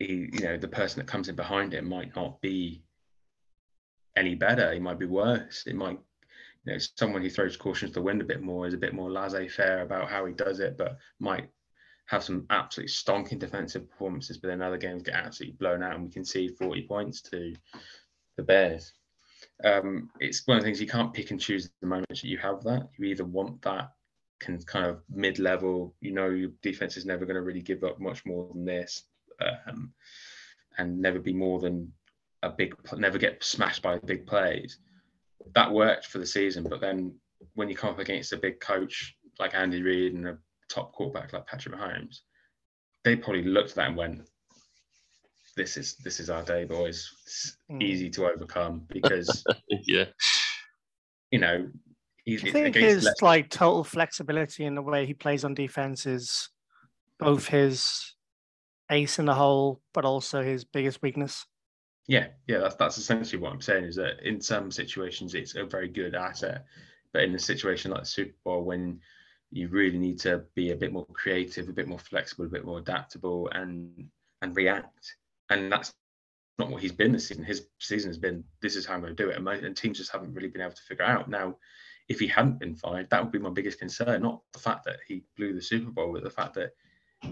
[0.00, 2.82] he, you know, the person that comes in behind him might not be
[4.16, 4.72] any better.
[4.72, 5.64] He might be worse.
[5.66, 5.98] It might,
[6.64, 8.94] you know, someone who throws caution to the wind a bit more is a bit
[8.94, 11.48] more laissez-faire about how he does it, but might
[12.06, 16.04] have some absolutely stonking defensive performances, but then other games get absolutely blown out and
[16.04, 17.54] we can see 40 points to
[18.36, 18.92] the Bears.
[19.64, 22.38] Um, it's one of the things you can't pick and choose the moments that you
[22.38, 22.88] have that.
[22.98, 23.90] You either want that
[24.38, 28.00] can kind of mid-level, you know, your defense is never going to really give up
[28.00, 29.04] much more than this,
[29.40, 29.92] um,
[30.78, 31.92] and never be more than
[32.46, 34.78] a big, never get smashed by big plays.
[35.54, 37.14] That worked for the season, but then
[37.54, 41.32] when you come up against a big coach like Andy Reid and a top quarterback
[41.32, 42.20] like Patrick Mahomes,
[43.04, 44.28] they probably looked at that and went,
[45.56, 47.08] "This is this is our day, boys.
[47.24, 47.82] It's Mm.
[47.82, 49.44] easy to overcome because
[49.82, 50.06] yeah.
[51.30, 51.70] you know."
[52.28, 56.48] You think his like total flexibility in the way he plays on defense is
[57.20, 58.16] both his
[58.90, 61.46] ace in the hole, but also his biggest weakness?
[62.08, 63.84] Yeah, yeah, that's that's essentially what I'm saying.
[63.84, 66.64] Is that in some situations it's a very good asset,
[67.12, 69.00] but in a situation like the Super Bowl, when
[69.50, 72.64] you really need to be a bit more creative, a bit more flexible, a bit
[72.64, 74.08] more adaptable, and
[74.42, 75.16] and react,
[75.50, 75.94] and that's
[76.58, 77.44] not what he's been this season.
[77.44, 79.76] His season has been this is how I'm going to do it, and, most, and
[79.76, 81.28] teams just haven't really been able to figure out.
[81.28, 81.56] Now,
[82.08, 84.22] if he hadn't been fired, that would be my biggest concern.
[84.22, 86.70] Not the fact that he blew the Super Bowl, but the fact that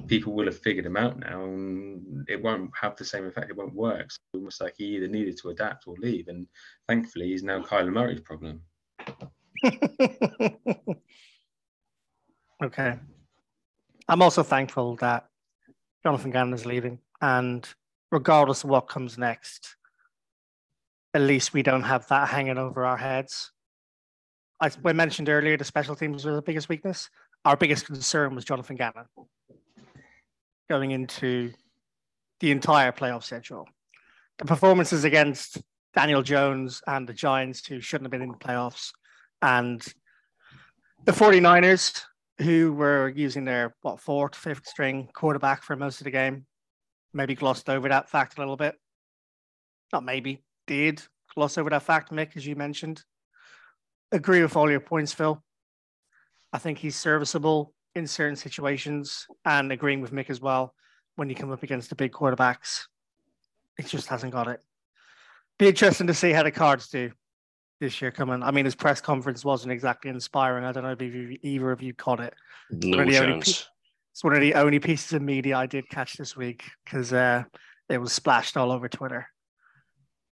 [0.06, 3.50] people will have figured him out now and it won't have the same effect.
[3.50, 4.10] It won't work.
[4.10, 6.28] So almost like he either needed to adapt or leave.
[6.28, 6.46] And
[6.88, 8.62] thankfully, he's now Kyler Murray's problem.
[12.62, 12.98] okay.
[14.08, 15.26] I'm also thankful that
[16.02, 17.66] Jonathan Gannon is leaving and
[18.10, 19.76] regardless of what comes next,
[21.14, 23.52] at least we don't have that hanging over our heads.
[24.60, 27.10] I mentioned earlier the special teams were the biggest weakness.
[27.44, 29.06] Our biggest concern was Jonathan Gannon
[30.68, 31.52] going into
[32.40, 33.66] the entire playoff schedule.
[34.38, 35.62] The performances against
[35.94, 38.90] Daniel Jones and the Giants, who shouldn't have been in the playoffs,
[39.42, 39.84] and
[41.04, 42.02] the 49ers,
[42.38, 46.46] who were using their what fourth, fifth string quarterback for most of the game,
[47.12, 48.74] maybe glossed over that fact a little bit.
[49.92, 51.02] Not maybe, did
[51.34, 53.04] gloss over that fact, Mick, as you mentioned.
[54.10, 55.42] Agree with all your points, Phil.
[56.52, 60.74] I think he's serviceable in certain situations and agreeing with Mick as well
[61.16, 62.84] when you come up against the big quarterbacks.
[63.78, 64.60] It just hasn't got it.
[65.58, 67.12] Be interesting to see how the cards do
[67.80, 68.42] this year coming.
[68.42, 70.64] I mean, his press conference wasn't exactly inspiring.
[70.64, 72.34] I don't know if you, either of you caught it.
[72.70, 73.68] No chance.
[74.12, 77.44] It's one of the only pieces of media I did catch this week because uh,
[77.88, 79.26] it was splashed all over Twitter.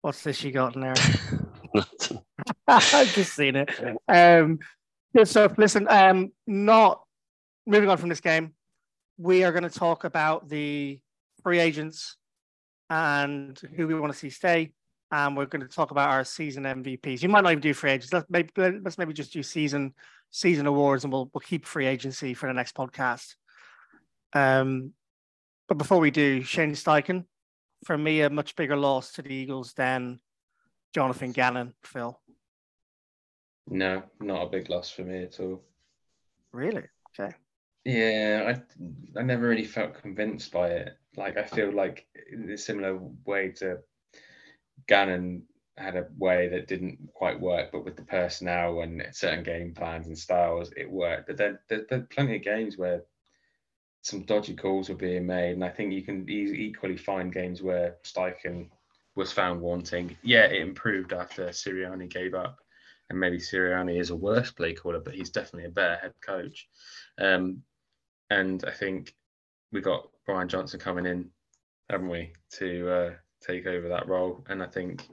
[0.01, 0.93] What's this you got in there?
[2.67, 3.69] I've just seen it.
[4.07, 4.59] Um,
[5.15, 5.57] good stuff.
[5.57, 7.01] Listen, um, not
[7.65, 8.53] moving on from this game.
[9.17, 10.99] We are going to talk about the
[11.43, 12.17] free agents
[12.89, 14.73] and who we want to see stay.
[15.11, 17.21] And we're going to talk about our season MVPs.
[17.21, 18.13] You might not even do free agents.
[18.13, 19.93] Let's maybe, let's maybe just do season
[20.29, 23.35] season awards, and we'll we'll keep free agency for the next podcast.
[24.33, 24.93] Um,
[25.67, 27.25] but before we do, Shane Steichen,
[27.85, 30.19] for me, a much bigger loss to the Eagles than
[30.93, 32.19] Jonathan Gannon, Phil.
[33.67, 35.61] No, not a big loss for me at all.
[36.51, 36.83] Really?
[37.19, 37.35] Okay.
[37.83, 40.97] Yeah, I I never really felt convinced by it.
[41.17, 43.79] Like I feel like in a similar way to
[44.87, 45.43] Gannon
[45.77, 50.07] had a way that didn't quite work, but with the personnel and certain game plans
[50.07, 51.27] and styles, it worked.
[51.27, 53.03] But there, there, there are plenty of games where
[54.01, 57.97] some dodgy calls were being made, and I think you can equally find games where
[58.03, 58.69] Steichen
[59.15, 60.17] was found wanting.
[60.23, 62.59] Yeah, it improved after Sirianni gave up,
[63.09, 66.67] and maybe Sirianni is a worse play caller, but he's definitely a better head coach.
[67.17, 67.63] Um,
[68.31, 69.13] and I think
[69.71, 71.29] we got Brian Johnson coming in,
[71.89, 73.11] haven't we, to uh,
[73.45, 74.43] take over that role?
[74.49, 75.07] And I think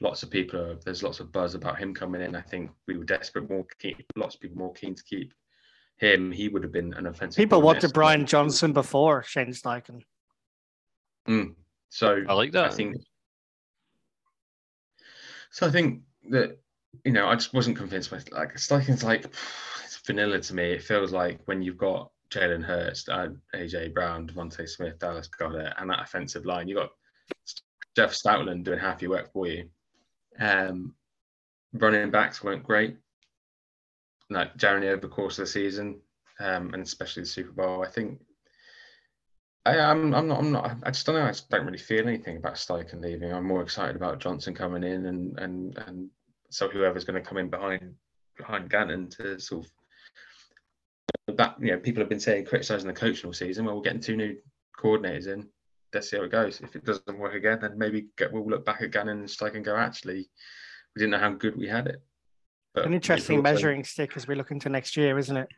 [0.00, 2.36] lots of people are there's lots of buzz about him coming in.
[2.36, 5.34] I think we were desperate, more keen, lots of people more keen to keep
[5.98, 7.36] him, he would have been an offensive.
[7.36, 10.02] People wanted Brian Johnson before Shane Steichen.
[11.28, 11.54] Mm.
[11.88, 12.72] So I like that.
[12.72, 12.96] I think.
[15.50, 16.58] So I think that
[17.04, 19.26] you know I just wasn't convinced by like Steichen's like
[19.84, 20.72] it's vanilla to me.
[20.72, 25.74] It feels like when you've got Jalen Hurts, uh, AJ Brown, DeVonta Smith, Dallas Goedert,
[25.78, 26.92] and that offensive line, you have got
[27.96, 29.68] Jeff Stoutland doing half your work for you.
[30.38, 30.94] Um,
[31.74, 32.96] running backs weren't great
[34.32, 36.00] like generally over the course of the season,
[36.40, 37.84] um, and especially the Super Bowl.
[37.84, 38.20] I think
[39.64, 41.26] I, am I'm, I'm not I'm not I just don't know.
[41.26, 43.32] I don't really feel anything about Steichen leaving.
[43.32, 46.10] I'm more excited about Johnson coming in and and and
[46.50, 47.94] so whoever's going to come in behind
[48.36, 49.70] behind Gannon to sort of
[51.28, 53.64] that you know people have been saying criticizing the coaching all season.
[53.64, 54.36] Well, we're getting two new
[54.78, 55.48] coordinators in.
[55.92, 56.60] Let's see how it goes.
[56.60, 59.56] If it doesn't work again, then maybe get, we'll look back at Gannon and Steichen
[59.56, 60.30] and go, actually,
[60.94, 62.02] we didn't know how good we had it.
[62.74, 65.48] But An interesting measuring stick as we look into next year, isn't it?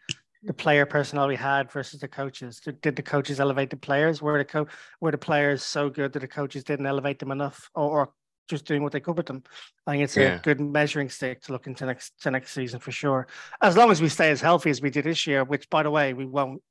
[0.43, 2.61] The player personnel we had versus the coaches.
[2.61, 4.21] Did, did the coaches elevate the players?
[4.21, 4.67] Were the co-
[5.01, 8.13] were the players so good that the coaches didn't elevate them enough, or, or
[8.49, 9.43] just doing what they could with them?
[9.87, 10.37] I think it's yeah.
[10.37, 13.27] a good measuring stick to look into next to next season for sure.
[13.61, 15.91] As long as we stay as healthy as we did this year, which by the
[15.91, 16.63] way we won't.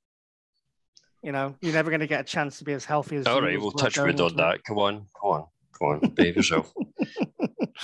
[1.22, 3.26] You know, you're never going to get a chance to be as healthy as.
[3.28, 4.62] All right, we'll touch wood on that.
[4.66, 6.74] Come on, come on, come on, behave yourself.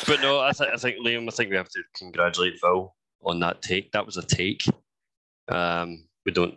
[0.07, 2.93] but no, I, th- I think Liam, I think we have to congratulate Phil
[3.23, 3.93] on that take.
[3.93, 4.65] That was a take.
[5.47, 6.55] Um, we don't,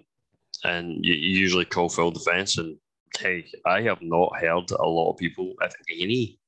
[0.64, 2.76] and you, you usually call Phil defence, and
[3.18, 6.38] hey, I have not heard a lot of people, if any,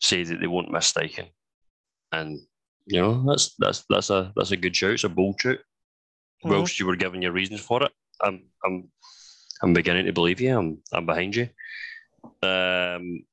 [0.00, 1.28] say that they won't miss Steichen,
[2.12, 2.38] and
[2.86, 4.92] you know that's that's that's a that's a good shout.
[4.92, 5.58] It's a bold shout.
[6.44, 6.50] Mm-hmm.
[6.50, 8.90] Whilst you were giving your reasons for it, I'm I'm
[9.62, 10.56] I'm beginning to believe you.
[10.56, 11.48] I'm I'm behind you.
[12.42, 13.24] Um,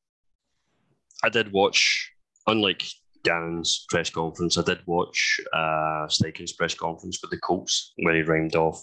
[1.24, 2.12] I did watch
[2.48, 2.84] unlike
[3.24, 8.22] Gannon's press conference, I did watch uh, Steichen's press conference with the Colts where he
[8.22, 8.82] rhymed off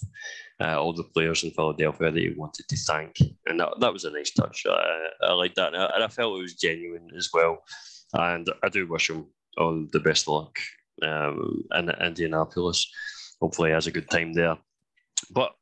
[0.61, 3.17] uh, all the players in Philadelphia that he wanted to thank,
[3.47, 4.67] and that, that was a nice touch.
[4.69, 7.63] I, I like that, and I, I, felt it was genuine as well.
[8.13, 9.27] And I do wish him
[9.59, 10.57] all the best of luck
[11.03, 12.87] um, in Indianapolis.
[13.41, 14.57] Hopefully, he has a good time there.
[15.31, 15.53] But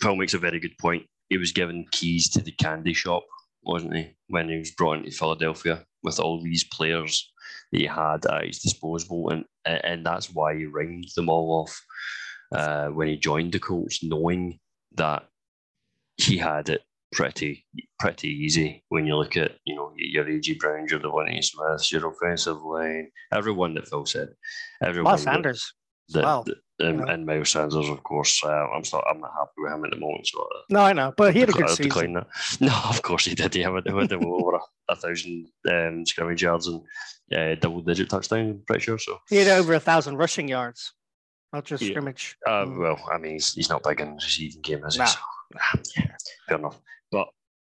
[0.00, 1.06] Phil makes a very good point.
[1.28, 3.24] He was given keys to the candy shop,
[3.62, 5.84] wasn't he, when he was brought into Philadelphia?
[6.02, 7.30] with all these players
[7.72, 11.84] that he had at his disposal, and and that's why he ringed them all off
[12.52, 14.58] uh, when he joined the Colts, knowing
[14.94, 15.28] that
[16.16, 17.64] he had it pretty
[17.98, 22.08] pretty easy when you look at you know your AJ Brown, your DeVonta Smith, your
[22.08, 24.28] offensive line, everyone that Phil said,
[24.82, 25.12] everyone.
[25.12, 25.72] Miles Sanders.
[26.10, 29.50] That, well, that, and, and Miles Sanders, of course, uh, I'm still I'm not happy
[29.58, 30.26] with him at the moment.
[30.26, 32.14] So uh, no, I know, but he had a good season.
[32.14, 32.26] that.
[32.60, 33.54] No, of course he did.
[33.54, 36.82] He had, he had over a, a thousand um, scrimmage yards and
[37.36, 38.40] uh, double digit touchdown.
[38.40, 38.98] I'm pretty sure.
[38.98, 40.92] So He had over a thousand rushing yards,
[41.52, 41.90] not just Yeah.
[41.90, 42.36] scrimmage.
[42.46, 42.78] Uh, Mm.
[42.78, 45.00] well, I mean, he's, he's not big in the receiving game, is he?
[45.00, 45.06] Nah.
[45.06, 45.18] So,
[45.54, 46.16] nah, yeah,
[46.48, 46.80] fair enough.
[47.10, 47.28] But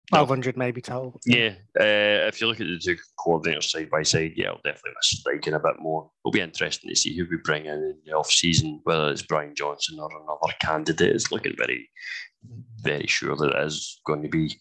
[0.10, 1.20] Twelve hundred maybe total.
[1.28, 4.94] yeah, uh, if you look at the two coordinators side by side, yeah, I'll definitely
[4.96, 6.10] miss Steichen a bit more.
[6.26, 9.22] It'll be interesting to see who we bring in in the off season, whether it's
[9.22, 11.14] Brian Johnson or another candidate.
[11.16, 11.92] It's looking very,
[12.82, 14.60] very sure that it is going to be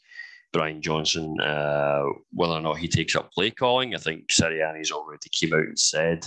[0.52, 1.40] Brian Johnson.
[1.40, 2.02] Uh,
[2.32, 5.78] whether or not he takes up play calling, I think Sirianni's already came out and
[5.78, 6.26] said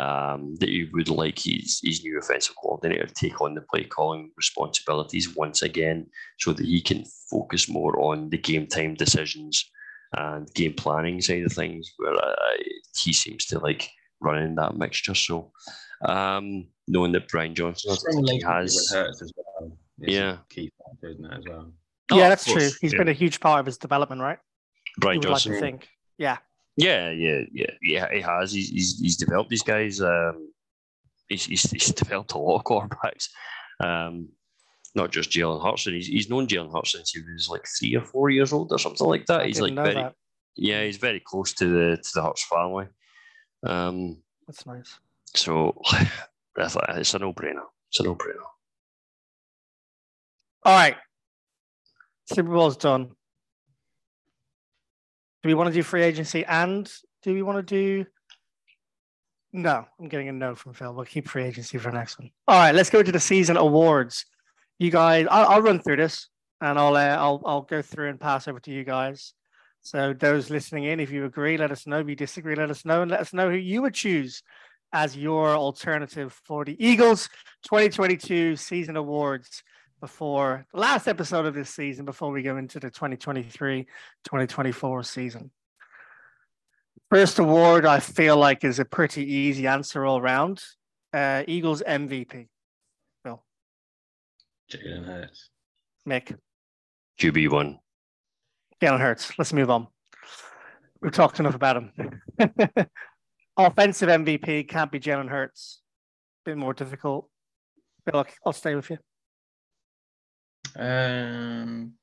[0.00, 3.84] um, that he would like his, his new offensive coordinator to take on the play
[3.84, 6.06] calling responsibilities once again
[6.38, 9.70] so that he can focus more on the game time decisions
[10.14, 12.34] and game planning side of things where uh,
[12.96, 13.88] he seems to like
[14.20, 15.14] running that mixture.
[15.14, 15.52] So
[16.06, 19.72] um, knowing that Brian Johnson I Strong think he relationship has with as well.
[19.98, 20.32] Yeah.
[20.32, 21.72] a key factor, isn't it, as well?
[22.10, 22.54] Oh, yeah, of that's true.
[22.54, 22.98] course, He's yeah.
[22.98, 24.38] been a huge part of his development, right?
[24.98, 25.52] Brian You would like Johnson.
[25.52, 25.88] to think.
[26.18, 26.38] Yeah.
[26.76, 28.08] Yeah, yeah, yeah, yeah.
[28.12, 28.52] He has.
[28.52, 30.00] He's he's, he's developed these guys.
[30.00, 30.52] Um,
[31.28, 33.28] he's, he's he's developed a lot of quarterbacks.
[33.80, 34.28] Um,
[34.94, 35.84] not just Jalen Hurts.
[35.84, 38.78] He's he's known Jalen Hurts since he was like three or four years old or
[38.78, 39.42] something like that.
[39.42, 40.14] I he's like very that.
[40.56, 40.82] yeah.
[40.84, 42.86] He's very close to the to the Hurts family.
[43.64, 44.98] Um, That's nice.
[45.34, 45.80] so
[46.56, 47.64] it's a no brainer.
[47.90, 48.46] It's a no brainer.
[50.64, 50.96] All right.
[52.32, 53.10] Super Bowl's done.
[55.42, 56.90] Do we want to do free agency and
[57.22, 58.06] do we want to do?
[59.52, 60.94] No, I'm getting a no from Phil.
[60.94, 62.30] We'll keep free agency for the next one.
[62.48, 64.24] All right, let's go to the season awards.
[64.78, 66.28] You guys, I'll, I'll run through this
[66.60, 69.34] and I'll, uh, I'll I'll go through and pass over to you guys.
[69.82, 71.98] So those listening in, if you agree, let us know.
[71.98, 74.42] If you disagree, let us know, and let us know who you would choose
[74.92, 77.28] as your alternative for the Eagles
[77.64, 79.62] 2022 season awards
[80.02, 83.84] before the last episode of this season before we go into the 2023
[84.24, 85.50] 2024 season.
[87.08, 90.60] First award, I feel like, is a pretty easy answer all round.
[91.14, 92.48] Uh, Eagles MVP.
[93.22, 93.44] Bill,
[94.72, 95.50] Jalen Hurts.
[96.08, 96.36] Mick,
[97.20, 97.78] QB one.
[98.82, 99.38] Jalen Hurts.
[99.38, 99.86] Let's move on.
[101.00, 101.92] We've talked enough about him.
[103.56, 105.80] Offensive MVP can't be Jalen Hurts.
[106.44, 107.28] Bit more difficult.
[108.04, 108.98] Bill, I'll- I'll stay with you.
[110.76, 111.94] Um,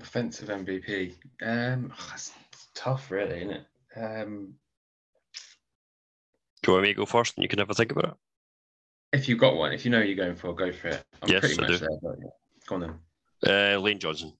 [0.00, 1.14] offensive MVP.
[1.42, 2.32] Um, oh, that's
[2.74, 3.66] tough, really, isn't it?
[3.96, 4.54] Um,
[6.62, 8.14] Do you want me to go first, and you can have a think about it?
[9.14, 11.04] if you've got one, if you know you're going for, go for it.
[11.20, 11.78] I'm Yes, pretty I much do.
[11.80, 11.98] there.
[12.02, 12.30] But yeah.
[12.66, 12.80] Go on
[13.42, 13.74] then.
[13.76, 14.32] Uh, Lane Johnson,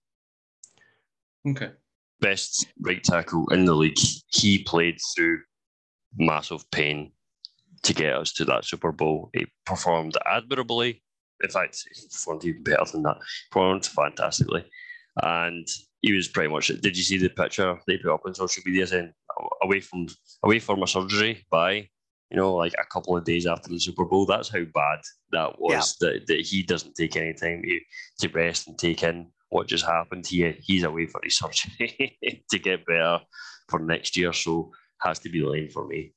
[1.47, 1.73] Okay.
[2.21, 3.99] best right tackle in the league.
[4.29, 5.41] He played through
[6.17, 7.13] massive pain
[7.83, 9.29] to get us to that Super Bowl.
[9.35, 11.03] He performed admirably.
[11.43, 13.19] In fact, he performed even better than that.
[13.51, 14.65] Performed fantastically,
[15.23, 15.67] and
[16.03, 16.69] he was pretty much.
[16.69, 19.13] Did you see the picture they put up on social media saying
[19.63, 20.07] away from
[20.43, 21.89] away from a surgery by?
[22.31, 24.25] You know, like a couple of days after the Super Bowl.
[24.25, 25.01] That's how bad
[25.33, 25.97] that was.
[26.01, 27.81] That, that he doesn't take any time to,
[28.27, 30.27] to rest and take in what just happened.
[30.27, 32.19] He he's away for his surgery
[32.51, 33.21] to get better
[33.69, 34.33] for next year.
[34.33, 36.15] So has to be Lane for me.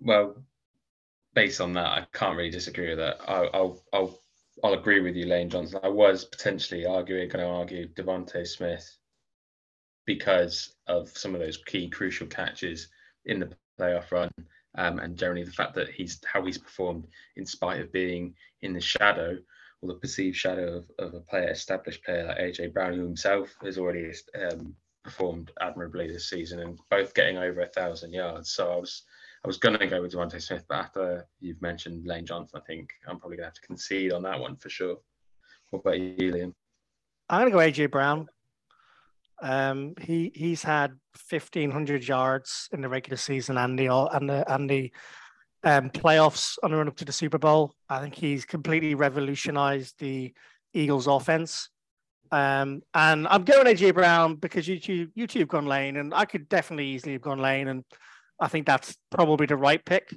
[0.00, 0.44] Well,
[1.34, 3.18] based on that, I can't really disagree with that.
[3.26, 4.18] I'll, I'll, I'll,
[4.62, 5.80] I'll agree with you, Lane Johnson.
[5.82, 8.96] I was potentially arguing, going to argue DeVonta Smith
[10.06, 12.88] because of some of those key crucial catches
[13.24, 13.50] in the
[13.80, 14.30] playoff run,
[14.76, 17.06] um, and generally the fact that he's how he's performed
[17.36, 19.36] in spite of being in the shadow
[19.80, 23.54] or the perceived shadow of, of a player, established player like AJ Brown, who himself
[23.62, 24.12] has already
[24.50, 28.50] um, performed admirably this season, and both getting over a thousand yards.
[28.52, 29.02] So I was
[29.44, 32.64] I was going to go with DeVonta Smith, but after you've mentioned Lane Johnson, I
[32.66, 34.96] think I'm probably going to have to concede on that one for sure.
[35.70, 36.54] What about you, Liam?
[37.28, 38.28] I'm gonna go AJ Brown.
[39.42, 40.92] Um, he he's had
[41.28, 44.92] 1500 yards in the regular season and the and the and the
[45.64, 47.74] um, playoffs on the run up to the Super Bowl.
[47.88, 50.32] I think he's completely revolutionized the
[50.74, 51.70] Eagles' offense.
[52.30, 56.14] Um, and I'm going AJ Brown because you two you two have gone lane, and
[56.14, 57.84] I could definitely easily have gone lane, and
[58.40, 60.14] I think that's probably the right pick.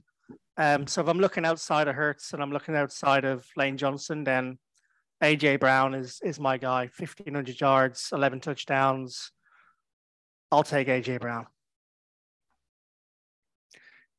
[0.57, 4.23] Um, so if I'm looking outside of Hurts and I'm looking outside of Lane Johnson,
[4.23, 4.57] then
[5.23, 6.89] AJ Brown is is my guy.
[6.97, 9.31] 1500 yards, 11 touchdowns.
[10.51, 11.47] I'll take AJ Brown.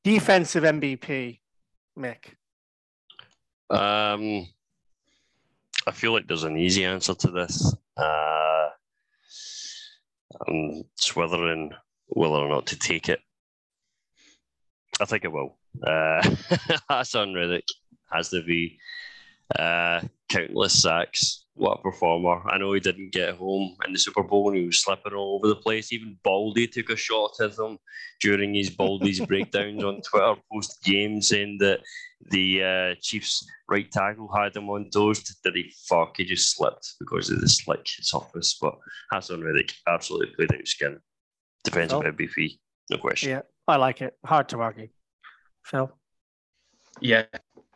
[0.04, 1.40] Defensive MVP,
[1.98, 2.34] Mick.
[3.70, 4.46] Um,
[5.86, 7.74] I feel like there's an easy answer to this.
[7.96, 8.68] Uh,
[10.46, 11.72] I'm swithering
[12.06, 13.20] whether or not to take it.
[15.00, 15.56] I think it will.
[15.82, 16.20] Uh,
[16.90, 17.66] Haason Reddick
[18.10, 18.78] has to be
[19.58, 21.44] uh, countless sacks.
[21.54, 22.48] What a performer.
[22.48, 25.48] I know he didn't get home in the Super Bowl he was slipping all over
[25.48, 25.92] the place.
[25.92, 27.78] Even Baldy took a shot at him
[28.20, 31.80] during his Baldy's breakdowns on Twitter post game saying that
[32.30, 35.22] the uh, Chiefs right tackle had him on toes.
[35.42, 36.16] Did he fuck?
[36.16, 38.56] He just slipped because of the slick surface.
[38.60, 38.78] But
[39.12, 40.98] Haason Reddick absolutely played out skin.
[41.64, 42.12] Defensive Phil?
[42.12, 42.58] MVP,
[42.90, 43.30] no question.
[43.30, 44.16] Yeah, I like it.
[44.24, 44.88] Hard to argue.
[45.62, 45.92] Phil.
[47.00, 47.24] Yeah,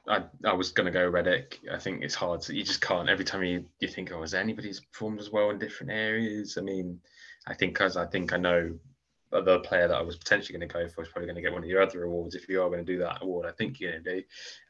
[0.09, 1.61] I, I was going to go Reddick.
[1.71, 2.41] I think it's hard.
[2.43, 3.11] To, you just can't.
[3.11, 6.57] Every time you, you think, oh, has anybody who's performed as well in different areas?
[6.59, 6.99] I mean,
[7.47, 8.75] I think because I think I know
[9.31, 11.53] the player that I was potentially going to go for is probably going to get
[11.53, 12.35] one of your other awards.
[12.35, 14.23] If you are going to do that award, I think you're going to do.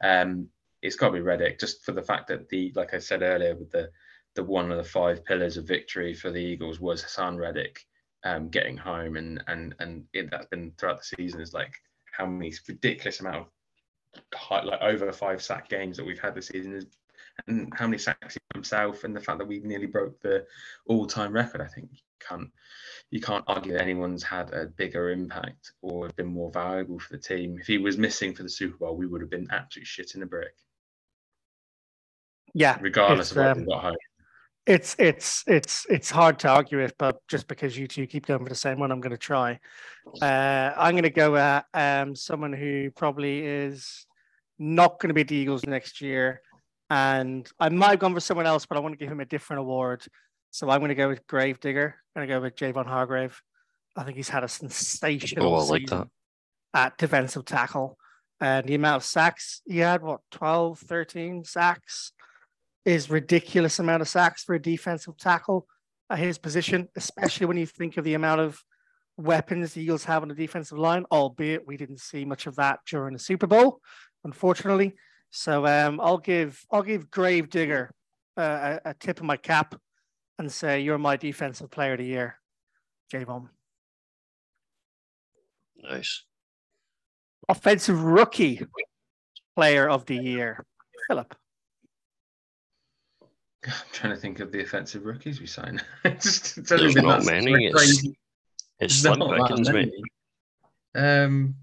[0.03, 0.49] Um,
[0.81, 3.55] it's got to be Reddick, just for the fact that the, like I said earlier,
[3.55, 3.89] with the
[4.35, 7.85] the one of the five pillars of victory for the Eagles was Haason Reddick
[8.23, 11.73] um, getting home, and and and it, that's been throughout the season is like
[12.11, 13.45] how many ridiculous amount of
[14.33, 16.85] high, like over five sack games that we've had this season is
[17.47, 20.45] and how many sacks himself and the fact that we nearly broke the
[20.85, 21.89] all-time record i think.
[21.91, 22.49] You can't
[23.11, 27.21] you can't argue that anyone's had a bigger impact or been more valuable for the
[27.21, 27.57] team.
[27.59, 30.23] If he was missing for the super bowl we would have been absolute shit in
[30.23, 30.55] a brick.
[32.53, 33.95] Yeah, regardless of what um, we got home
[34.65, 38.43] it's it's it's it's hard to argue it, but just because you two keep going
[38.43, 39.59] for the same one, I'm going to try.
[40.21, 44.05] Uh, I'm going to go at um, someone who probably is
[44.59, 46.41] not going to be the Eagles next year,
[46.89, 49.25] and I might have gone for someone else, but I want to give him a
[49.25, 50.03] different award.
[50.51, 51.95] So I'm going to go with Gravedigger.
[52.15, 53.41] I'm going to go with Javon Hargrave.
[53.95, 56.09] I think he's had a sensational Oh, like season
[56.73, 56.79] that.
[56.79, 57.97] at defensive tackle.
[58.39, 62.11] And the amount of sacks he had, what, 12, 13 sacks,
[62.85, 65.67] is ridiculous amount of sacks for a defensive tackle
[66.09, 68.63] at his position, especially when you think of the amount of
[69.17, 72.79] weapons the Eagles have on the defensive line, albeit we didn't see much of that
[72.87, 73.79] during the Super Bowl,
[74.23, 74.93] unfortunately.
[75.31, 77.91] So um, I'll give I'll give Gravedigger
[78.37, 79.75] uh, a, a tip of my cap
[80.37, 82.39] and say you're my defensive player of the year,
[83.11, 83.49] Javon.
[85.77, 86.23] Nice.
[87.49, 88.65] Offensive rookie
[89.55, 90.65] player of the year,
[91.07, 91.35] Philip.
[93.67, 95.83] I'm trying to think of the offensive rookies we signed.
[96.05, 97.67] It's just, it's only not many.
[97.67, 98.03] It's,
[98.79, 99.91] it's slim not that pickings, mate.
[100.95, 101.23] many.
[101.23, 101.55] Um,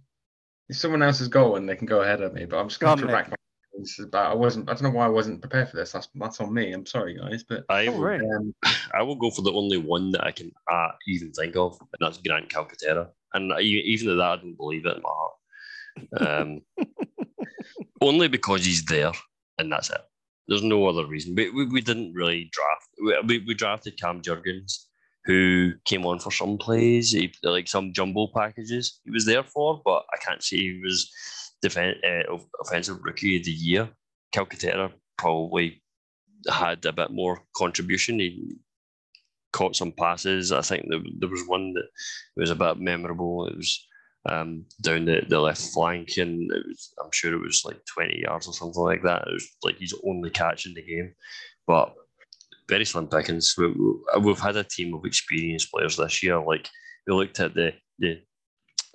[0.68, 2.44] if someone else has got one, they can go ahead of me.
[2.46, 3.12] But I'm just Go going on, to Mick.
[3.12, 3.36] rack my
[3.72, 4.30] brains about.
[4.30, 4.68] I wasn't.
[4.68, 5.92] I don't know why I wasn't prepared for this.
[5.92, 6.72] That's that's on me.
[6.72, 7.44] I'm sorry, guys.
[7.44, 8.54] But I Oh, will, um,
[8.94, 11.88] I will go for the only one that I can uh, even think of, and
[12.00, 13.08] that's Grant Calcaterra.
[13.34, 15.32] And I, even at that, I don't believe it in my heart.
[16.20, 16.60] Um,
[18.00, 19.12] only because he's there,
[19.58, 20.00] and that's it.
[20.48, 21.34] There's no other reason.
[21.34, 23.26] We, we, we didn't really draft.
[23.28, 24.86] We, we, drafted Cam Jurgens,
[25.24, 29.00] who came on for some plays, he, like some jumbo packages.
[29.04, 31.10] He was there for, but I can't say he was
[31.64, 33.88] defen- uh, offensive rookie of the year.
[34.34, 35.82] Calcaterra probably
[36.48, 38.18] had a bit more contribution.
[38.18, 38.56] He
[39.52, 40.52] caught some passes.
[40.52, 41.86] I think there, there was one that
[42.36, 43.46] was a bit memorable.
[43.46, 43.86] It was
[44.28, 48.20] um, down the, the left flank, and it was, I'm sure it was like 20
[48.20, 49.26] yards or something like that.
[49.26, 51.14] It was like he's only catching the game.
[51.66, 51.94] But
[52.68, 53.54] very slim pickings.
[53.56, 53.72] We,
[54.20, 56.40] we've had a team of experienced players this year.
[56.40, 56.68] Like
[57.06, 58.20] we looked at the the,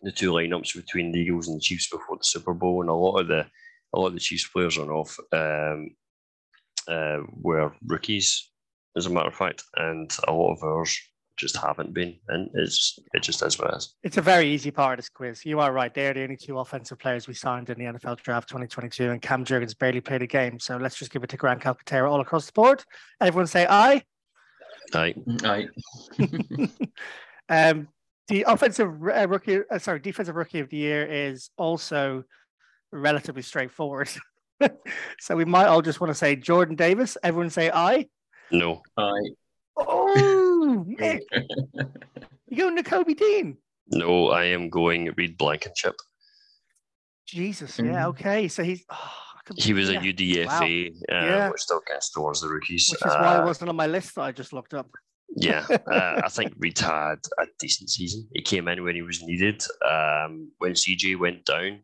[0.02, 2.94] the two lineups between the Eagles and the Chiefs before the Super Bowl, and a
[2.94, 3.46] lot of the
[3.94, 5.96] a lot of the Chiefs players on off um,
[6.88, 8.52] uh, were rookies,
[8.96, 10.98] as a matter of fact, and a lot of ours
[11.38, 13.96] just haven't been, and it's it just is what it is.
[14.04, 15.46] It's a very easy part of this quiz.
[15.46, 15.94] You are right.
[15.94, 19.46] They're the only two offensive players we signed in the NFL draft 2022, and Cam
[19.46, 20.60] Jurgens barely played a game.
[20.60, 22.84] So let's just give it to Grant Calcaterra all across the board.
[23.22, 24.02] Everyone say aye.
[24.94, 25.16] Aye.
[25.44, 25.68] I,
[27.48, 27.90] Um,
[28.28, 32.24] the offensive uh, rookie, uh, sorry, defensive rookie of the year is also
[32.92, 34.10] relatively straightforward.
[35.20, 37.18] so we might all just want to say Jordan Davis.
[37.22, 38.08] Everyone say aye.
[38.52, 39.12] No, I,
[39.78, 40.14] Oh,
[40.84, 41.24] Nick,
[42.50, 43.58] you going to Kobe Dean?
[43.88, 45.96] no, I am going Reed Blankenship.
[47.28, 48.06] Jesus, yeah, Mhm.
[48.10, 48.48] okay.
[48.48, 49.12] So he's oh,
[49.58, 51.50] He was yeah, a UDFA, uh, Yeah.
[51.52, 52.88] which still counts towards the rookies.
[52.90, 54.90] which is why it Uh, wasn't on my list that I just looked up.
[55.36, 58.28] Yeah, uh, I think Reed had a decent season.
[58.34, 59.64] He came in when he was needed.
[59.84, 61.84] Um, when CJ went down,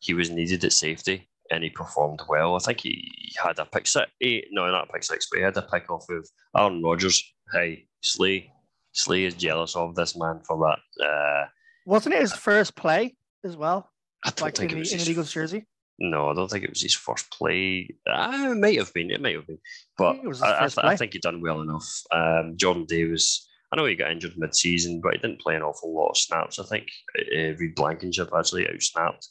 [0.00, 2.54] he was needed at safety and he performed well.
[2.56, 3.10] I think he
[3.42, 4.06] had a pick six.
[4.22, 7.22] eh, no, not a pick six, but he had a pick off of Aaron Rodgers.
[7.52, 8.52] Hey, Slay.
[8.92, 11.04] Slay is jealous of this man for that.
[11.04, 11.46] Uh,
[11.86, 13.90] Wasn't it his first play as well?
[14.24, 15.66] I don't Like think the, it was in his the Eagles jersey?
[15.98, 17.88] No, I don't think it was his first play.
[18.10, 19.10] Uh, it might have been.
[19.10, 19.58] It might have been,
[19.98, 21.86] but I, I, th- I think he done well enough.
[22.10, 23.46] Um, Jordan Davis.
[23.72, 26.58] I know he got injured mid-season, but he didn't play an awful lot of snaps.
[26.58, 29.26] I think uh, Reed Blankenship actually outsnapped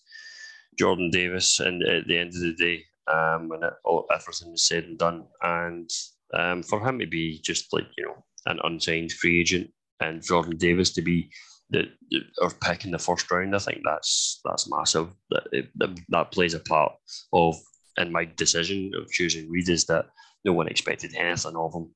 [0.80, 4.66] Jordan Davis, and at the end of the day, um, when it, all, everything was
[4.66, 5.90] said and done, and
[6.34, 9.70] um, for him to be just like you know an unsigned free agent,
[10.00, 11.30] and Jordan Davis to be
[11.70, 15.10] the, the or pick in the first round, I think that's that's massive.
[15.32, 15.70] That it,
[16.10, 16.94] that, plays a part
[17.34, 17.56] of
[17.98, 20.06] in my decision of choosing Reed is that
[20.46, 21.94] no one expected anything of him,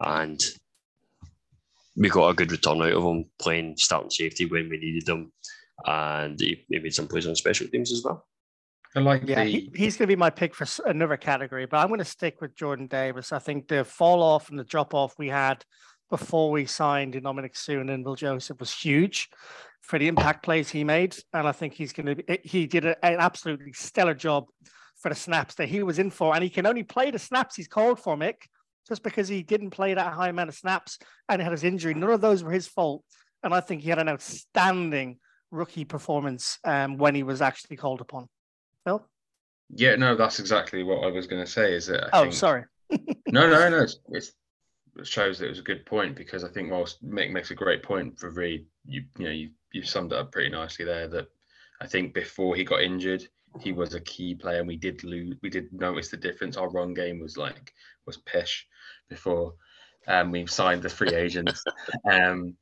[0.00, 0.44] and
[1.96, 5.32] we got a good return out of him playing starting safety when we needed him,
[5.84, 8.26] and he, he made some plays on special teams as well.
[8.94, 11.78] I like Yeah, the he, he's going to be my pick for another category, but
[11.78, 13.32] I'm going to stick with Jordan Davis.
[13.32, 15.64] I think the fall off and the drop off we had
[16.08, 19.28] before we signed Ndamukong Suh and Will Joseph was huge
[19.86, 22.16] for the impact plays he made, and I think he's going to.
[22.16, 24.46] Be, he did a, an absolutely stellar job
[24.96, 27.54] for the snaps that he was in for, and he can only play the snaps
[27.54, 28.36] he's called for, Mick.
[28.88, 30.98] Just because he didn't play that high amount of snaps
[31.28, 33.02] and had his injury, none of those were his fault.
[33.42, 35.18] And I think he had an outstanding
[35.50, 38.28] rookie performance um, when he was actually called upon.
[38.84, 39.04] Phil?
[39.70, 41.74] yeah, no, that's exactly what I was going to say.
[41.74, 42.64] Is that I Oh, think, sorry.
[43.32, 43.82] No, no, no.
[43.82, 44.32] It's, it's,
[44.96, 47.54] it shows that it was a good point because I think whilst Mick makes a
[47.56, 51.08] great point for Reed, you you know you you summed it up pretty nicely there.
[51.08, 51.28] That
[51.80, 53.26] I think before he got injured,
[53.60, 55.36] he was a key player, and we did lose.
[55.42, 56.56] We did notice the difference.
[56.56, 57.74] Our run game was like
[58.06, 58.66] was pish
[59.08, 59.54] before
[60.06, 61.62] um, we signed the free agents.
[62.10, 62.54] um,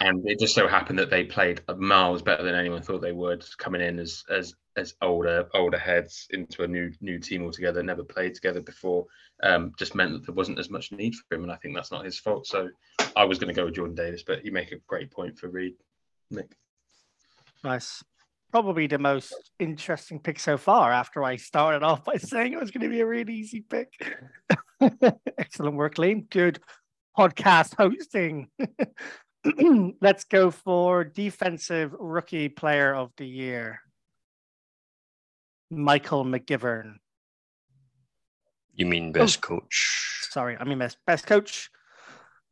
[0.00, 3.44] and it just so happened that they played miles better than anyone thought they would,
[3.58, 7.82] coming in as as as older older heads into a new new team altogether.
[7.82, 9.06] Never played together before.
[9.42, 11.90] Um, just meant that there wasn't as much need for him, and I think that's
[11.92, 12.46] not his fault.
[12.46, 12.68] So
[13.16, 15.48] I was going to go with Jordan Davis, but you make a great point for
[15.48, 15.74] Reed,
[16.30, 16.54] Nick.
[17.64, 18.02] Nice.
[18.50, 22.70] Probably the most interesting pick so far after I started off by saying it was
[22.70, 23.92] going to be a really easy pick.
[25.38, 26.28] Excellent work, Liam.
[26.28, 26.60] Good
[27.16, 28.48] podcast hosting.
[30.00, 33.80] Let's go for defensive rookie player of the year.
[35.70, 36.96] Michael McGivern.
[38.74, 40.26] You mean best coach?
[40.30, 41.70] Sorry, I mean best, best coach.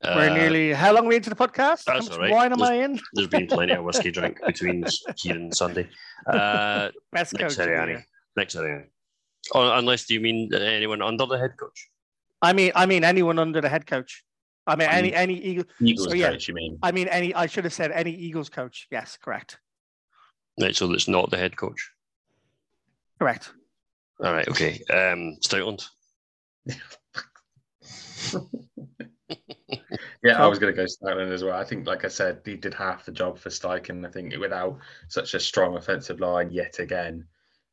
[0.05, 1.85] We're Uh, nearly how long are we into the podcast?
[1.85, 2.31] That's all right.
[2.31, 3.01] wine am There's- I in?
[3.15, 4.85] There's been plenty of whiskey drink between
[5.17, 5.89] here and Sunday.
[6.27, 7.51] Uh, Best Nick coach.
[7.53, 7.89] of the Sirianni.
[7.89, 8.07] year.
[8.37, 8.87] Nick Sirianni.
[9.55, 11.89] Oh, unless do you mean anyone under the head coach?
[12.43, 14.23] I mean, I mean anyone under the head coach.
[14.69, 15.17] I mean any Mm.
[15.17, 15.65] any Eagle.
[15.81, 16.31] Eagles So, yeah.
[16.31, 16.79] coach, you mean?
[16.83, 17.35] I mean any.
[17.35, 18.87] I should have said any Eagles coach.
[18.91, 19.59] Yes, correct,
[20.61, 21.91] Right, so that's not the head coach.
[23.19, 23.53] correct.
[24.23, 24.81] All right, okay.
[24.91, 25.87] Um, Stoutland.
[30.25, 31.57] Yeah, I was going to go Stoutland as well.
[31.57, 34.05] I think, like I said, he did half the job for Steichen.
[34.05, 37.25] I think without such a strong offensive line yet again,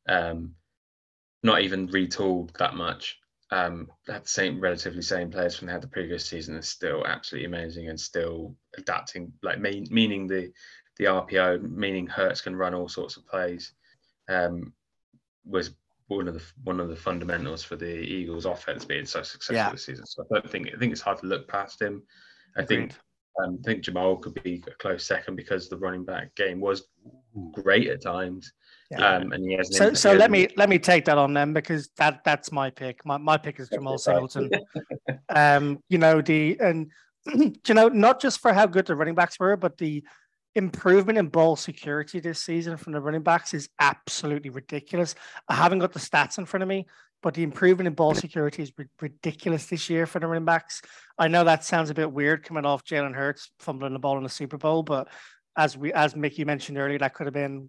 [0.08, 0.54] um,
[1.42, 3.18] not even retooled that much.
[3.52, 7.06] Um, had the same, relatively same players from they had the previous season, and still
[7.06, 9.32] absolutely amazing, and still adapting.
[9.42, 10.52] Like mean, meaning the
[10.96, 13.72] the RPO, meaning Hurts can run all sorts of plays.
[14.28, 14.72] Um,
[15.44, 15.70] was
[16.08, 19.70] one of the one of the fundamentals for the Eagles' offense being so successful Yeah.
[19.70, 20.06] this season.
[20.06, 22.02] So I don't think I think it's hard to look past him.
[22.56, 22.94] I think
[23.42, 26.88] um, I think Jemal could be a close second because the running back game was
[27.52, 28.52] great at times.
[28.90, 29.16] Yeah.
[29.16, 31.88] Um, and he has so so let me let me take that on then because
[31.96, 33.04] that that's my pick.
[33.04, 34.50] My my pick is Jemal Singleton.
[35.28, 36.90] um, you know the and
[37.34, 40.04] you know not just for how good the running backs were, but the
[40.54, 45.14] improvement in ball security this season from the running backs is absolutely ridiculous.
[45.48, 46.86] I haven't got the stats in front of me,
[47.22, 50.80] but the improvement in ball security is ri- ridiculous this year for the running backs.
[51.18, 54.22] I know that sounds a bit weird coming off Jalen Hurts fumbling the ball in
[54.22, 55.08] the Super Bowl, but
[55.56, 57.68] as we as Mickey mentioned earlier, that could have been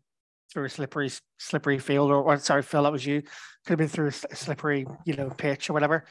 [0.52, 3.22] through a slippery slippery field, or, or sorry, Phil, that was you.
[3.22, 6.06] Could have been through a slippery, you know, pitch or whatever.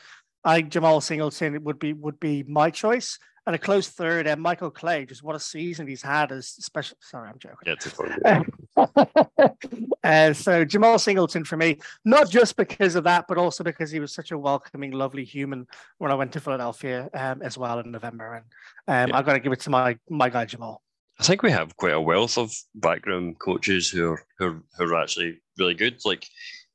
[0.45, 4.27] I think Jemal Singleton would be would be my choice, and a close third.
[4.27, 6.97] And Michael Clay, just what a season he's had as special.
[7.01, 7.67] Sorry, I'm joking.
[7.67, 8.45] Yeah,
[8.77, 9.57] forget.
[10.05, 13.99] uh, so Jemal Singleton for me, not just because of that, but also because he
[13.99, 15.67] was such a welcoming, lovely human
[15.99, 18.35] when I went to Philadelphia um, as well in November.
[18.35, 18.45] And
[18.87, 19.19] um, Yeah.
[19.19, 20.83] I've got to give it to my my guy Jamal.
[21.19, 24.85] I think we have quite a wealth of background coaches who are who are, who
[24.95, 25.99] are actually really good.
[26.05, 26.27] Like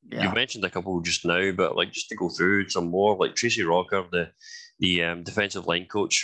[0.10, 0.24] Yeah.
[0.24, 3.36] you mentioned a couple just now, but like just to go through some more, like
[3.36, 4.32] Tracy Rocker, the
[4.80, 6.16] the um, defensive line coach.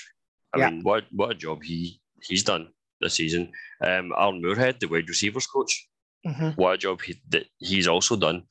[0.53, 0.69] I Yeah.
[0.71, 3.51] mean, what what a job he he's done this season.
[3.85, 5.87] Um, Aaron Moorehead, the wide receivers coach,
[6.25, 6.57] Mhm.
[6.57, 8.47] what a job he, that he's also done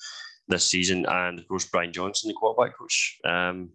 [0.47, 3.19] this season, and of course Brian Johnson, the quarterback coach.
[3.25, 3.73] Um,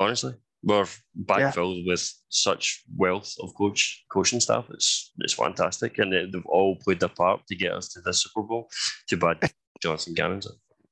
[0.00, 0.34] honestly,
[0.64, 0.86] we're
[1.24, 4.66] backfilled with such wealth of coach coaching staff.
[4.70, 8.12] It's it's fantastic, and they- they've all played their part to get us to the
[8.14, 8.68] Super Bowl.
[9.08, 9.38] Too bad
[9.82, 10.46] Jonathan Gannon's.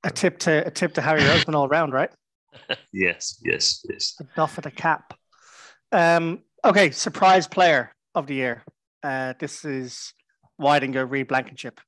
[0.05, 2.11] A tip to a tip to Howie Roseman all round, right?
[2.93, 4.17] yes, yes, yes.
[4.21, 5.15] A doff of the cap.
[5.93, 8.65] Um, okay, surprise player of the year.
[9.03, 10.13] Uh, this is
[10.61, 11.81] Weidinger, Reed Blankenship.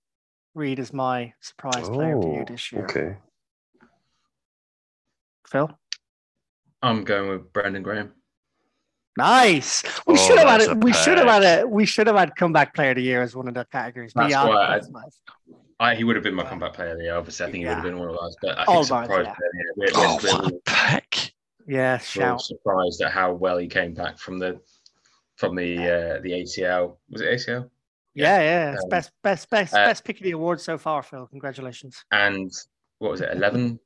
[0.55, 2.83] Reed is my surprise player of the year this year.
[2.83, 3.17] Oh, Okay.
[5.49, 5.71] Phil?
[6.83, 8.13] I'm going with Brandon Graham.
[9.17, 9.83] Nice.
[10.07, 10.79] We Oh, should have had it.
[10.83, 11.69] We should have had it.
[11.69, 14.13] We should have had comeback player of the year as one of the categories.
[14.15, 15.21] That's yeah, why I- that's nice.
[15.81, 17.17] I, he would have been my comeback player of the year.
[17.17, 18.37] Obviously, I think he would have been one of ours.
[18.41, 19.35] But I All think right, surprise yeah.
[19.35, 19.77] player of.
[19.77, 21.33] We're, Oh, we're, what we're, a pick!
[21.67, 22.41] Yeah, shout.
[22.41, 24.61] surprised at how well he came back from the
[25.37, 26.97] from the uh, the ACL.
[27.11, 27.69] Was it ACL?
[28.15, 28.73] Yeah, yeah.
[28.75, 31.27] It's Um, best, best, best, uh, best pick of the award so far, Phil.
[31.27, 32.05] Congratulations.
[32.13, 32.53] And
[32.99, 33.31] what was it?
[33.33, 33.81] Eleven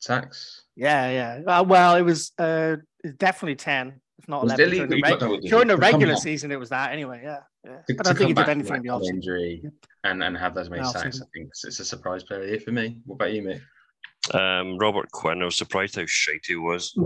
[0.00, 0.62] sacks.
[0.76, 1.40] Yeah, yeah.
[1.46, 2.76] Uh, well, it was uh,
[3.18, 4.66] definitely ten, if not Was eleven.
[4.66, 7.20] it During the, reg- was- during the regular season, it was that anyway.
[7.22, 7.70] Yeah, yeah.
[7.88, 9.08] To, I don't think he come did back anything from in the offseason.
[9.10, 9.62] injury
[10.04, 11.20] and, and have those many In sacks.
[11.20, 12.98] I think it's, it's a surprise player of the year for me.
[13.04, 13.60] What about you, mate?
[14.34, 15.40] Um, Robert Quinn.
[15.42, 16.92] I was surprised how shite he was.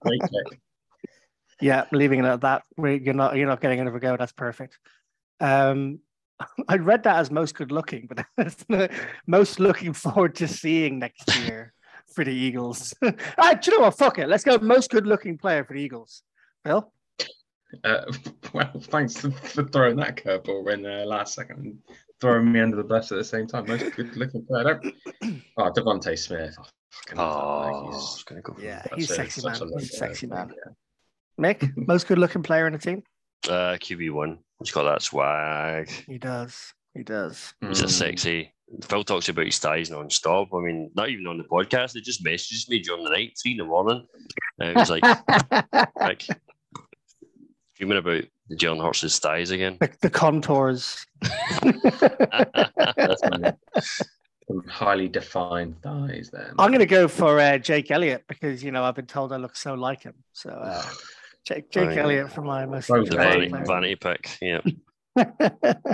[0.00, 0.60] Great pick.
[1.60, 2.62] yeah, leaving it at that.
[2.78, 4.16] You're not you're not getting another go.
[4.16, 4.78] That's perfect.
[5.40, 5.98] Um,
[6.68, 8.90] I read that as most good looking, but that's not-
[9.26, 11.72] most looking forward to seeing next year
[12.14, 12.94] for the Eagles.
[13.38, 13.96] ah, do you know what?
[13.98, 14.28] Fuck it.
[14.28, 16.22] Let's go most good looking player for the Eagles.
[16.64, 16.92] Phil?
[17.84, 18.04] Uh,
[18.52, 21.78] well, thanks for, for throwing that curveball in uh, last second and
[22.20, 23.66] throwing me under the bus at the same time.
[23.66, 24.68] Most good looking player.
[24.68, 26.54] I don't- Oh, DeVonta Smith.
[26.58, 28.54] Oh, fucking love that Oh, He's gonna go.
[28.54, 29.70] For Yeah, such he's a- sexy man.
[29.78, 30.50] He's sexy man.
[31.40, 33.02] Mick, most good looking player in the team?
[33.48, 34.38] Uh, QB one.
[34.60, 35.90] He's got that swag.
[36.06, 36.72] He does.
[36.94, 37.54] He does.
[37.60, 37.90] He's a Mm.
[37.90, 38.52] sexy.
[38.84, 40.48] Phil talks about his thighs non-stop.
[40.52, 41.92] I mean, not even on the podcast.
[41.92, 44.06] They just messages me during the night, three in the morning.
[44.58, 45.04] And it was like,
[46.00, 46.26] like
[47.74, 49.76] fuming about the Jalen Hurts' thighs again.
[49.78, 51.06] the, the contours.
[54.68, 56.54] Highly defined thighs there.
[56.58, 59.36] I'm going to go for uh, Jake Elliott because you know I've been told I
[59.36, 60.14] look so like him.
[60.32, 60.84] So uh,
[61.46, 62.02] Jake, Jake Oh, yeah.
[62.02, 62.88] Elliott from my most.
[62.90, 63.64] Well The Yeah, vanity, yeah.
[63.64, 64.38] vanity pick.
[64.40, 64.60] Yeah.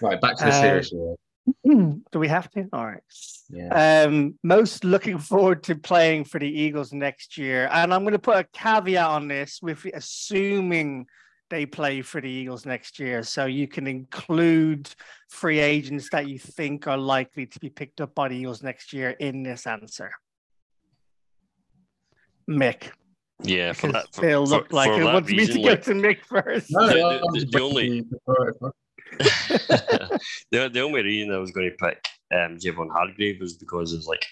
[0.00, 1.16] Right, back to the Uh, serious one.
[2.12, 2.66] Do we have to?
[2.72, 3.02] All right.
[3.50, 4.04] Yeah.
[4.06, 8.18] Um, most looking forward to playing for the Eagles next year, and I'm going to
[8.18, 11.06] put a caveat on this with assuming
[11.50, 13.22] they play for the Eagles next year.
[13.22, 14.88] So you can include
[15.28, 18.92] free agents that you think are likely to be picked up by the Eagles next
[18.94, 20.10] year in this answer.
[22.50, 22.90] Mick,
[23.42, 24.06] Yeah, for that.
[24.12, 26.66] For, Phil for- like for it that wants me to reason, go to Mick first.
[26.70, 28.56] No, the- the- the- the only- waiting for it.
[30.50, 32.04] the, the only reason I was going to pick
[32.34, 34.24] um, Javon Hargrave was because it's like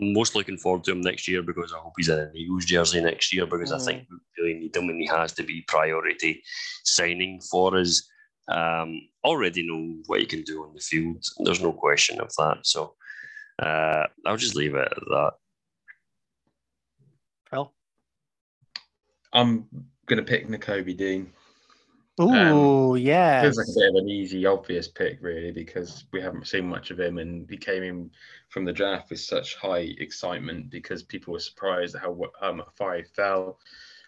[0.00, 2.64] I'm most looking forward to him next year because I hope he's in an Eagles
[2.64, 5.64] jersey next year because I think we really need him and he has to be
[5.68, 6.42] priority
[6.84, 8.08] signing for us.
[8.48, 11.22] Um, already know what he can do on the field.
[11.40, 12.58] There's no question of that.
[12.62, 12.94] So
[13.60, 15.32] uh, I'll just leave it at that.
[17.50, 17.72] Phil.
[19.32, 19.66] I'm
[20.06, 21.32] gonna pick Nakobe Dean.
[22.20, 23.40] Ooh, yeah.
[23.40, 26.90] Feels like a bit of an easy, obvious pick, really, because we haven't seen much
[26.90, 28.10] of him, and he came in
[28.50, 32.96] from the draft with such high excitement because people were surprised at how um, far
[32.96, 33.58] he fell.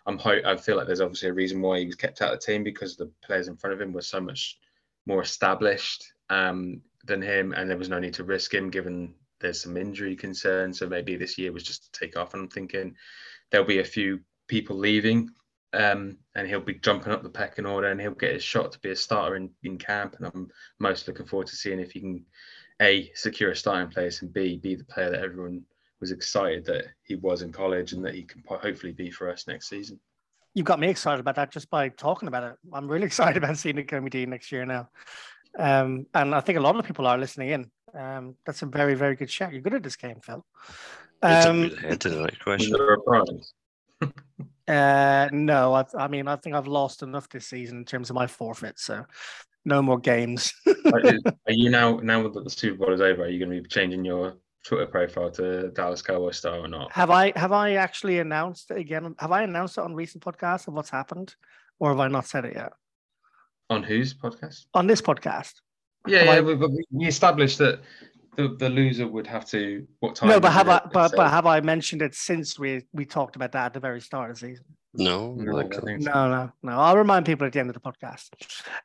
[0.06, 2.40] I'm ho- I feel like there's obviously a reason why he was kept out of
[2.40, 4.58] the team because the players in front of him were so much
[5.06, 9.62] more established um, than him, and there was no need to risk him given there's
[9.62, 10.78] some injury concerns.
[10.78, 12.34] So maybe this year was just to take off.
[12.34, 12.94] And I'm thinking
[13.50, 15.30] there'll be a few people leaving
[15.74, 18.78] um, and he'll be jumping up the pecking order and he'll get his shot to
[18.78, 20.16] be a starter in, in camp.
[20.18, 20.48] And I'm
[20.78, 22.24] most looking forward to seeing if he can
[22.82, 25.62] a secure a starting place and b be the player that everyone
[26.00, 29.46] was excited that he was in college and that he can hopefully be for us
[29.46, 29.98] next season.
[30.54, 32.56] You've got me excited about that just by talking about it.
[32.72, 34.90] I'm really excited about seeing it going to next year now.
[35.58, 37.70] Um, and I think a lot of people are listening in.
[37.98, 39.52] Um, that's a very, very good shout.
[39.52, 40.44] You're good at this game, Phil.
[41.22, 42.76] It's Um, ahead to the next question.
[44.66, 45.30] There a prize?
[45.32, 48.16] uh, no, I, I mean, I think I've lost enough this season in terms of
[48.16, 48.78] my forfeit.
[48.78, 49.04] So
[49.64, 50.52] no more games.
[50.92, 51.02] are
[51.48, 53.22] you now now that the Super Bowl is over?
[53.24, 54.34] Are you going to be changing your
[54.66, 56.90] Twitter profile to Dallas Cowboy star or not?
[56.92, 59.14] have I have I actually announced it again?
[59.18, 61.34] Have I announced it on recent podcasts of what's happened,
[61.78, 62.72] or have I not said it yet
[63.70, 64.66] On whose podcast?
[64.74, 65.54] on this podcast?
[66.06, 67.80] Yeah, Have yeah, I- we- we established that
[68.36, 70.28] the, the loser would have to what time?
[70.28, 70.80] no, but have I?
[70.92, 71.16] But, say?
[71.16, 74.30] but have I mentioned it since we we talked about that at the very start
[74.30, 74.64] of the season?
[74.96, 76.12] No, No, like, I think so.
[76.12, 76.78] No, no, no.
[76.78, 78.28] I'll remind people at the end of the podcast.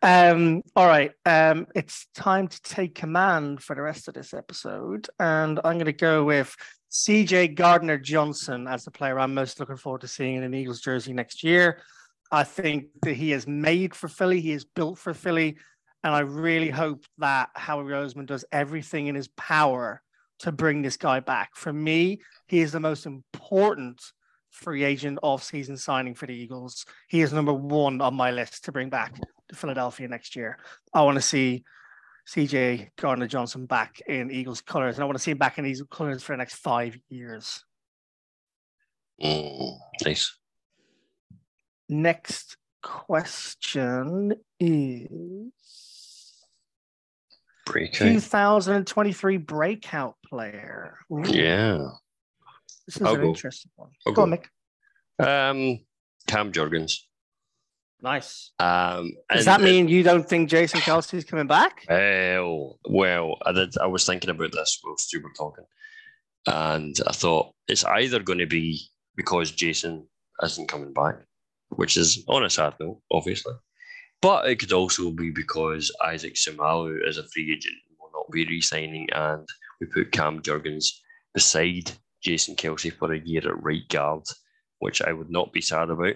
[0.01, 1.11] Um, all right.
[1.25, 5.07] Um, it's time to take command for the rest of this episode.
[5.19, 6.55] And I'm going to go with
[6.91, 10.81] CJ Gardner Johnson as the player I'm most looking forward to seeing in an Eagles
[10.81, 11.81] jersey next year.
[12.31, 15.57] I think that he is made for Philly, he is built for Philly.
[16.03, 20.01] And I really hope that Howie Roseman does everything in his power
[20.39, 21.55] to bring this guy back.
[21.55, 24.01] For me, he is the most important
[24.49, 26.85] free agent off-season signing for the Eagles.
[27.07, 29.15] He is number one on my list to bring back
[29.49, 30.57] to Philadelphia next year.
[30.93, 31.63] I want to see
[32.27, 35.65] CJ Gardner Johnson back in Eagles colors, and I want to see him back in
[35.65, 37.63] Eagles colors for the next five years.
[39.21, 40.37] Mm, nice.
[41.89, 45.51] Next question is
[47.71, 47.97] Breakout.
[47.99, 50.97] 2023 breakout player.
[51.11, 51.87] Ooh, Yeah.
[52.87, 53.27] this is I'll an go.
[53.29, 53.91] interesting one.
[54.07, 54.31] I'll go on.
[54.31, 54.45] Mick.
[55.19, 55.79] Um,
[56.27, 56.93] Cam Jurgens.
[58.01, 58.51] Nice.
[58.59, 61.85] Um, Does that mean you don't think Jason Kelce is coming back?
[61.89, 63.77] Well, well, I did.
[63.77, 65.65] I was thinking about this whilst you were talking,
[66.47, 68.79] and I thought it's either going to be
[69.17, 70.07] because Jason
[70.41, 71.17] isn't coming back,
[71.71, 73.53] which is on a sad note, obviously,
[74.21, 78.31] but it could also be because Isaac Seumalo is a free agent and will not
[78.31, 79.47] be re-signing, and
[79.79, 80.87] we put Cam Jurgens
[81.33, 81.91] beside
[82.21, 84.23] Jason Kelce for a year at right guard,
[84.79, 86.15] which I would not be sad about.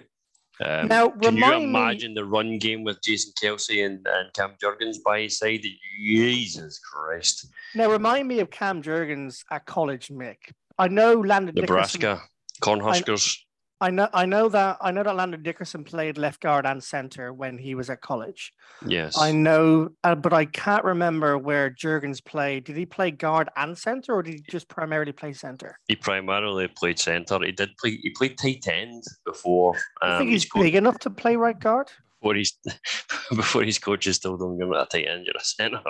[0.60, 4.32] Um, Now, can you remind me- imagine the run game with Jason Kelce and, and
[4.34, 5.64] Cam Jurgens by his side?
[5.98, 7.46] Jesus Christ.
[7.74, 10.36] Now, remind me of Cam Jurgens at college, Mick.
[10.78, 12.00] I know Landon Dickerson.
[12.00, 12.22] Nebraska,
[12.60, 13.36] Cornhuskers.
[13.80, 17.32] I know, I know that I know that Landon Dickerson played left guard and center
[17.32, 18.52] when he was at college.
[18.86, 19.18] Yes.
[19.18, 22.64] I know, uh, but I can't remember where Jurgens played.
[22.64, 25.76] Did he play guard and center, or did he just primarily play center?
[25.88, 27.38] He primarily played centre.
[27.44, 27.98] He did play.
[28.02, 29.74] He played tight end before.
[30.00, 31.90] I Um, think his he's big enough to play right guard.
[32.20, 32.56] before he's
[33.30, 35.82] before his coaches told him you're not a tight end, you're a centre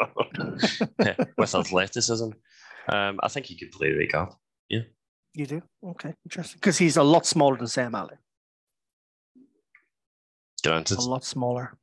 [1.38, 2.30] with athleticism.
[2.88, 4.30] Um, I think he could play right guard.
[5.34, 5.62] You do?
[5.84, 6.58] Okay, interesting.
[6.60, 8.18] Because he's a lot smaller than Sam Allen.
[10.62, 11.76] Granted, A lot smaller.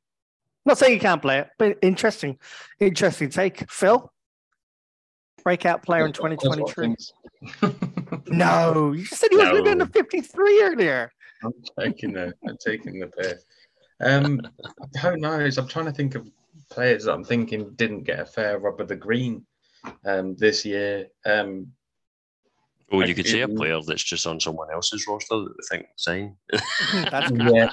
[0.65, 2.37] Not saying he can't play it, but interesting.
[2.79, 3.69] Interesting take.
[3.69, 4.11] Phil?
[5.43, 7.77] Breakout player in That's what- that's what 2023.
[8.27, 11.11] No, you said he was living in the 53 earlier.
[11.43, 13.43] I'm taking the I'm taking the piss.
[14.01, 14.41] Um,
[15.01, 15.57] who knows?
[15.57, 16.29] I'm trying to think of
[16.69, 19.45] players that I'm thinking didn't get a fair rub of the green
[20.05, 21.07] um, this year.
[21.25, 21.67] Um,
[22.91, 25.77] oh, I you could say a player that's just on someone else's roster that they
[25.77, 26.35] think sign.
[27.11, 27.53] That's good.
[27.53, 27.71] Yeah.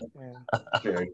[0.85, 1.05] Yeah.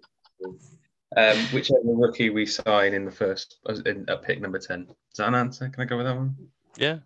[1.16, 3.56] um, whichever rookie we sign in the first
[3.86, 4.82] in, at pick number ten.
[5.12, 5.68] Is that an answer?
[5.68, 6.36] Can I go with that one?
[6.76, 6.98] Yeah.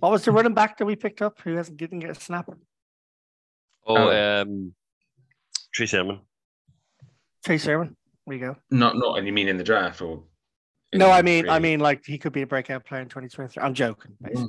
[0.00, 2.48] What was the running back that we picked up who hasn't didn't get a snap?
[3.86, 4.42] Oh, Oh.
[4.42, 4.74] um,
[5.72, 6.20] Trey Sermon.
[7.46, 7.96] Chase Irwin.
[8.26, 8.56] There you go.
[8.70, 9.18] Not not.
[9.18, 10.22] And you mean in the draft or?
[10.92, 13.62] No, I the mean, I mean, like he could be a breakout player in 2023.
[13.62, 14.48] I'm joking, Mm.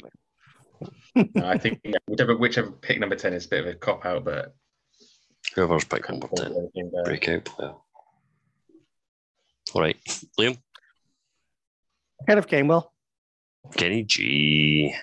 [1.16, 1.32] Basically.
[1.42, 4.06] No, I think yeah, whichever whichever pick number ten is a bit of a cop
[4.06, 4.56] out, but
[5.56, 6.48] Whoever's pick number ten.
[6.48, 7.04] anything there.
[7.04, 7.74] Breakout player.
[9.74, 9.98] All right,
[10.40, 10.58] Liam.
[12.28, 12.86] Kenneth Gainwell.
[13.76, 14.94] Kenny G.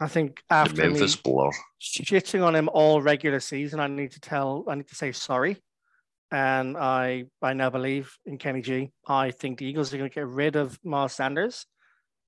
[0.00, 1.50] I think The after me Memphis Blur.
[1.80, 5.58] shitting on him all regular season, I need to tell, I need to say sorry.
[6.32, 8.90] And I, I now believe in Kenny G.
[9.06, 11.66] I think the Eagles are going to get rid of Miles Sanders.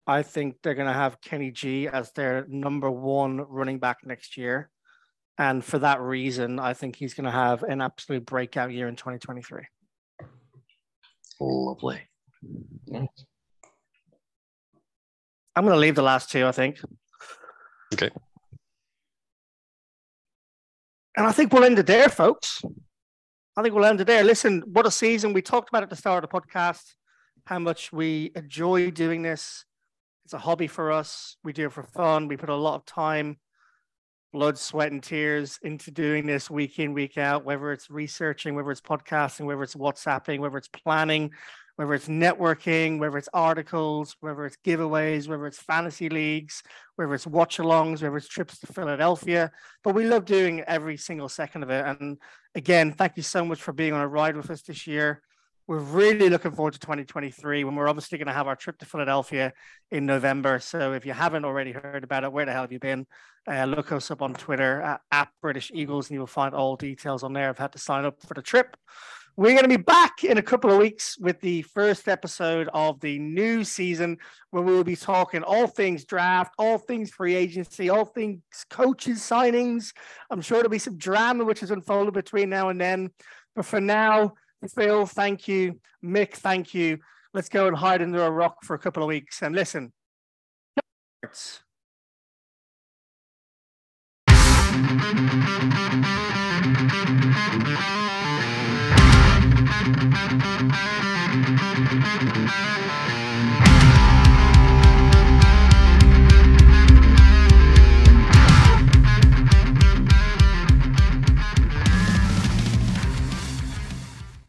[0.06, 4.36] I think they're going to have Kenny G as their number one running back next
[4.36, 4.70] year.
[5.38, 8.96] And for that reason, I think he's going to have an absolute breakout year in
[8.96, 9.62] 2023.
[11.40, 12.00] Lovely.
[12.86, 13.08] Nice.
[15.56, 16.80] I'm going to leave the last two, I think.
[17.92, 18.10] Okay.
[21.16, 22.62] And I think we'll end it there, folks.
[23.56, 24.24] I think we'll end it there.
[24.24, 25.32] Listen, what a season.
[25.32, 26.94] We talked about at the start of the podcast
[27.46, 29.64] how much we enjoy doing this.
[30.24, 31.36] It's a hobby for us.
[31.44, 32.28] We do it for fun.
[32.28, 33.36] We put a lot of time,
[34.32, 38.70] blood, sweat, and tears into doing this week in, week out, whether it's researching, whether
[38.70, 41.30] it's podcasting, whether it's WhatsApping, whether it's planning,
[41.76, 46.62] whether it's networking, whether it's articles, whether it's giveaways, whether it's fantasy leagues,
[46.96, 49.50] whether it's watch alongs, whether it's trips to Philadelphia.
[49.82, 51.84] But we love doing every single second of it.
[51.84, 52.16] And
[52.54, 55.20] again, thank you so much for being on a ride with us this year.
[55.66, 58.84] We're really looking forward to 2023 when we're obviously going to have our trip to
[58.84, 59.54] Philadelphia
[59.90, 60.58] in November.
[60.58, 63.06] So if you haven't already heard about it, where the hell have you been?
[63.50, 66.76] Uh, look us up on Twitter at, at British Eagles and you will find all
[66.76, 67.48] details on there.
[67.48, 68.76] I've had to sign up for the trip.
[69.36, 73.00] We're going to be back in a couple of weeks with the first episode of
[73.00, 74.18] the new season
[74.50, 79.18] where we will be talking all things draft, all things free agency, all things coaches
[79.18, 79.92] signings.
[80.30, 83.10] I'm sure there'll be some drama which is unfolded between now and then.
[83.56, 84.34] But for now,
[84.68, 85.80] Phil, thank you.
[86.04, 86.98] Mick, thank you.
[87.32, 89.92] Let's go and hide under a rock for a couple of weeks and listen.